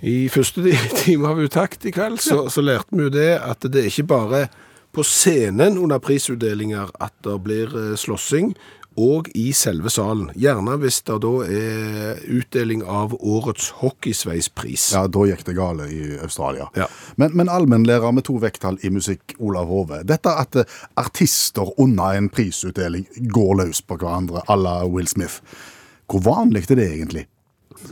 I 0.01 0.29
første 0.31 0.63
ti- 0.63 0.75
time 1.03 1.27
av 1.27 1.39
Utakt 1.43 1.85
i 1.85 1.91
kveld 1.95 2.21
så, 2.23 2.45
så 2.49 2.63
lærte 2.63 2.95
vi 2.95 3.07
jo 3.07 3.13
det 3.13 3.31
at 3.43 3.65
det 3.67 3.83
er 3.85 3.91
ikke 3.91 4.07
bare 4.13 4.41
på 4.95 5.03
scenen 5.05 5.77
under 5.77 5.99
prisutdelinger 6.01 6.89
at 7.03 7.13
det 7.25 7.35
blir 7.45 7.73
eh, 7.77 7.95
slåssing, 7.99 8.55
og 8.99 9.29
i 9.37 9.51
selve 9.55 9.87
salen. 9.93 10.31
Gjerne 10.35 10.73
hvis 10.81 10.97
det 11.07 11.19
da 11.23 11.29
er 11.45 12.17
utdeling 12.35 12.81
av 12.83 13.13
årets 13.15 13.69
hockeysveispris. 13.79 14.89
Ja, 14.97 15.05
da 15.07 15.23
gikk 15.29 15.45
det 15.47 15.55
gale 15.55 15.85
i 15.93 16.17
Australia. 16.19 16.67
Ja. 16.75 16.87
Men, 17.21 17.35
men 17.37 17.51
allmennlærer 17.53 18.11
med 18.11 18.25
to 18.27 18.35
vekttall 18.41 18.79
i 18.83 18.91
musikk, 18.91 19.37
Olav 19.39 19.69
Hove. 19.71 20.01
Dette 20.09 20.33
at 20.41 20.57
eh, 20.63 20.77
artister 20.99 21.69
under 21.79 22.17
en 22.17 22.27
prisutdeling 22.33 23.05
går 23.31 23.59
løs 23.61 23.83
på 23.85 23.99
hverandre 24.01 24.43
à 24.49 24.57
la 24.59 24.79
Will 24.89 25.07
Smith. 25.07 25.39
Hvor 26.09 26.25
vanlig 26.25 26.65
er 26.67 26.81
det 26.81 26.89
egentlig? 26.89 27.27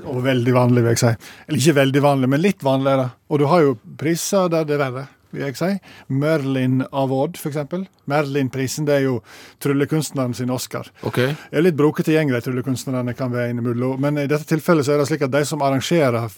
Og 0.03 0.23
veldig 0.25 0.55
vanlig, 0.55 0.83
vil 0.83 0.95
jeg 0.95 1.01
si. 1.03 1.11
Eller 1.47 1.61
ikke 1.61 1.77
veldig 1.81 2.01
vanlig, 2.03 2.31
men 2.31 2.43
litt 2.43 2.65
vanligere. 2.65 3.11
Og 3.31 3.41
du 3.41 3.45
har 3.51 3.63
jo 3.63 3.77
priser 3.99 4.49
der 4.51 4.67
det 4.67 4.77
er 4.77 4.81
verre, 4.83 5.05
vil 5.35 5.45
jeg 5.47 5.59
si. 5.59 5.69
Merlin 6.13 6.81
Award, 6.91 7.39
eksempel. 7.49 7.85
Merlin-prisen, 8.09 8.87
det 8.87 8.97
er 8.99 9.05
jo 9.07 9.19
tryllekunstneren 9.63 10.35
sin 10.37 10.53
Oscar. 10.53 10.89
Okay. 11.07 11.35
Det 11.51 11.61
er 11.61 11.67
litt 11.67 11.79
brokete 11.79 12.15
gjeng, 12.15 12.33
de 12.33 12.43
tryllekunstnerne 12.43 13.15
kan 13.17 13.33
være 13.33 13.53
innimellom. 13.55 13.99
Men 14.03 14.19
i 14.23 14.27
dette 14.29 14.47
tilfellet 14.49 14.87
så 14.87 14.95
er 14.95 15.03
det 15.03 15.09
slik 15.11 15.25
at 15.27 15.35
de 15.35 15.43
som 15.47 15.63
arrangerer 15.65 16.29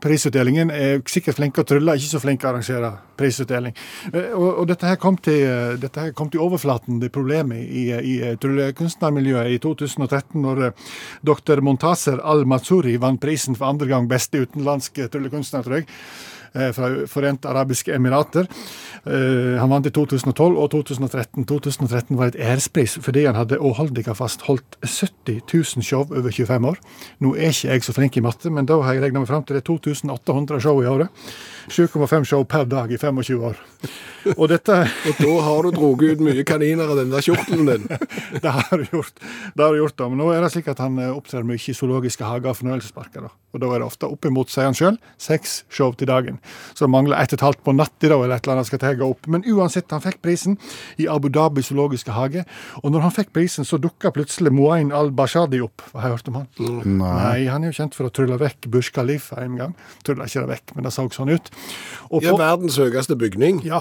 prisutdelingen, 0.00 0.70
er 0.70 1.02
sikkert 1.10 1.36
flinke 1.36 1.62
å 1.62 1.66
trylle, 1.68 1.96
ikke 1.98 2.12
så 2.14 2.20
flinke 2.22 2.46
å 2.46 2.50
arrangere 2.52 2.90
prisutdeling. 3.20 3.76
Eh, 4.12 4.32
Og, 4.32 4.62
og 4.62 4.66
dette 4.70 4.86
her 4.86 4.96
kom 4.96 5.16
til, 5.16 5.42
eh, 5.44 5.76
dette 5.80 6.00
her 6.00 6.12
kom 6.16 6.30
til 6.30 6.40
overflaten, 6.40 7.00
det 7.00 7.12
problemet 7.12 7.58
i, 7.68 7.90
i 7.92 8.14
eh, 8.22 8.36
tryllekunstnermiljøet 8.40 9.54
i 9.54 9.58
2013, 9.58 10.40
når 10.40 10.72
dr. 11.26 11.60
Montaser 11.60 12.20
Al-Mazuri 12.24 12.96
vant 13.00 13.20
prisen 13.20 13.56
for 13.58 13.68
andre 13.68 13.88
gang 13.90 14.08
beste 14.08 14.40
utenlandske 14.40 15.08
tryllekunstner, 15.12 15.66
tror 15.66 15.80
jeg 15.82 15.88
fra 16.76 16.90
Forente 17.10 17.48
arabiske 17.48 17.94
emirater. 17.94 18.48
Eh, 19.06 19.56
Han 19.60 19.70
vant 19.70 19.86
i 19.86 19.92
2012 19.94 20.58
og 20.58 20.70
2013. 20.70 21.44
2013 21.46 22.18
var 22.18 22.32
et 22.32 22.40
ærespris 22.40 22.98
fordi 23.00 23.24
han 23.24 23.38
hadde 23.38 23.60
åholdiga 23.60 24.14
fast 24.18 24.42
holdt 24.48 24.76
70 24.82 25.40
000 25.76 25.84
show 25.86 26.04
over 26.10 26.30
25 26.30 26.68
år. 26.68 26.80
Nå 27.20 27.34
er 27.36 27.54
ikke 27.54 27.68
jeg 27.72 27.84
så 27.86 27.94
flink 27.96 28.16
i 28.16 28.24
matte, 28.24 28.50
men 28.50 28.66
da 28.66 28.80
har 28.82 28.94
jeg 28.94 29.02
regna 29.06 29.22
meg 29.22 29.30
fram 29.30 29.44
til 29.44 29.56
det 29.56 29.62
er 29.62 29.68
2800 29.70 30.60
show 30.60 30.82
i 30.82 30.86
året. 30.90 31.08
7,5 31.68 32.24
show 32.24 32.44
per 32.44 32.64
dag 32.64 32.92
i 32.92 32.98
25 32.98 33.44
år. 33.50 33.60
Og 34.36 34.48
dette 34.52 34.74
Og 35.08 35.20
da 35.20 35.34
har 35.46 35.64
du 35.64 35.70
dratt 35.72 36.02
ut 36.04 36.24
mye 36.24 36.44
kaniner 36.44 36.90
av 36.92 36.98
den 37.00 37.12
der 37.12 37.24
kjortelen 37.24 37.68
din. 37.68 37.86
det 38.44 38.52
har 38.52 38.76
du 38.76 38.84
gjort. 38.92 39.20
Det 39.54 39.64
har 39.64 39.72
du 39.72 39.80
gjort 39.80 39.96
da. 39.96 40.08
Men 40.12 40.20
nå 40.20 40.30
er 40.34 40.44
det 40.44 40.52
slik 40.54 40.68
at 40.72 40.82
han 40.82 40.98
eh, 41.00 41.12
opptrer 41.12 41.46
mye 41.46 41.60
i 41.60 41.76
zoologiske 41.76 42.26
hager 42.26 42.52
og 42.52 42.58
fornøyelsesparker. 42.60 43.26
da. 43.26 43.32
Og 43.50 43.62
da 43.62 43.70
er 43.72 43.82
det 43.82 43.88
ofte 43.88 44.06
oppimot, 44.06 44.50
sier 44.52 44.68
han 44.68 44.76
sjøl, 44.78 44.96
seks 45.18 45.64
show 45.72 45.90
til 45.98 46.06
dagen. 46.10 46.38
Så 46.74 46.84
det 46.84 46.92
mangler 46.94 47.18
ett 47.18 47.32
og 47.34 47.40
et 47.40 47.46
halvt 47.48 47.62
på 47.66 47.74
natt 47.74 48.06
i 48.06 48.10
dag, 48.12 48.22
eller 48.22 48.36
et 48.36 48.46
eller 48.46 48.60
annet 48.60 48.68
skal 48.68 48.82
tegge 48.82 49.06
opp. 49.06 49.26
Men 49.30 49.42
uansett, 49.48 49.90
han 49.90 50.04
fikk 50.04 50.20
prisen 50.22 50.58
i 51.02 51.08
Abu 51.10 51.30
Dhabi 51.32 51.64
zoologiske 51.66 52.14
hage. 52.14 52.44
Og 52.84 52.94
når 52.94 53.08
han 53.08 53.16
fikk 53.16 53.32
prisen, 53.34 53.66
så 53.66 53.80
dukka 53.82 54.12
plutselig 54.14 54.52
Moain 54.54 54.92
al-Bashadi 54.94 55.62
opp. 55.64 55.82
Har 55.96 56.06
jeg 56.06 56.18
hørt 56.18 56.30
om 56.30 56.38
han? 56.42 56.48
Nei, 57.00 57.48
han 57.50 57.64
er 57.64 57.72
jo 57.72 57.78
kjent 57.80 57.98
for 57.98 58.06
å 58.06 58.14
trylle 58.14 58.38
vekk 58.40 58.70
Burj 58.70 58.92
Khalifa 58.94 59.40
en 59.42 59.58
gang. 59.58 59.74
Trylla 60.06 60.30
ikke 60.30 60.44
det 60.44 60.52
vekk, 60.54 60.76
men 60.76 60.86
det 60.86 60.94
så 60.94 61.08
sånn 61.10 61.34
ut. 61.34 61.49
Og 62.10 62.22
Ja, 62.22 62.34
verdens 62.36 62.76
høyeste 62.80 63.16
bygning. 63.16 63.64
ja. 63.64 63.80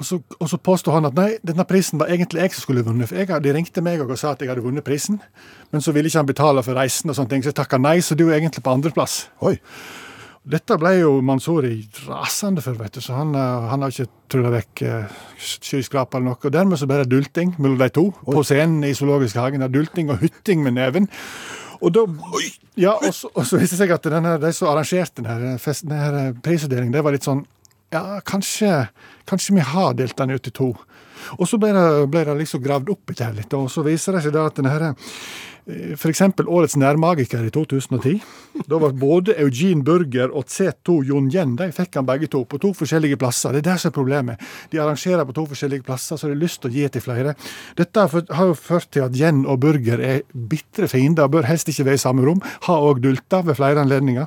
Og 0.00 0.06
så, 0.06 0.16
og 0.40 0.48
så 0.48 0.56
påstod 0.56 0.94
han 0.96 1.04
at 1.04 1.16
nei, 1.16 1.34
denne 1.44 1.64
prisen 1.68 2.00
var 2.00 2.08
egentlig 2.08 2.40
jeg 2.40 2.54
som 2.54 2.62
skulle 2.62 2.84
vunnet. 2.86 3.10
For 3.10 3.20
jeg, 3.20 3.28
de 3.44 3.52
ringte 3.52 3.82
meg 3.84 4.00
og 4.00 4.14
sa 4.16 4.30
at 4.32 4.40
jeg 4.40 4.48
hadde 4.48 4.64
vunnet 4.64 4.84
prisen, 4.84 5.18
men 5.72 5.84
så 5.84 5.92
ville 5.92 6.08
ikke 6.08 6.22
han 6.22 6.30
betale 6.30 6.62
for 6.64 6.78
reisen, 6.78 7.12
og 7.12 7.18
sånne 7.18 7.28
ting, 7.28 7.44
så 7.44 7.52
jeg 7.52 7.58
takka 7.58 7.76
nei, 7.76 7.98
så 8.00 8.16
du 8.16 8.30
er 8.30 8.38
egentlig 8.38 8.64
på 8.64 8.72
andreplass. 8.72 9.26
Oi. 9.44 9.58
Dette 10.50 10.78
ble 10.80 10.94
jo 11.02 11.18
Mansouri 11.20 11.82
rasende 12.06 12.64
for, 12.64 12.78
vet 12.80 12.96
du, 12.96 13.02
så 13.04 13.18
han, 13.18 13.34
eh, 13.36 13.68
han 13.68 13.84
har 13.84 13.92
ikke 13.92 14.08
trylla 14.32 14.54
vekk 14.54 14.82
uh, 14.88 15.18
skyskraper 15.36 16.16
eller 16.16 16.30
noe. 16.30 16.40
Og 16.40 16.54
dermed 16.54 16.80
så 16.80 16.88
ble 16.88 17.02
det 17.02 17.10
dulting 17.12 17.52
mellom 17.58 17.76
de 17.82 17.90
to 17.92 18.06
på 18.24 18.44
scenen 18.48 18.86
i 18.88 18.94
Zoologisk 18.96 19.36
hagen. 19.36 19.66
Dulting 19.68 20.08
og 20.14 20.22
hytting 20.24 20.64
med 20.64 20.78
neven. 20.78 21.10
Og 21.80 21.92
da, 21.96 22.04
ja, 22.80 22.92
og 22.98 23.14
så, 23.16 23.30
og 23.32 23.46
så 23.48 23.60
viste 23.60 23.76
det 23.76 23.84
seg 23.84 23.94
at 23.94 24.08
denne, 24.12 24.36
de 24.42 24.52
som 24.56 24.68
arrangerte 24.68 25.24
denne, 25.24 25.56
fest, 25.62 25.86
denne 25.88 26.34
prisutdelingen, 26.44 26.92
det 26.92 27.04
var 27.06 27.16
litt 27.16 27.28
sånn 27.28 27.46
Ja, 27.90 28.20
kanskje, 28.22 28.84
kanskje 29.26 29.56
vi 29.56 29.64
har 29.66 29.96
delt 29.98 30.14
den 30.14 30.30
ut 30.36 30.46
i 30.46 30.52
to. 30.54 30.68
Og 31.38 31.48
så 31.50 31.58
ble 31.58 31.72
det, 31.74 31.86
ble 32.12 32.22
det 32.28 32.36
liksom 32.38 32.62
gravd 32.62 32.92
opp 32.92 33.10
i 33.10 33.16
det 33.18 33.30
litt, 33.40 33.56
og 33.58 33.66
så 33.72 33.82
viser 33.82 34.14
det 34.14 34.22
seg 34.26 34.36
da 34.36 34.44
at 34.46 34.60
denne 34.60 34.92
eh, 35.66 36.06
eksempel 36.10 36.48
Årets 36.48 36.76
nærmagiker 36.80 37.44
i 37.44 37.50
2010. 37.50 38.20
Da 38.68 38.78
var 38.82 38.94
både 38.98 39.34
Eugene 39.40 39.84
Burger 39.84 40.32
og 40.36 40.48
C2 40.50 41.00
Jon 41.08 41.30
Yen 41.32 41.56
de 41.58 41.70
fikk 41.74 41.98
han 41.98 42.06
begge 42.08 42.30
to, 42.30 42.42
på 42.44 42.58
to 42.62 42.72
forskjellige 42.76 43.18
plasser. 43.20 43.52
Det 43.52 43.62
er 43.62 43.68
der 43.72 43.82
som 43.82 43.90
er 43.90 43.96
problemet. 43.96 44.40
De 44.72 44.80
arrangerer 44.80 45.24
på 45.28 45.36
to 45.36 45.46
forskjellige 45.50 45.86
plasser, 45.86 46.16
så 46.16 46.28
de 46.28 46.34
har 46.34 46.42
lyst 46.42 46.62
til 46.62 46.70
å 46.70 46.74
gi 46.74 46.88
til 46.88 47.04
flere. 47.04 47.36
Dette 47.78 48.06
har 48.06 48.50
jo 48.50 48.56
ført 48.58 48.90
til 48.92 49.06
at 49.06 49.16
Yen 49.16 49.44
og 49.46 49.60
Burger 49.62 50.02
er 50.02 50.22
bitre 50.32 50.88
fiender, 50.90 51.30
bør 51.30 51.48
helst 51.48 51.70
ikke 51.70 51.86
være 51.90 52.00
i 52.00 52.04
samme 52.04 52.26
rom. 52.26 52.42
Har 52.66 52.86
òg 52.90 53.02
dulta 53.04 53.42
ved 53.46 53.58
flere 53.60 53.84
anledninger. 53.84 54.26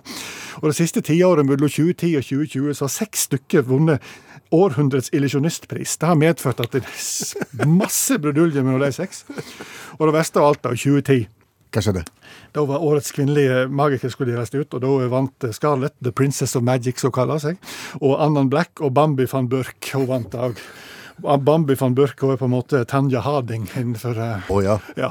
Og 0.61 0.69
det 0.69 0.77
siste 0.77 1.01
tiåret 1.03 1.45
mellom 1.47 1.69
2010 1.69 2.15
og 2.19 2.27
2020 2.27 2.77
så 2.77 2.85
har 2.85 2.93
seks 2.93 3.27
stykker 3.29 3.65
vunnet 3.67 4.13
århundrets 4.53 5.09
illusjonistpris. 5.13 5.97
Det 5.97 6.09
har 6.09 6.19
medført 6.19 6.61
at 6.63 6.75
det 6.75 6.83
er 6.85 7.69
masse 7.69 8.17
bruduljer 8.21 8.65
mellom 8.65 8.83
de 8.83 8.91
seks. 8.95 9.23
Og 9.99 10.07
det 10.07 10.15
verste 10.15 10.41
av 10.41 10.51
alt, 10.51 10.63
da, 10.63 10.75
2010 10.77 11.25
Hva 11.73 11.81
skjedde? 11.81 12.03
da 12.53 12.61
var 12.69 12.83
årets 12.85 13.11
kvinnelige 13.15 13.63
magiker 13.73 14.11
skulle 14.13 14.35
deles 14.35 14.51
ut, 14.53 14.75
og 14.77 14.81
da 14.83 15.07
vant 15.09 15.45
Scarlett, 15.55 15.95
The 16.05 16.11
Princess 16.13 16.55
of 16.55 16.61
Magic, 16.65 16.99
som 17.01 17.11
kaller 17.13 17.41
seg. 17.41 17.57
Og 17.97 18.19
Annan 18.21 18.49
Black 18.51 18.81
og 18.81 18.93
Bambi 18.93 19.25
van 19.31 19.49
Burk, 19.49 19.79
hun 19.95 20.05
vant 20.11 20.37
òg. 20.37 20.61
Bambi 21.21 21.75
van 21.77 21.93
Burk 21.93 22.23
er 22.25 22.37
på 22.39 22.47
en 22.47 22.53
måte 22.53 22.81
Tanja 22.89 23.21
Harding 23.23 23.67
innenfor 23.77 24.17
Å 24.49 24.57
ja. 24.65 24.77
ja. 24.97 25.09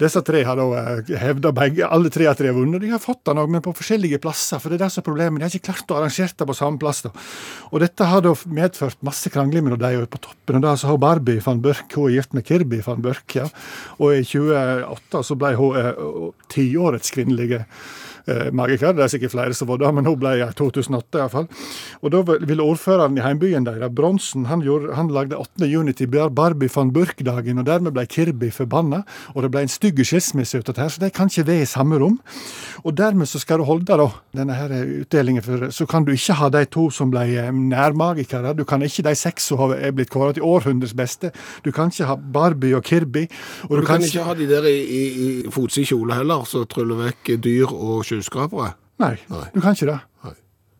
Disse 0.00 0.20
tre 0.26 0.42
har 0.46 0.58
da 0.58 0.66
eh, 0.80 1.12
hevda 1.20 1.52
begge, 1.56 1.86
alle 1.86 2.12
tre 2.12 2.26
at 2.30 2.42
de 2.42 2.50
har 2.50 2.56
vunnet. 2.56 2.82
De 2.82 2.90
har 2.92 3.02
fått 3.02 3.22
den 3.28 3.40
òg, 3.40 3.48
men 3.52 3.64
på 3.64 3.74
forskjellige 3.76 4.20
plasser. 4.22 4.60
For 4.60 4.70
det 4.70 4.80
er 4.80 4.84
det 4.84 4.90
som 4.94 5.02
er 5.02 5.08
problemet. 5.08 5.40
De 5.40 5.46
har 5.48 5.56
ikke 5.56 5.70
klart 5.72 5.94
å 5.94 6.00
arrangere 6.00 6.36
det 6.36 6.48
på 6.50 6.58
samme 6.58 6.80
plass. 6.82 7.02
da. 7.06 7.14
Og 7.70 7.80
dette 7.84 8.10
har 8.10 8.24
da 8.26 8.34
medført 8.52 9.00
masse 9.06 9.32
krangling 9.32 9.64
mellom 9.66 9.80
de 9.80 9.94
og 10.02 10.10
på 10.12 10.22
toppen. 10.28 10.60
Og 10.60 10.66
da 10.66 10.76
så 10.76 10.92
har 10.92 11.00
Barbie 11.00 11.42
van 11.44 11.64
Børk, 11.64 11.88
hun 11.96 12.10
er 12.10 12.18
gift 12.18 12.36
med 12.36 12.46
Kirby 12.48 12.82
van 12.86 13.02
Burk, 13.04 13.38
ja. 13.38 13.48
Og 13.98 14.20
i 14.20 14.22
2008 14.26 15.24
så 15.26 15.40
ble 15.40 15.56
hun 15.58 15.80
eh, 15.80 16.06
tiårets 16.52 17.16
kvinnelige 17.16 17.64
eh, 18.26 18.50
magiker. 18.52 18.92
Det 18.96 19.04
er 19.04 19.12
sikkert 19.12 19.32
flere 19.34 19.54
som 19.54 19.68
var 19.68 19.78
det, 19.78 19.92
men 19.94 20.04
hun 20.06 20.18
ble 20.20 20.34
i 20.40 20.48
2008 20.58 21.20
iallfall. 21.20 21.48
Og 22.02 22.10
da 22.14 22.22
ville 22.38 22.62
ordføreren 22.64 23.16
i 23.18 23.24
heimbyen 23.24 23.64
deres, 23.66 23.92
Bronsen, 23.94 24.46
han, 24.50 24.60
gjorde, 24.64 24.94
han 24.96 25.08
lagde 25.12 25.38
8. 25.38 25.66
juni 25.70 25.92
til 25.96 26.08
Barbie 26.10 26.70
van 26.74 26.92
Burk-dagen, 26.92 27.58
og 27.58 27.66
dermed 27.66 27.92
ble 27.96 28.06
Kirby 28.06 28.50
forbanna. 28.52 29.02
Og 29.34 29.42
det 29.42 29.50
ble 29.54 29.62
en 29.66 29.72
stygg 29.72 30.00
skilsmisse 30.04 30.58
ut 30.60 30.68
av 30.68 30.74
dette, 30.74 30.90
så 30.96 31.00
de 31.04 31.10
kan 31.10 31.28
ikke 31.30 31.46
være 31.48 31.62
i 31.62 31.70
samme 31.70 31.98
rom. 32.00 32.18
Og 32.84 32.94
dermed 32.96 33.28
så 33.28 33.38
skal 33.42 33.58
du 33.60 33.64
holde 33.68 33.84
da 33.90 34.08
denne 34.36 34.54
her 34.56 34.72
utdelingen, 35.02 35.42
for 35.44 35.68
så 35.74 35.86
kan 35.88 36.04
du 36.06 36.12
ikke 36.14 36.36
ha 36.40 36.48
de 36.52 36.64
to 36.70 36.88
som 36.94 37.10
ble 37.12 37.26
eh, 37.38 37.50
nærmagikere. 37.52 38.54
Du 38.56 38.64
kan 38.64 38.82
ikke 38.82 39.02
de 39.06 39.14
seks 39.18 39.44
som 39.50 39.58
har- 39.58 39.76
er 39.78 39.92
blitt 39.92 40.10
kåret 40.10 40.34
til 40.34 40.42
århundrets 40.46 40.94
beste. 40.96 41.32
Du 41.64 41.70
kan 41.72 41.90
ikke 41.90 42.06
ha 42.06 42.16
Barbie 42.16 42.74
og 42.76 42.84
Kirby. 42.84 43.26
Og 43.68 43.80
Du 43.80 43.86
kan 43.86 44.00
ikke 44.02 44.22
ha 44.24 44.34
de 44.34 44.46
der 44.46 44.62
i, 44.68 44.78
i, 44.80 45.02
i 45.46 45.50
fotsid 45.50 45.86
kjole 45.90 46.14
heller, 46.14 46.44
som 46.46 46.66
tryller 46.66 46.96
vekk 47.10 47.40
dyr 47.42 47.66
og 47.72 48.04
skyskrapere. 48.10 48.74
Nei, 49.00 49.14
Nei. 49.30 49.46
du 49.54 49.62
kan 49.62 49.76
ikke 49.78 49.88
det. 49.94 50.00
Nei. 50.26 50.34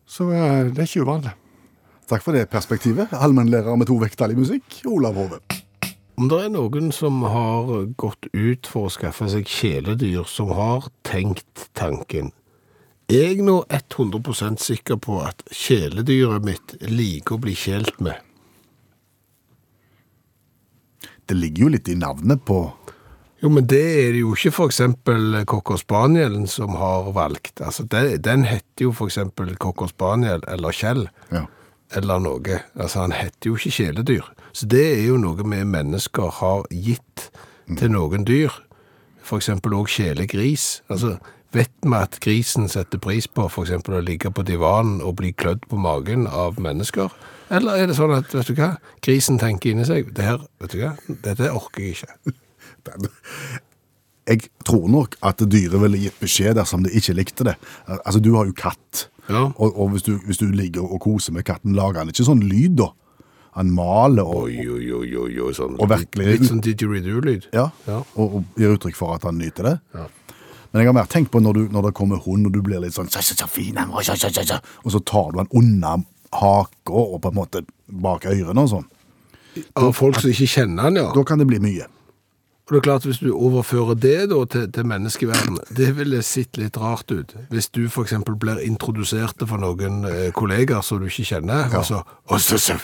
Så 0.05 0.27
eh, 0.35 0.67
det 0.69 0.83
er 0.83 0.89
ikke 0.89 1.07
uvanlig. 1.07 1.33
Takk 2.11 2.25
for 2.25 2.35
det 2.35 2.49
perspektivet. 2.51 3.13
Allmennlærer 3.15 3.77
med 3.79 3.87
to 3.87 3.95
vekttall 4.01 4.33
i 4.35 4.39
musikk, 4.39 4.81
Olav 4.91 5.15
Hove. 5.15 5.39
Om 6.19 6.27
det 6.29 6.37
er 6.43 6.51
noen 6.53 6.91
som 6.93 7.21
har 7.23 7.69
gått 7.97 8.27
ut 8.35 8.67
for 8.69 8.89
å 8.89 8.91
skaffe 8.93 9.29
seg 9.31 9.47
kjæledyr, 9.47 10.25
som 10.29 10.51
har 10.53 10.91
tenkt 11.07 11.69
tanken 11.73 12.33
Er 13.09 13.31
jeg 13.31 13.45
nå 13.47 13.55
100% 13.73 14.61
sikker 14.61 14.99
på 15.01 15.17
at 15.23 15.41
kjæledyret 15.49 16.45
mitt 16.45 16.75
liker 16.83 17.39
å 17.39 17.41
bli 17.41 17.55
kjelt 17.57 17.97
med? 18.03 18.19
Det 21.25 21.39
ligger 21.39 21.65
jo 21.65 21.73
litt 21.73 21.89
i 21.89 21.97
navnet 21.97 22.43
på 22.45 22.59
Jo, 23.41 23.49
men 23.49 23.65
det 23.65 23.81
er 23.81 24.11
det 24.13 24.21
jo 24.21 24.35
ikke 24.35 24.67
eksempel 24.67 25.39
Cocker 25.49 25.79
Spanielen 25.81 26.45
som 26.47 26.75
har 26.77 27.09
valgt. 27.15 27.57
Altså, 27.61 27.83
den, 27.89 28.19
den 28.21 28.45
heter 28.45 28.85
jo 28.85 28.93
eksempel 29.05 29.55
Cocker 29.57 29.89
Spaniel 29.89 30.43
eller 30.47 30.71
Kjell 30.71 31.07
ja. 31.31 31.47
eller 31.97 32.21
noe. 32.21 32.59
Altså, 32.75 33.01
han 33.01 33.15
heter 33.17 33.49
jo 33.49 33.57
ikke 33.57 33.73
kjæledyr. 33.79 34.27
Så 34.53 34.67
det 34.69 34.83
er 34.99 35.07
jo 35.07 35.17
noe 35.17 35.41
vi 35.41 35.63
mennesker 35.65 36.29
har 36.37 36.67
gitt 36.69 37.31
til 37.79 37.93
noen 37.95 38.27
dyr. 38.27 38.53
Eksempel 39.31 39.73
også 39.73 40.03
kjælegris. 40.03 40.83
Altså, 40.91 41.15
vet 41.55 41.71
vi 41.81 41.95
at 41.97 42.19
grisen 42.21 42.69
setter 42.69 42.99
pris 43.01 43.27
på 43.31 43.47
eksempel 43.47 43.97
å 43.97 44.03
ligge 44.03 44.29
på 44.29 44.43
divanen 44.45 44.99
og 45.01 45.17
bli 45.21 45.31
klødd 45.31 45.65
på 45.71 45.79
magen 45.81 46.27
av 46.27 46.59
mennesker? 46.61 47.09
Eller 47.51 47.81
er 47.81 47.89
det 47.89 47.97
sånn 47.97 48.13
at, 48.15 48.29
vet 48.35 48.51
du 48.51 48.59
hva, 48.59 48.75
grisen 49.03 49.39
tenker 49.41 49.73
inni 49.73 49.87
seg, 49.87 50.13
det 50.15 50.27
her, 50.27 50.45
vet 50.61 50.75
du 50.75 50.81
hva, 50.83 50.93
dette 51.25 51.49
orker 51.51 51.87
jeg 51.87 51.97
ikke. 51.97 52.35
Jeg 54.29 54.45
tror 54.67 54.85
nok 54.91 55.15
at 55.25 55.41
dyret 55.49 55.81
ville 55.81 55.97
gitt 56.03 56.19
beskjed 56.21 56.55
dersom 56.59 56.83
det 56.85 56.93
ikke 56.95 57.15
likte 57.17 57.43
det. 57.47 57.55
Altså, 58.05 58.21
du 58.23 58.29
har 58.37 58.45
jo 58.47 58.53
katt. 58.55 59.07
Ja. 59.27 59.47
Og, 59.57 59.73
og 59.73 59.89
hvis, 59.95 60.03
du, 60.05 60.13
hvis 60.27 60.37
du 60.39 60.45
ligger 60.53 60.85
og 60.85 61.01
koser 61.03 61.33
med 61.35 61.43
katten, 61.47 61.73
lager 61.75 62.03
han 62.03 62.11
ikke 62.13 62.27
sånn 62.27 62.43
lyd 62.45 62.77
da. 62.83 62.91
Han 63.57 63.73
maler 63.75 64.23
og, 64.23 64.45
Oi, 64.47 64.61
oi, 64.71 64.85
oi, 64.95 65.09
oi, 65.43 65.51
sånn. 65.57 65.73
Og 65.81 65.89
virkelig- 65.91 66.37
Litt 66.37 66.47
sånn 66.47 66.61
didgeridoo-lyd. 66.63 67.49
ja, 67.51 67.69
Ja. 67.87 67.97
og, 68.15 68.35
og 68.37 68.43
gir 68.61 68.77
uttrykk 68.77 68.95
for 68.95 69.15
at 69.17 69.23
han 69.27 69.37
nyter 69.41 69.63
det. 69.67 69.79
Ja. 69.93 70.05
Men 70.71 70.79
jeg 70.79 70.87
har 70.87 70.93
mer 70.95 71.09
tenkt 71.11 71.31
på 71.33 71.41
når, 71.43 71.53
du, 71.53 71.67
når 71.73 71.89
det 71.89 71.93
kommer 71.97 72.21
hund, 72.23 72.45
og 72.47 72.53
du 72.53 72.61
blir 72.63 72.79
litt 72.79 72.93
sånn 72.95 73.09
så, 73.11 73.19
så, 73.19 73.35
så 73.35 73.47
fin, 73.51 73.75
Og 73.75 74.91
så 74.93 75.01
tar 75.03 75.31
du 75.33 75.41
han 75.41 75.49
unna 75.51 75.97
haka 76.31 76.93
og 76.95 77.19
på 77.25 77.27
en 77.33 77.35
måte 77.35 77.65
bak 77.89 78.23
ørene 78.23 78.63
og 78.63 78.69
sånn. 78.71 78.85
Av 79.75 79.91
folk 79.91 80.15
som 80.21 80.29
ikke 80.31 80.47
kjenner 80.47 80.83
han, 80.87 80.95
ja. 80.95 81.11
Da 81.11 81.23
kan 81.27 81.39
det 81.41 81.47
bli 81.49 81.59
mye. 81.59 81.89
Og 82.71 82.77
det 82.77 82.79
er 82.79 82.85
klart, 82.85 83.03
hvis 83.03 83.17
du 83.19 83.33
overfører 83.35 83.97
det 83.99 84.29
da 84.31 84.37
til, 84.47 84.69
til 84.71 84.85
menneskeverden, 84.87 85.57
det 85.75 85.89
ville 85.97 86.21
sett 86.23 86.55
litt 86.55 86.77
rart 86.79 87.11
ut. 87.11 87.33
Hvis 87.51 87.67
du 87.75 87.81
eksempel 88.05 88.37
blir 88.39 88.61
introdusert 88.63 89.43
for 89.43 89.59
noen 89.59 90.05
eh, 90.07 90.29
kollegaer 90.31 90.79
som 90.87 91.01
du 91.03 91.09
ikke 91.09 91.25
kjenner, 91.33 91.67
og, 91.75 91.83
så, 91.83 91.99
og, 92.31 92.39
så, 92.39 92.77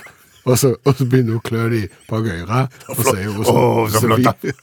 og, 0.43 0.57
så, 0.59 0.73
og 0.83 0.91
så 0.99 1.07
begynner 1.07 1.37
hun 1.37 1.39
å 1.39 1.45
klø 1.47 1.61
dem 1.71 1.95
bak 2.09 2.27
øret, 2.33 2.75
og 2.91 2.99
så, 2.99 3.15
Å, 3.53 3.63
så 3.95 4.01
flott, 4.03 4.27
da. 4.27 4.35
fin- 4.43 4.59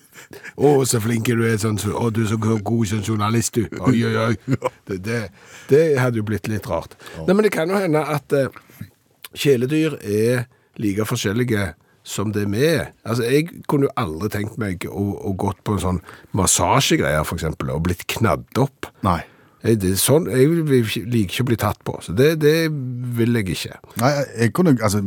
Å, 0.66 0.72
så 0.90 0.98
flink 1.04 1.30
du 1.30 1.44
er, 1.46 1.54
sånn, 1.62 1.78
så- 1.78 1.94
å, 1.94 2.08
du 2.10 2.24
er 2.24 2.32
så 2.32 2.40
god 2.42 2.84
som 2.90 3.04
journalist, 3.06 3.54
du. 3.54 3.78
Oi, 3.86 3.94
oi, 4.10 4.14
oi. 4.26 4.58
Det, 4.90 4.98
det, 5.06 5.20
det 5.70 5.84
hadde 6.02 6.18
jo 6.18 6.26
blitt 6.26 6.50
litt 6.50 6.66
rart. 6.66 6.98
Nei, 7.28 7.30
men 7.30 7.46
det 7.46 7.54
kan 7.54 7.70
jo 7.70 7.78
hende 7.78 8.02
at 8.18 8.34
eh, 8.34 8.50
kjæledyr 9.38 10.00
er 10.02 10.44
like 10.82 11.06
forskjellige 11.06 11.70
som 12.04 12.32
det 12.36 12.44
vi 12.52 12.60
er. 12.68 12.90
Altså, 13.08 13.24
jeg 13.30 13.62
kunne 13.70 13.88
jo 13.88 13.94
aldri 14.00 14.28
tenkt 14.34 14.58
meg 14.60 14.84
å, 14.90 15.04
å 15.24 15.32
gått 15.40 15.62
på 15.64 15.76
en 15.78 15.82
sånn 15.86 16.00
massasjegreier, 16.36 17.24
for 17.24 17.38
eksempel, 17.40 17.72
og 17.74 17.84
blitt 17.88 18.04
knadd 18.18 18.60
opp. 18.60 18.90
Nei. 19.06 19.22
Jeg, 19.64 19.78
det 19.80 19.94
sånn, 19.96 20.26
jeg 20.28 20.50
liker 20.52 21.24
ikke 21.24 21.44
å 21.46 21.48
bli 21.48 21.56
tatt 21.60 21.78
på, 21.88 21.96
så 22.04 22.12
det, 22.12 22.34
det 22.44 22.56
vil 23.16 23.38
jeg 23.40 23.54
ikke. 23.56 23.78
Nei, 24.02 24.10
jeg 24.42 24.52
kunne, 24.56 24.74
altså, 24.84 25.00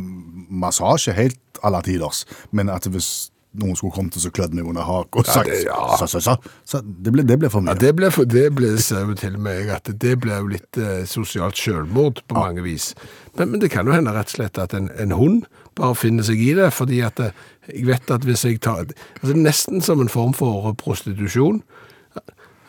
massasje 0.49 1.13
helt 1.13 1.61
alle 1.65 1.83
tiders, 1.85 2.23
men 2.55 2.71
at 2.73 2.87
hvis 2.89 3.27
noen 3.57 3.77
skulle 3.77 3.93
kommet 3.95 4.17
og 4.17 4.21
så 4.21 4.29
klødd 4.33 4.53
meg 4.57 4.67
under 4.69 4.85
hak 4.85 5.17
og 5.17 5.25
sagt, 5.25 5.47
det- 5.49 5.63
ja. 5.65 5.77
så, 5.97 6.05
så, 6.09 6.19
så, 6.21 6.35
så 6.67 6.81
det, 6.85 7.13
ble, 7.15 7.23
det 7.25 7.37
ble 7.41 7.49
for 7.49 7.63
mye. 7.65 7.73
Ja, 7.73 7.79
det 7.87 7.93
ble, 7.97 8.09
for, 8.13 8.27
det 8.29 8.43
ble 8.57 8.73
ser 8.81 9.05
jo 9.07 9.15
til 9.17 9.37
meg 9.41 9.69
at 9.73 9.89
det 10.01 10.13
ble 10.21 10.37
jo 10.41 10.49
litt 10.51 10.77
eh, 10.81 11.05
sosialt 11.09 11.57
selvmord 11.57 12.21
på 12.29 12.37
mange 12.37 12.65
vis. 12.65 12.91
Men, 13.37 13.53
men 13.55 13.61
det 13.63 13.71
kan 13.73 13.89
jo 13.89 13.95
hende 13.95 14.13
rett 14.13 14.29
og 14.33 14.39
slett 14.39 14.59
at 14.61 14.75
en, 14.77 14.91
en 15.01 15.15
hund 15.17 15.47
bare 15.77 15.95
finner 15.97 16.25
seg 16.25 16.41
i 16.41 16.53
det, 16.57 16.71
fordi 16.75 17.01
at 17.05 17.21
eh, 17.23 17.35
jeg 17.69 17.87
vet 17.89 18.11
at 18.13 18.25
hvis 18.27 18.45
jeg 18.47 18.61
tar, 18.65 18.89
altså 19.21 19.37
nesten 19.37 19.83
som 19.83 20.01
en 20.01 20.11
form 20.11 20.33
for 20.37 20.71
prostitusjon, 20.79 21.61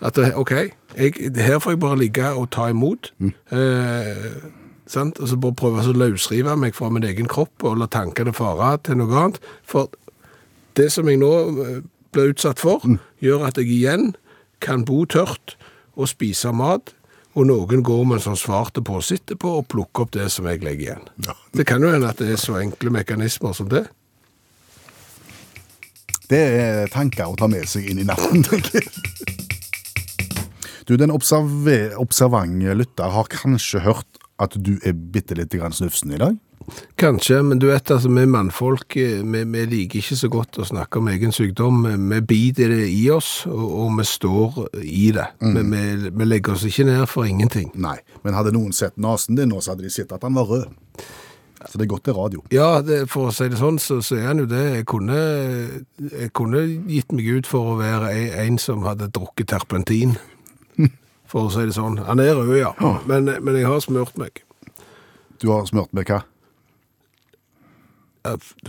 at 0.00 0.14
det, 0.14 0.30
ok, 0.38 0.52
jeg, 0.96 1.12
her 1.36 1.58
får 1.58 1.74
jeg 1.74 1.80
bare 1.82 1.98
ligge 1.98 2.30
og 2.30 2.50
ta 2.54 2.68
imot, 2.70 3.12
eh, 3.50 4.36
sant? 4.86 5.18
og 5.18 5.28
så 5.28 5.38
bare 5.40 5.58
prøve 5.58 5.82
å 5.82 5.96
løsrive 5.96 6.54
meg 6.56 6.76
fra 6.76 6.90
min 6.92 7.06
egen 7.06 7.30
kropp 7.30 7.66
og 7.66 7.80
la 7.80 7.88
tankene 7.90 8.34
fare 8.36 8.76
til 8.86 9.00
noe 9.00 9.16
annet, 9.18 9.40
for 9.66 9.90
det 10.78 10.90
som 10.94 11.08
jeg 11.10 11.20
nå 11.22 11.32
eh, 11.64 11.80
blir 12.14 12.32
utsatt 12.34 12.62
for, 12.62 12.84
gjør 13.24 13.48
at 13.48 13.58
jeg 13.58 13.72
igjen 13.74 14.12
kan 14.64 14.84
bo 14.86 15.04
tørt 15.04 15.56
og 15.98 16.10
spise 16.10 16.52
mat, 16.54 16.94
og 17.36 17.46
noen 17.46 17.82
går 17.84 18.04
med 18.08 18.18
en 18.18 18.24
sånn 18.30 18.40
svarte 18.40 18.82
påsitte 18.84 19.36
på 19.38 19.58
og 19.60 19.68
plukker 19.70 20.06
opp 20.06 20.14
det 20.16 20.28
som 20.32 20.48
jeg 20.48 20.62
legger 20.64 20.84
igjen. 20.86 21.08
Ja. 21.26 21.36
Det 21.54 21.66
kan 21.68 21.84
jo 21.84 21.92
hende 21.92 22.10
at 22.10 22.20
det 22.22 22.32
er 22.34 22.40
så 22.40 22.56
enkle 22.60 22.92
mekanismer 22.94 23.54
som 23.56 23.68
det. 23.70 23.84
Det 26.28 26.40
er 26.40 26.90
tanker 26.92 27.28
å 27.28 27.36
ta 27.38 27.48
med 27.48 27.68
seg 27.68 27.86
inn 27.88 28.02
i 28.02 28.08
natten, 28.08 28.42
tenker 28.48 28.80
jeg. 28.80 29.36
Du, 30.88 30.96
den 30.96 31.12
observante 31.12 32.74
lytter 32.76 33.12
har 33.12 33.28
kanskje 33.32 33.84
hørt 33.84 34.20
at 34.40 34.54
du 34.56 34.78
er 34.86 34.96
bitte 34.96 35.36
lite 35.36 35.60
grann 35.60 35.74
snufsen 35.74 36.14
i 36.14 36.20
dag? 36.20 36.36
Kanskje, 37.00 37.42
men 37.46 37.60
du 37.62 37.68
vet 37.70 37.90
altså, 37.90 38.10
vi 38.12 38.24
mannfolk, 38.28 38.96
eh, 39.00 39.22
vi, 39.22 39.44
vi 39.48 39.64
liker 39.70 40.02
ikke 40.02 40.18
så 40.18 40.28
godt 40.32 40.58
å 40.60 40.66
snakke 40.68 41.00
om 41.00 41.08
egen 41.12 41.32
sykdom. 41.32 41.86
Vi 42.10 42.18
biter 42.28 42.74
det 42.74 42.88
i 42.92 43.06
oss, 43.14 43.46
og, 43.48 43.64
og 43.84 43.94
vi 44.00 44.06
står 44.08 44.58
i 44.82 45.06
det. 45.16 45.30
Men 45.44 45.72
vi, 45.72 46.10
vi 46.10 46.28
legger 46.28 46.56
oss 46.56 46.66
ikke 46.68 46.88
ned 46.90 47.06
for 47.10 47.28
ingenting. 47.28 47.70
Nei, 47.78 47.96
men 48.24 48.36
hadde 48.36 48.52
noen 48.56 48.74
sett 48.76 48.98
nasen 49.00 49.38
din 49.38 49.52
nå, 49.52 49.62
så 49.62 49.72
hadde 49.74 49.86
de 49.86 49.94
sett 49.94 50.12
at 50.12 50.26
han 50.26 50.36
var 50.36 50.50
rød. 50.50 50.68
Så 51.66 51.74
det 51.74 51.88
er 51.88 51.90
godt 51.90 52.04
til 52.06 52.14
radio. 52.14 52.42
Ja, 52.54 52.68
det, 52.86 53.00
for 53.10 53.30
å 53.30 53.34
si 53.34 53.48
det 53.50 53.58
sånn, 53.58 53.80
så, 53.82 53.98
så 54.04 54.18
er 54.18 54.28
han 54.30 54.42
jo 54.44 54.46
det. 54.50 54.62
Jeg 54.76 54.86
kunne, 54.90 55.18
jeg 55.98 56.30
kunne 56.36 56.62
gitt 56.86 57.14
meg 57.16 57.30
ut 57.34 57.48
for 57.50 57.72
å 57.72 57.78
være 57.80 58.12
en, 58.14 58.28
en 58.44 58.58
som 58.62 58.84
hadde 58.86 59.10
drukket 59.14 59.50
terpentin. 59.54 60.14
For 61.28 61.48
å 61.48 61.52
si 61.52 61.66
det 61.68 61.74
sånn. 61.76 61.98
Han 62.06 62.22
er 62.22 62.38
rød, 62.38 62.54
ja. 62.56 62.70
Men, 63.10 63.26
men 63.44 63.58
jeg 63.58 63.66
har 63.68 63.82
smurt 63.84 64.14
meg. 64.20 64.38
Du 65.42 65.50
har 65.50 65.66
smurt 65.68 65.92
meg 65.92 66.08
hva? 66.08 66.22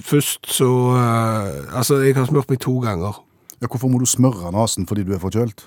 Først 0.02 0.48
så 0.48 0.70
eh, 0.96 1.78
Altså, 1.78 1.98
jeg 2.04 2.16
har 2.16 2.26
smurt 2.30 2.50
meg 2.50 2.60
to 2.60 2.80
ganger. 2.80 3.20
Ja, 3.62 3.68
hvorfor 3.68 3.88
må 3.92 4.00
du 4.00 4.06
smøre 4.06 4.52
nasen 4.56 4.88
fordi 4.88 5.04
du 5.04 5.14
er 5.14 5.20
forkjølt? 5.20 5.66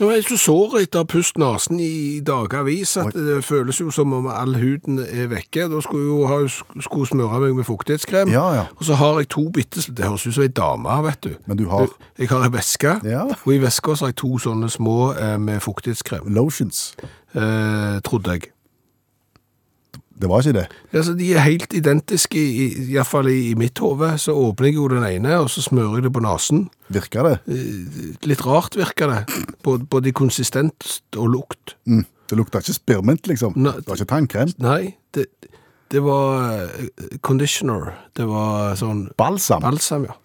Ja, 0.00 0.08
Jeg 0.10 0.18
er 0.18 0.22
så 0.26 0.36
sår 0.42 0.72
etter 0.80 0.98
å 0.98 1.02
ha 1.04 1.06
pustet 1.06 1.38
nasen 1.38 1.78
i 1.78 2.18
dagevis 2.26 2.96
at 2.98 3.14
det 3.14 3.44
føles 3.46 3.78
jo 3.78 3.92
som 3.94 4.10
om 4.16 4.26
all 4.26 4.56
huden 4.58 4.98
er 4.98 5.28
vekke. 5.30 5.68
Da 5.70 5.78
skulle 5.84 6.02
jeg 6.02 6.10
jo 6.10 6.26
ha, 6.26 6.38
skulle 6.82 7.06
smøre 7.06 7.38
meg 7.44 7.54
med 7.60 7.64
fuktighetskrem. 7.68 8.32
Ja, 8.34 8.42
ja. 8.56 8.64
Og 8.74 8.88
så 8.88 8.96
har 8.98 9.20
jeg 9.22 9.28
to 9.30 9.44
bitte 9.54 9.84
Det 9.94 10.02
høres 10.08 10.26
ut 10.26 10.34
som 10.34 10.42
ei 10.42 10.48
dame, 10.50 10.96
vet 11.06 11.20
du. 11.22 11.30
Men 11.46 11.56
du 11.62 11.68
har- 11.70 11.86
Jeg 12.18 12.28
har 12.28 12.42
ei 12.42 12.50
veske, 12.50 13.00
Ja. 13.04 13.22
og 13.46 13.52
i 13.54 13.58
veska 13.62 13.94
har 13.94 14.06
jeg 14.10 14.16
to 14.16 14.34
sånne 14.38 14.66
små 14.70 15.14
eh, 15.14 15.38
med 15.38 15.62
fuktighetskrem. 15.62 16.26
Lotions. 16.34 16.96
Eh, 17.34 18.00
trodde 18.02 18.30
jeg. 18.32 18.42
Det 20.14 20.28
var 20.30 20.44
ikke 20.44 20.56
det. 20.56 20.64
Altså, 20.92 21.14
de 21.18 21.32
er 21.34 21.42
helt 21.42 21.74
identiske, 21.74 22.38
i, 22.38 22.66
i, 22.66 22.96
i 22.96 23.30
i, 23.34 23.54
mitt 23.58 23.78
hode. 23.78 24.12
Så 24.18 24.32
åpner 24.32 24.68
jeg 24.68 24.76
jo 24.76 24.88
den 24.88 25.04
ene, 25.04 25.38
og 25.42 25.50
så 25.50 25.62
smører 25.62 25.98
jeg 25.98 26.06
det 26.06 26.12
på 26.14 26.22
nasen. 26.22 26.68
Virker 26.88 27.28
det? 27.28 27.36
Litt 28.24 28.46
rart 28.46 28.76
virker 28.76 29.10
det. 29.10 29.20
Både, 29.62 29.84
både 29.84 30.08
i 30.08 30.12
konsistens 30.12 31.02
og 31.16 31.28
lukt. 31.34 31.76
Mm. 31.86 32.04
Det 32.30 32.38
lukta 32.38 32.62
ikke 32.62 32.76
spearmint, 32.78 33.26
liksom. 33.26 33.52
Ne 33.56 33.74
Det 33.76 33.88
var 33.88 34.00
ikke 34.00 34.12
tannkrem. 34.14 34.54
Nei, 34.62 34.94
det, 35.14 35.26
det 35.92 36.02
var 36.02 36.52
eh, 36.54 37.18
conditioner. 37.20 37.92
Det 38.16 38.26
var 38.28 38.78
sånn 38.80 39.08
Balsam. 39.18 39.62
balsam, 39.62 40.06
ja. 40.08 40.16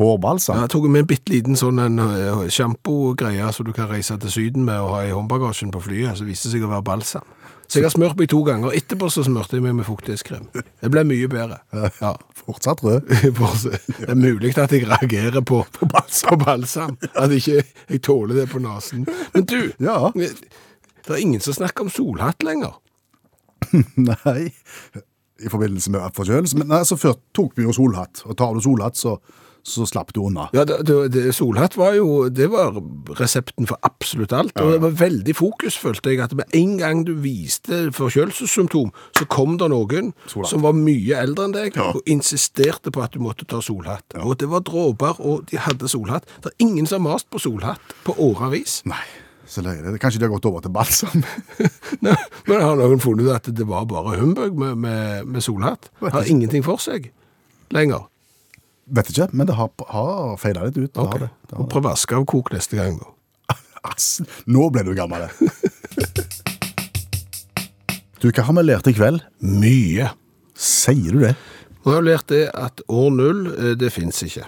Hårbalsam. 0.00 0.56
Jeg 0.62 0.70
tok 0.72 0.86
med 0.88 1.02
en 1.02 1.08
bitte 1.10 1.32
liten 1.32 1.58
sånn 1.60 1.80
en 1.82 1.98
sjampogreie 2.00 2.50
shampoo-greie 2.54 3.50
så 3.52 3.64
du 3.66 3.72
kan 3.76 3.90
reise 3.90 4.16
til 4.22 4.32
Syden 4.32 4.64
med 4.64 4.80
og 4.80 4.94
ha 4.94 5.00
i 5.04 5.12
håndbagasjen 5.12 5.72
på 5.74 5.82
flyet, 5.84 6.16
så 6.16 6.24
viste 6.24 6.48
det 6.48 6.56
seg 6.56 6.64
å 6.64 6.70
være 6.72 6.86
balsam. 6.86 7.26
Så 7.70 7.78
jeg 7.78 7.86
har 7.86 7.92
smørt 7.94 8.18
meg 8.18 8.26
to 8.32 8.40
ganger. 8.42 8.72
Etterpå 8.74 9.06
så 9.14 9.22
smørte 9.22 9.54
jeg 9.54 9.62
meg 9.62 9.76
med 9.78 9.86
fuktighetskrem. 9.86 10.48
Det 10.54 10.88
ble 10.90 11.04
mye 11.06 11.28
bedre. 11.30 11.60
Ja. 12.00 12.16
Fortsatt 12.40 12.82
rød. 12.82 13.06
Det 13.30 14.08
er 14.10 14.18
mulig 14.18 14.50
at 14.58 14.72
jeg 14.74 14.88
reagerer 14.90 15.44
på, 15.46 15.60
på, 15.76 15.86
balsam. 15.92 16.32
på 16.34 16.38
balsam. 16.48 16.96
At 17.14 17.30
ikke 17.36 17.60
jeg 17.62 18.02
tåler 18.02 18.40
det 18.42 18.48
på 18.50 18.58
nasen. 18.64 19.06
Men 19.36 19.46
du, 19.46 19.60
Ja. 19.78 20.10
det 20.16 21.14
er 21.14 21.22
ingen 21.22 21.40
som 21.44 21.54
snakker 21.54 21.86
om 21.86 21.92
solhatt 21.94 22.42
lenger. 22.42 22.74
Nei, 24.10 24.50
i 25.40 25.48
forbindelse 25.52 25.92
med 25.94 26.10
forkjølelse. 26.16 26.58
Men 26.58 26.74
altså, 26.80 26.98
før 26.98 27.14
tok 27.36 27.54
vi 27.58 27.68
jo 27.68 27.76
solhatt, 27.76 28.24
og 28.26 28.34
tar 28.40 28.56
du 28.56 28.64
solhatt, 28.66 28.98
så, 28.98 29.14
så 29.62 29.84
slapp 29.86 30.12
du 30.16 30.20
unna. 30.24 30.48
Ja, 30.56 30.64
det, 30.64 30.96
det, 31.12 31.34
Solhatt 31.36 31.76
var 31.76 31.94
jo 31.98 32.28
det 32.32 32.48
var 32.52 32.76
resepten 33.20 33.66
for 33.68 33.76
absolutt 33.86 34.32
alt. 34.32 34.54
Og 34.60 34.72
det 34.72 34.80
var 34.82 34.94
veldig 35.00 35.34
fokus, 35.36 35.76
følte 35.80 36.10
jeg. 36.14 36.20
At 36.24 36.34
med 36.38 36.50
en 36.56 36.76
gang 36.80 37.04
du 37.06 37.12
viste 37.20 37.90
forkjølelsessymptom, 37.96 38.90
så 39.18 39.26
kom 39.30 39.56
det 39.60 39.68
noen 39.72 40.12
Solhatt. 40.26 40.50
som 40.54 40.64
var 40.64 40.76
mye 40.76 41.16
eldre 41.20 41.44
enn 41.48 41.56
deg, 41.56 41.76
Ja. 41.76 41.90
og 41.94 42.02
insisterte 42.10 42.90
på 42.90 43.02
at 43.04 43.12
du 43.12 43.20
måtte 43.20 43.46
ta 43.46 43.60
solhatt. 43.62 44.16
Og 44.24 44.36
det 44.40 44.48
var 44.50 44.60
dråper, 44.66 45.20
og 45.20 45.46
de 45.50 45.58
hadde 45.60 45.88
solhatt. 45.88 46.24
Det 46.42 46.52
er 46.52 46.64
ingen 46.66 46.86
som 46.86 47.04
har 47.04 47.12
mast 47.14 47.30
på 47.30 47.38
solhatt 47.38 47.80
på 48.04 48.14
årevis. 48.18 48.80
Nei, 48.88 49.02
så 49.46 49.62
løye 49.62 49.82
det. 49.82 50.00
Kanskje 50.00 50.20
de 50.20 50.26
har 50.28 50.34
gått 50.34 50.46
over 50.50 50.60
til 50.64 50.72
balsam. 50.74 51.24
Nei, 52.06 52.16
Men 52.48 52.60
har 52.64 52.76
noen 52.80 53.00
funnet 53.02 53.26
ut 53.28 53.34
at 53.36 53.50
det 53.54 53.66
var 53.68 53.84
bare 53.90 54.18
humbug 54.20 54.56
med, 54.58 54.76
med, 54.78 55.26
med 55.26 55.42
solhatt? 55.44 55.90
Har 56.00 56.24
ingenting 56.26 56.64
for 56.66 56.80
seg 56.82 57.12
lenger. 57.70 58.08
Vet 58.90 59.10
ikke, 59.12 59.28
men 59.32 59.46
det 59.46 59.54
har, 59.54 59.70
har 59.92 60.36
feila 60.40 60.66
litt 60.66 60.78
ut. 60.78 60.98
Okay. 60.98 61.28
Ok. 61.30 61.48
det. 61.50 61.66
prøv 61.70 61.84
å 61.84 61.88
vaske 61.90 62.16
av 62.18 62.26
kok 62.30 62.50
neste 62.54 62.78
gang, 62.80 62.98
da. 62.98 63.14
Nå 64.54 64.68
ble 64.74 64.84
du 64.88 64.94
gammel. 64.98 65.28
Du, 68.20 68.28
hva 68.28 68.44
har 68.44 68.56
vi 68.58 68.62
lært 68.66 68.88
i 68.90 68.92
kveld? 68.92 69.22
Mye. 69.40 70.10
Sier 70.60 71.14
du 71.14 71.22
det? 71.22 71.34
Vi 71.80 71.94
har 71.94 72.02
lært 72.04 72.28
det 72.28 72.50
at 72.52 72.82
år 72.92 73.10
null, 73.14 73.46
eh, 73.54 73.76
det 73.80 73.92
fins 73.94 74.18
ikke. 74.26 74.44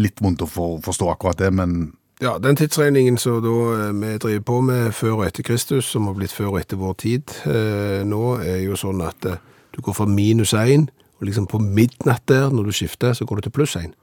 Litt 0.00 0.22
vondt 0.24 0.46
å 0.46 0.48
for, 0.48 0.78
forstå 0.84 1.10
akkurat 1.12 1.42
det, 1.42 1.52
men 1.52 1.92
Ja, 2.20 2.38
den 2.38 2.56
tidsregningen 2.56 3.18
som 3.20 3.44
eh, 3.44 3.92
vi 3.92 4.16
driver 4.18 4.40
på 4.40 4.60
med 4.64 4.94
før 4.94 5.20
og 5.20 5.26
etter 5.26 5.44
Kristus, 5.44 5.84
som 5.84 6.08
har 6.08 6.16
blitt 6.16 6.32
før 6.32 6.54
og 6.54 6.60
etter 6.62 6.80
vår 6.80 6.94
tid, 6.98 7.34
eh, 7.46 8.00
nå 8.08 8.38
er 8.40 8.64
jo 8.64 8.80
sånn 8.80 9.04
at 9.04 9.28
du 9.76 9.82
går 9.82 9.94
fra 9.94 10.06
minus 10.08 10.54
1, 10.56 10.88
og 11.18 11.26
liksom 11.26 11.46
på 11.50 11.60
midnatt 11.62 12.24
der, 12.30 12.50
når 12.54 12.70
du 12.70 12.74
skifter, 12.78 13.12
så 13.12 13.26
går 13.26 13.40
du 13.40 13.48
til 13.48 13.56
pluss 13.58 13.76
1. 13.76 13.94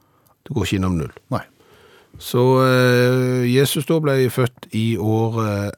Du 0.46 0.54
går 0.54 0.66
ikke 0.66 0.80
innom 0.80 0.98
null. 1.00 1.12
nei. 1.32 1.44
Så 2.16 2.40
eh, 2.64 3.44
Jesus 3.44 3.84
da 3.84 3.98
ble 4.00 4.14
født 4.32 4.70
i 4.72 4.96
år 4.96 5.34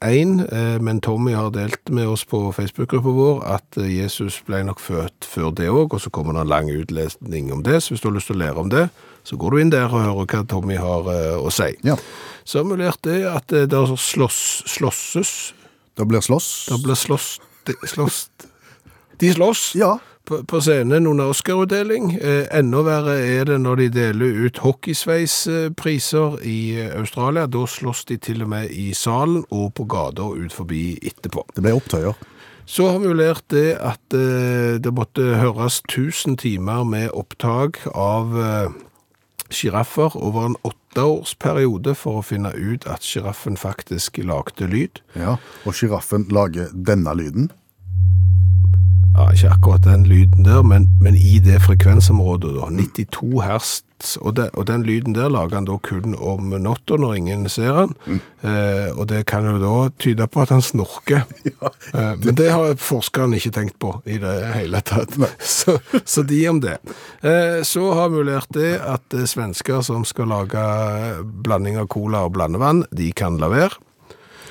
1, 0.07 0.37
eh, 0.47 0.77
men 0.79 1.01
Tommy 1.03 1.33
har 1.35 1.49
delt 1.51 1.91
med 1.91 2.07
oss 2.07 2.23
på 2.31 2.53
Facebook-gruppa 2.55 3.15
vår 3.17 3.41
at 3.57 3.79
eh, 3.81 3.89
Jesus 3.97 4.37
ble 4.47 4.61
nok 4.69 4.79
født 4.79 5.27
før 5.27 5.51
det 5.51 5.67
òg, 5.67 5.97
og 5.97 6.05
så 6.05 6.13
kommer 6.15 6.37
det 6.37 6.45
en 6.45 6.53
lang 6.53 6.71
utlesning 6.71 7.51
om 7.51 7.65
det. 7.67 7.81
Så 7.83 7.95
hvis 7.95 8.05
du 8.05 8.11
har 8.13 8.15
lyst 8.21 8.31
til 8.31 8.39
å 8.39 8.43
lære 8.45 8.63
om 8.63 8.71
det, 8.71 8.87
så 9.27 9.41
går 9.41 9.51
du 9.51 9.65
inn 9.65 9.75
der 9.75 9.91
og 9.91 9.99
hører 9.99 10.31
hva 10.31 10.45
Tommy 10.47 10.79
har 10.79 11.11
eh, 11.11 11.35
å 11.43 11.51
si. 11.51 11.73
Ja. 11.83 11.99
Så 12.47 12.63
har 12.63 12.71
vi 12.71 12.79
lært 12.85 13.03
det 13.09 13.19
at 13.27 13.51
eh, 13.51 13.67
det 13.67 13.83
slåss, 13.99 14.41
slåsses. 14.79 15.37
Det 15.99 16.07
blir 16.07 16.23
slåss. 16.23 16.69
Det 16.71 16.83
blir 16.87 17.03
slåss 17.03 17.39
slåss, 17.87 18.31
de 19.21 19.33
slåss 19.35 19.75
Ja. 19.75 19.99
på, 20.25 20.61
scenen 20.61 21.07
under 21.07 21.31
Oscar-utdeling. 21.33 22.15
Eh, 22.21 22.47
enda 22.59 22.83
verre 22.85 23.17
er 23.25 23.45
det 23.49 23.61
når 23.63 23.77
de 23.77 23.89
deler 23.89 24.43
ut 24.47 24.59
hockeysveis-priser 24.61 26.37
i 26.45 26.59
eh, 26.81 26.91
Australia. 27.01 27.47
Da 27.47 27.65
slåss 27.67 28.05
de 28.05 28.19
til 28.21 28.43
og 28.45 28.51
med 28.53 28.71
i 28.71 28.93
salen 28.95 29.45
og 29.51 29.73
på 29.75 29.87
gata 29.89 30.29
ut 30.29 30.53
forbi 30.53 30.99
etterpå. 31.03 31.47
Det 31.57 31.65
ble 31.65 31.73
opptøyer. 31.79 32.19
Så 32.69 32.91
har 32.91 32.99
vi 33.01 33.09
jo 33.09 33.17
lært 33.17 33.47
det 33.49 33.79
at 33.81 34.13
eh, 34.13 34.77
det 34.85 34.93
måtte 34.93 35.39
høres 35.41 35.81
1000 35.89 36.37
timer 36.43 36.85
med 36.85 37.09
opptak 37.17 37.81
av 37.95 38.37
eh, 38.37 38.69
over 40.15 40.45
en 40.45 40.57
åtteårsperiode 40.63 41.95
for 41.97 42.21
å 42.21 42.27
finne 42.27 42.53
ut 42.53 42.85
at 42.87 43.01
sjiraffen 43.01 43.57
faktisk 43.57 44.19
lagde 44.19 44.69
lyd. 44.69 45.01
Ja. 45.17 45.39
Og 45.65 45.73
sjiraffen 45.73 46.29
lager 46.29 46.69
denne 46.75 47.17
lyden. 47.17 47.49
Ja, 49.19 49.25
ikke 49.35 49.51
akkurat 49.51 49.83
den 49.83 50.05
lyden 50.07 50.45
der, 50.47 50.63
men, 50.63 50.85
men 51.03 51.17
i 51.19 51.41
det 51.43 51.59
frekvensområdet 51.65 52.53
da, 52.55 52.69
92 52.71 53.41
hertz, 53.43 54.13
og, 54.21 54.37
det, 54.39 54.45
og 54.55 54.69
den 54.69 54.85
lyden 54.87 55.17
der 55.17 55.27
lager 55.35 55.59
han 55.59 55.67
da 55.67 55.75
kun 55.83 56.15
om 56.15 56.53
natta 56.55 56.95
når 57.03 57.17
ingen 57.19 57.49
ser 57.51 57.73
han, 57.75 57.97
eh, 58.07 58.93
og 58.95 59.09
det 59.11 59.25
kan 59.27 59.49
jo 59.49 59.57
da 59.59 59.73
tyde 59.99 60.29
på 60.31 60.45
at 60.45 60.53
han 60.55 60.63
snorker. 60.63 61.25
eh, 61.99 62.15
men 62.23 62.39
det 62.39 62.47
har 62.55 62.79
forskeren 62.79 63.35
ikke 63.35 63.53
tenkt 63.59 63.79
på 63.83 63.97
i 64.07 64.21
det 64.23 64.37
hele 64.55 64.85
tatt, 64.87 65.19
så, 65.59 65.81
så 66.05 66.23
de 66.23 66.39
om 66.53 66.63
det. 66.63 66.79
Eh, 67.19 67.59
så 67.67 67.91
har 67.99 68.15
vi 68.15 68.23
lært 68.31 68.55
det 68.55 68.77
at 68.79 69.19
eh, 69.19 69.27
svensker 69.27 69.83
som 69.83 70.07
skal 70.07 70.31
lage 70.31 70.63
blanding 71.43 71.83
av 71.83 71.91
cola 71.91 72.23
og 72.29 72.37
blandevann, 72.39 72.87
de 72.95 73.11
kan 73.19 73.43
la 73.43 73.51
være. 73.51 73.83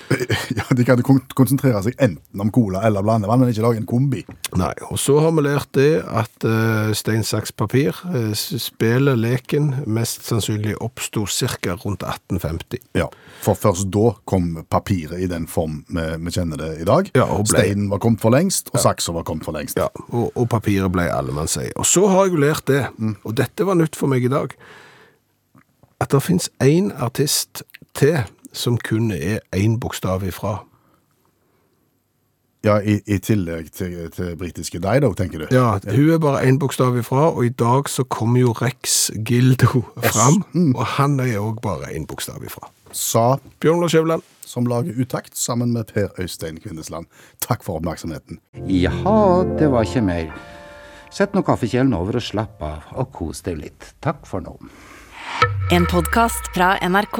Ja, 0.57 0.63
De 0.75 0.83
kan 0.87 1.01
konsentrere 1.35 1.81
seg 1.83 1.97
enten 1.99 2.41
om 2.41 2.49
cola 2.55 2.79
eller 2.87 3.03
blandevann, 3.03 3.41
men 3.41 3.49
ikke 3.51 3.63
lage 3.65 3.81
en 3.81 3.87
kombi. 3.89 4.21
Nei, 4.57 4.71
og 4.87 4.99
så 5.01 5.17
har 5.23 5.33
vi 5.35 5.43
lært 5.43 5.69
det 5.75 5.89
at 6.07 6.45
uh, 6.47 6.93
stein, 6.95 7.25
saks, 7.27 7.51
papir, 7.51 7.97
uh, 8.07 8.31
spillet, 8.33 9.19
leken, 9.19 9.69
mest 9.85 10.23
sannsynlig 10.27 10.77
oppsto 10.83 11.25
ca. 11.27 11.75
rundt 11.83 12.05
1850. 12.07 12.79
Ja, 12.97 13.09
For 13.43 13.59
først 13.59 13.89
da 13.93 14.13
kom 14.29 14.63
papiret 14.71 15.19
i 15.19 15.27
den 15.31 15.47
form 15.51 15.81
vi, 15.91 16.07
vi 16.23 16.31
kjenner 16.37 16.57
det 16.63 16.71
i 16.81 16.87
dag. 16.87 17.11
Ja, 17.17 17.27
og 17.27 17.43
ble- 17.45 17.57
Steinen 17.57 17.89
var 17.91 17.99
kommet 18.03 18.23
for 18.23 18.31
lengst, 18.33 18.71
og 18.73 18.79
saksa 18.83 19.11
var 19.15 19.27
kommet 19.27 19.45
for 19.47 19.57
lengst. 19.57 19.77
Ja, 19.81 19.89
og, 20.07 20.31
og 20.35 20.47
papiret 20.55 20.91
ble 20.95 21.09
allemannseie. 21.11 21.73
Og 21.75 21.85
så 21.85 22.07
har 22.11 22.25
jeg 22.29 22.37
jo 22.37 22.43
lært 22.47 22.67
det, 22.71 22.85
og 23.27 23.35
dette 23.37 23.67
var 23.67 23.75
nytt 23.79 23.95
for 23.99 24.07
meg 24.11 24.23
i 24.23 24.31
dag, 24.31 24.55
at 25.99 26.11
det 26.13 26.19
finnes 26.21 26.49
én 26.61 26.91
artist 27.01 27.63
til 27.97 28.19
som 28.57 28.77
kun 28.77 29.11
er 29.15 29.39
én 29.55 29.77
bokstav 29.79 30.25
ifra. 30.27 30.59
Ja, 32.65 32.79
I, 32.81 32.97
i 33.05 33.19
tillegg 33.23 33.69
til, 33.71 33.93
til 34.11 34.33
britiske 34.35 34.81
deg, 34.83 35.03
da, 35.05 35.11
tenker 35.15 35.43
du? 35.43 35.45
Ja, 35.53 35.77
hun 35.93 36.09
er 36.11 36.19
bare 36.19 36.41
én 36.49 36.57
bokstav 36.59 36.97
ifra, 36.99 37.29
og 37.29 37.45
i 37.45 37.53
dag 37.53 37.87
så 37.89 38.03
kommer 38.03 38.41
jo 38.41 38.55
Rex 38.57 39.11
Gildo 39.27 39.85
fram, 40.09 40.41
og 40.73 40.83
han 40.97 41.19
er 41.23 41.37
òg 41.39 41.61
bare 41.63 41.93
én 41.95 42.07
bokstav 42.09 42.43
ifra. 42.43 42.67
Sa 42.91 43.37
Bjørn 43.61 43.83
Lars 43.83 43.93
Skjæveland. 43.95 44.25
som 44.47 44.65
lager 44.65 44.95
utakt 44.95 45.37
sammen 45.37 45.73
med 45.73 45.89
Per 45.91 46.07
Øystein 46.19 46.57
Kvindesland. 46.63 47.05
Takk 47.43 47.63
for 47.63 47.75
oppmerksomheten. 47.81 48.39
Jaha, 48.67 49.43
det 49.59 49.67
var 49.71 49.83
ikke 49.83 50.01
mer. 50.01 50.29
Sett 51.11 51.35
nå 51.35 51.43
kaffekjelen 51.43 51.93
over 51.93 52.15
og 52.19 52.23
slapp 52.23 52.61
av, 52.63 52.87
og 52.95 53.11
kos 53.15 53.43
deg 53.43 53.59
litt. 53.59 53.91
Takk 54.03 54.23
for 54.27 54.43
nå. 54.43 54.55
En 55.71 55.85
podkast 55.91 56.47
fra 56.55 56.77
NRK. 56.79 57.19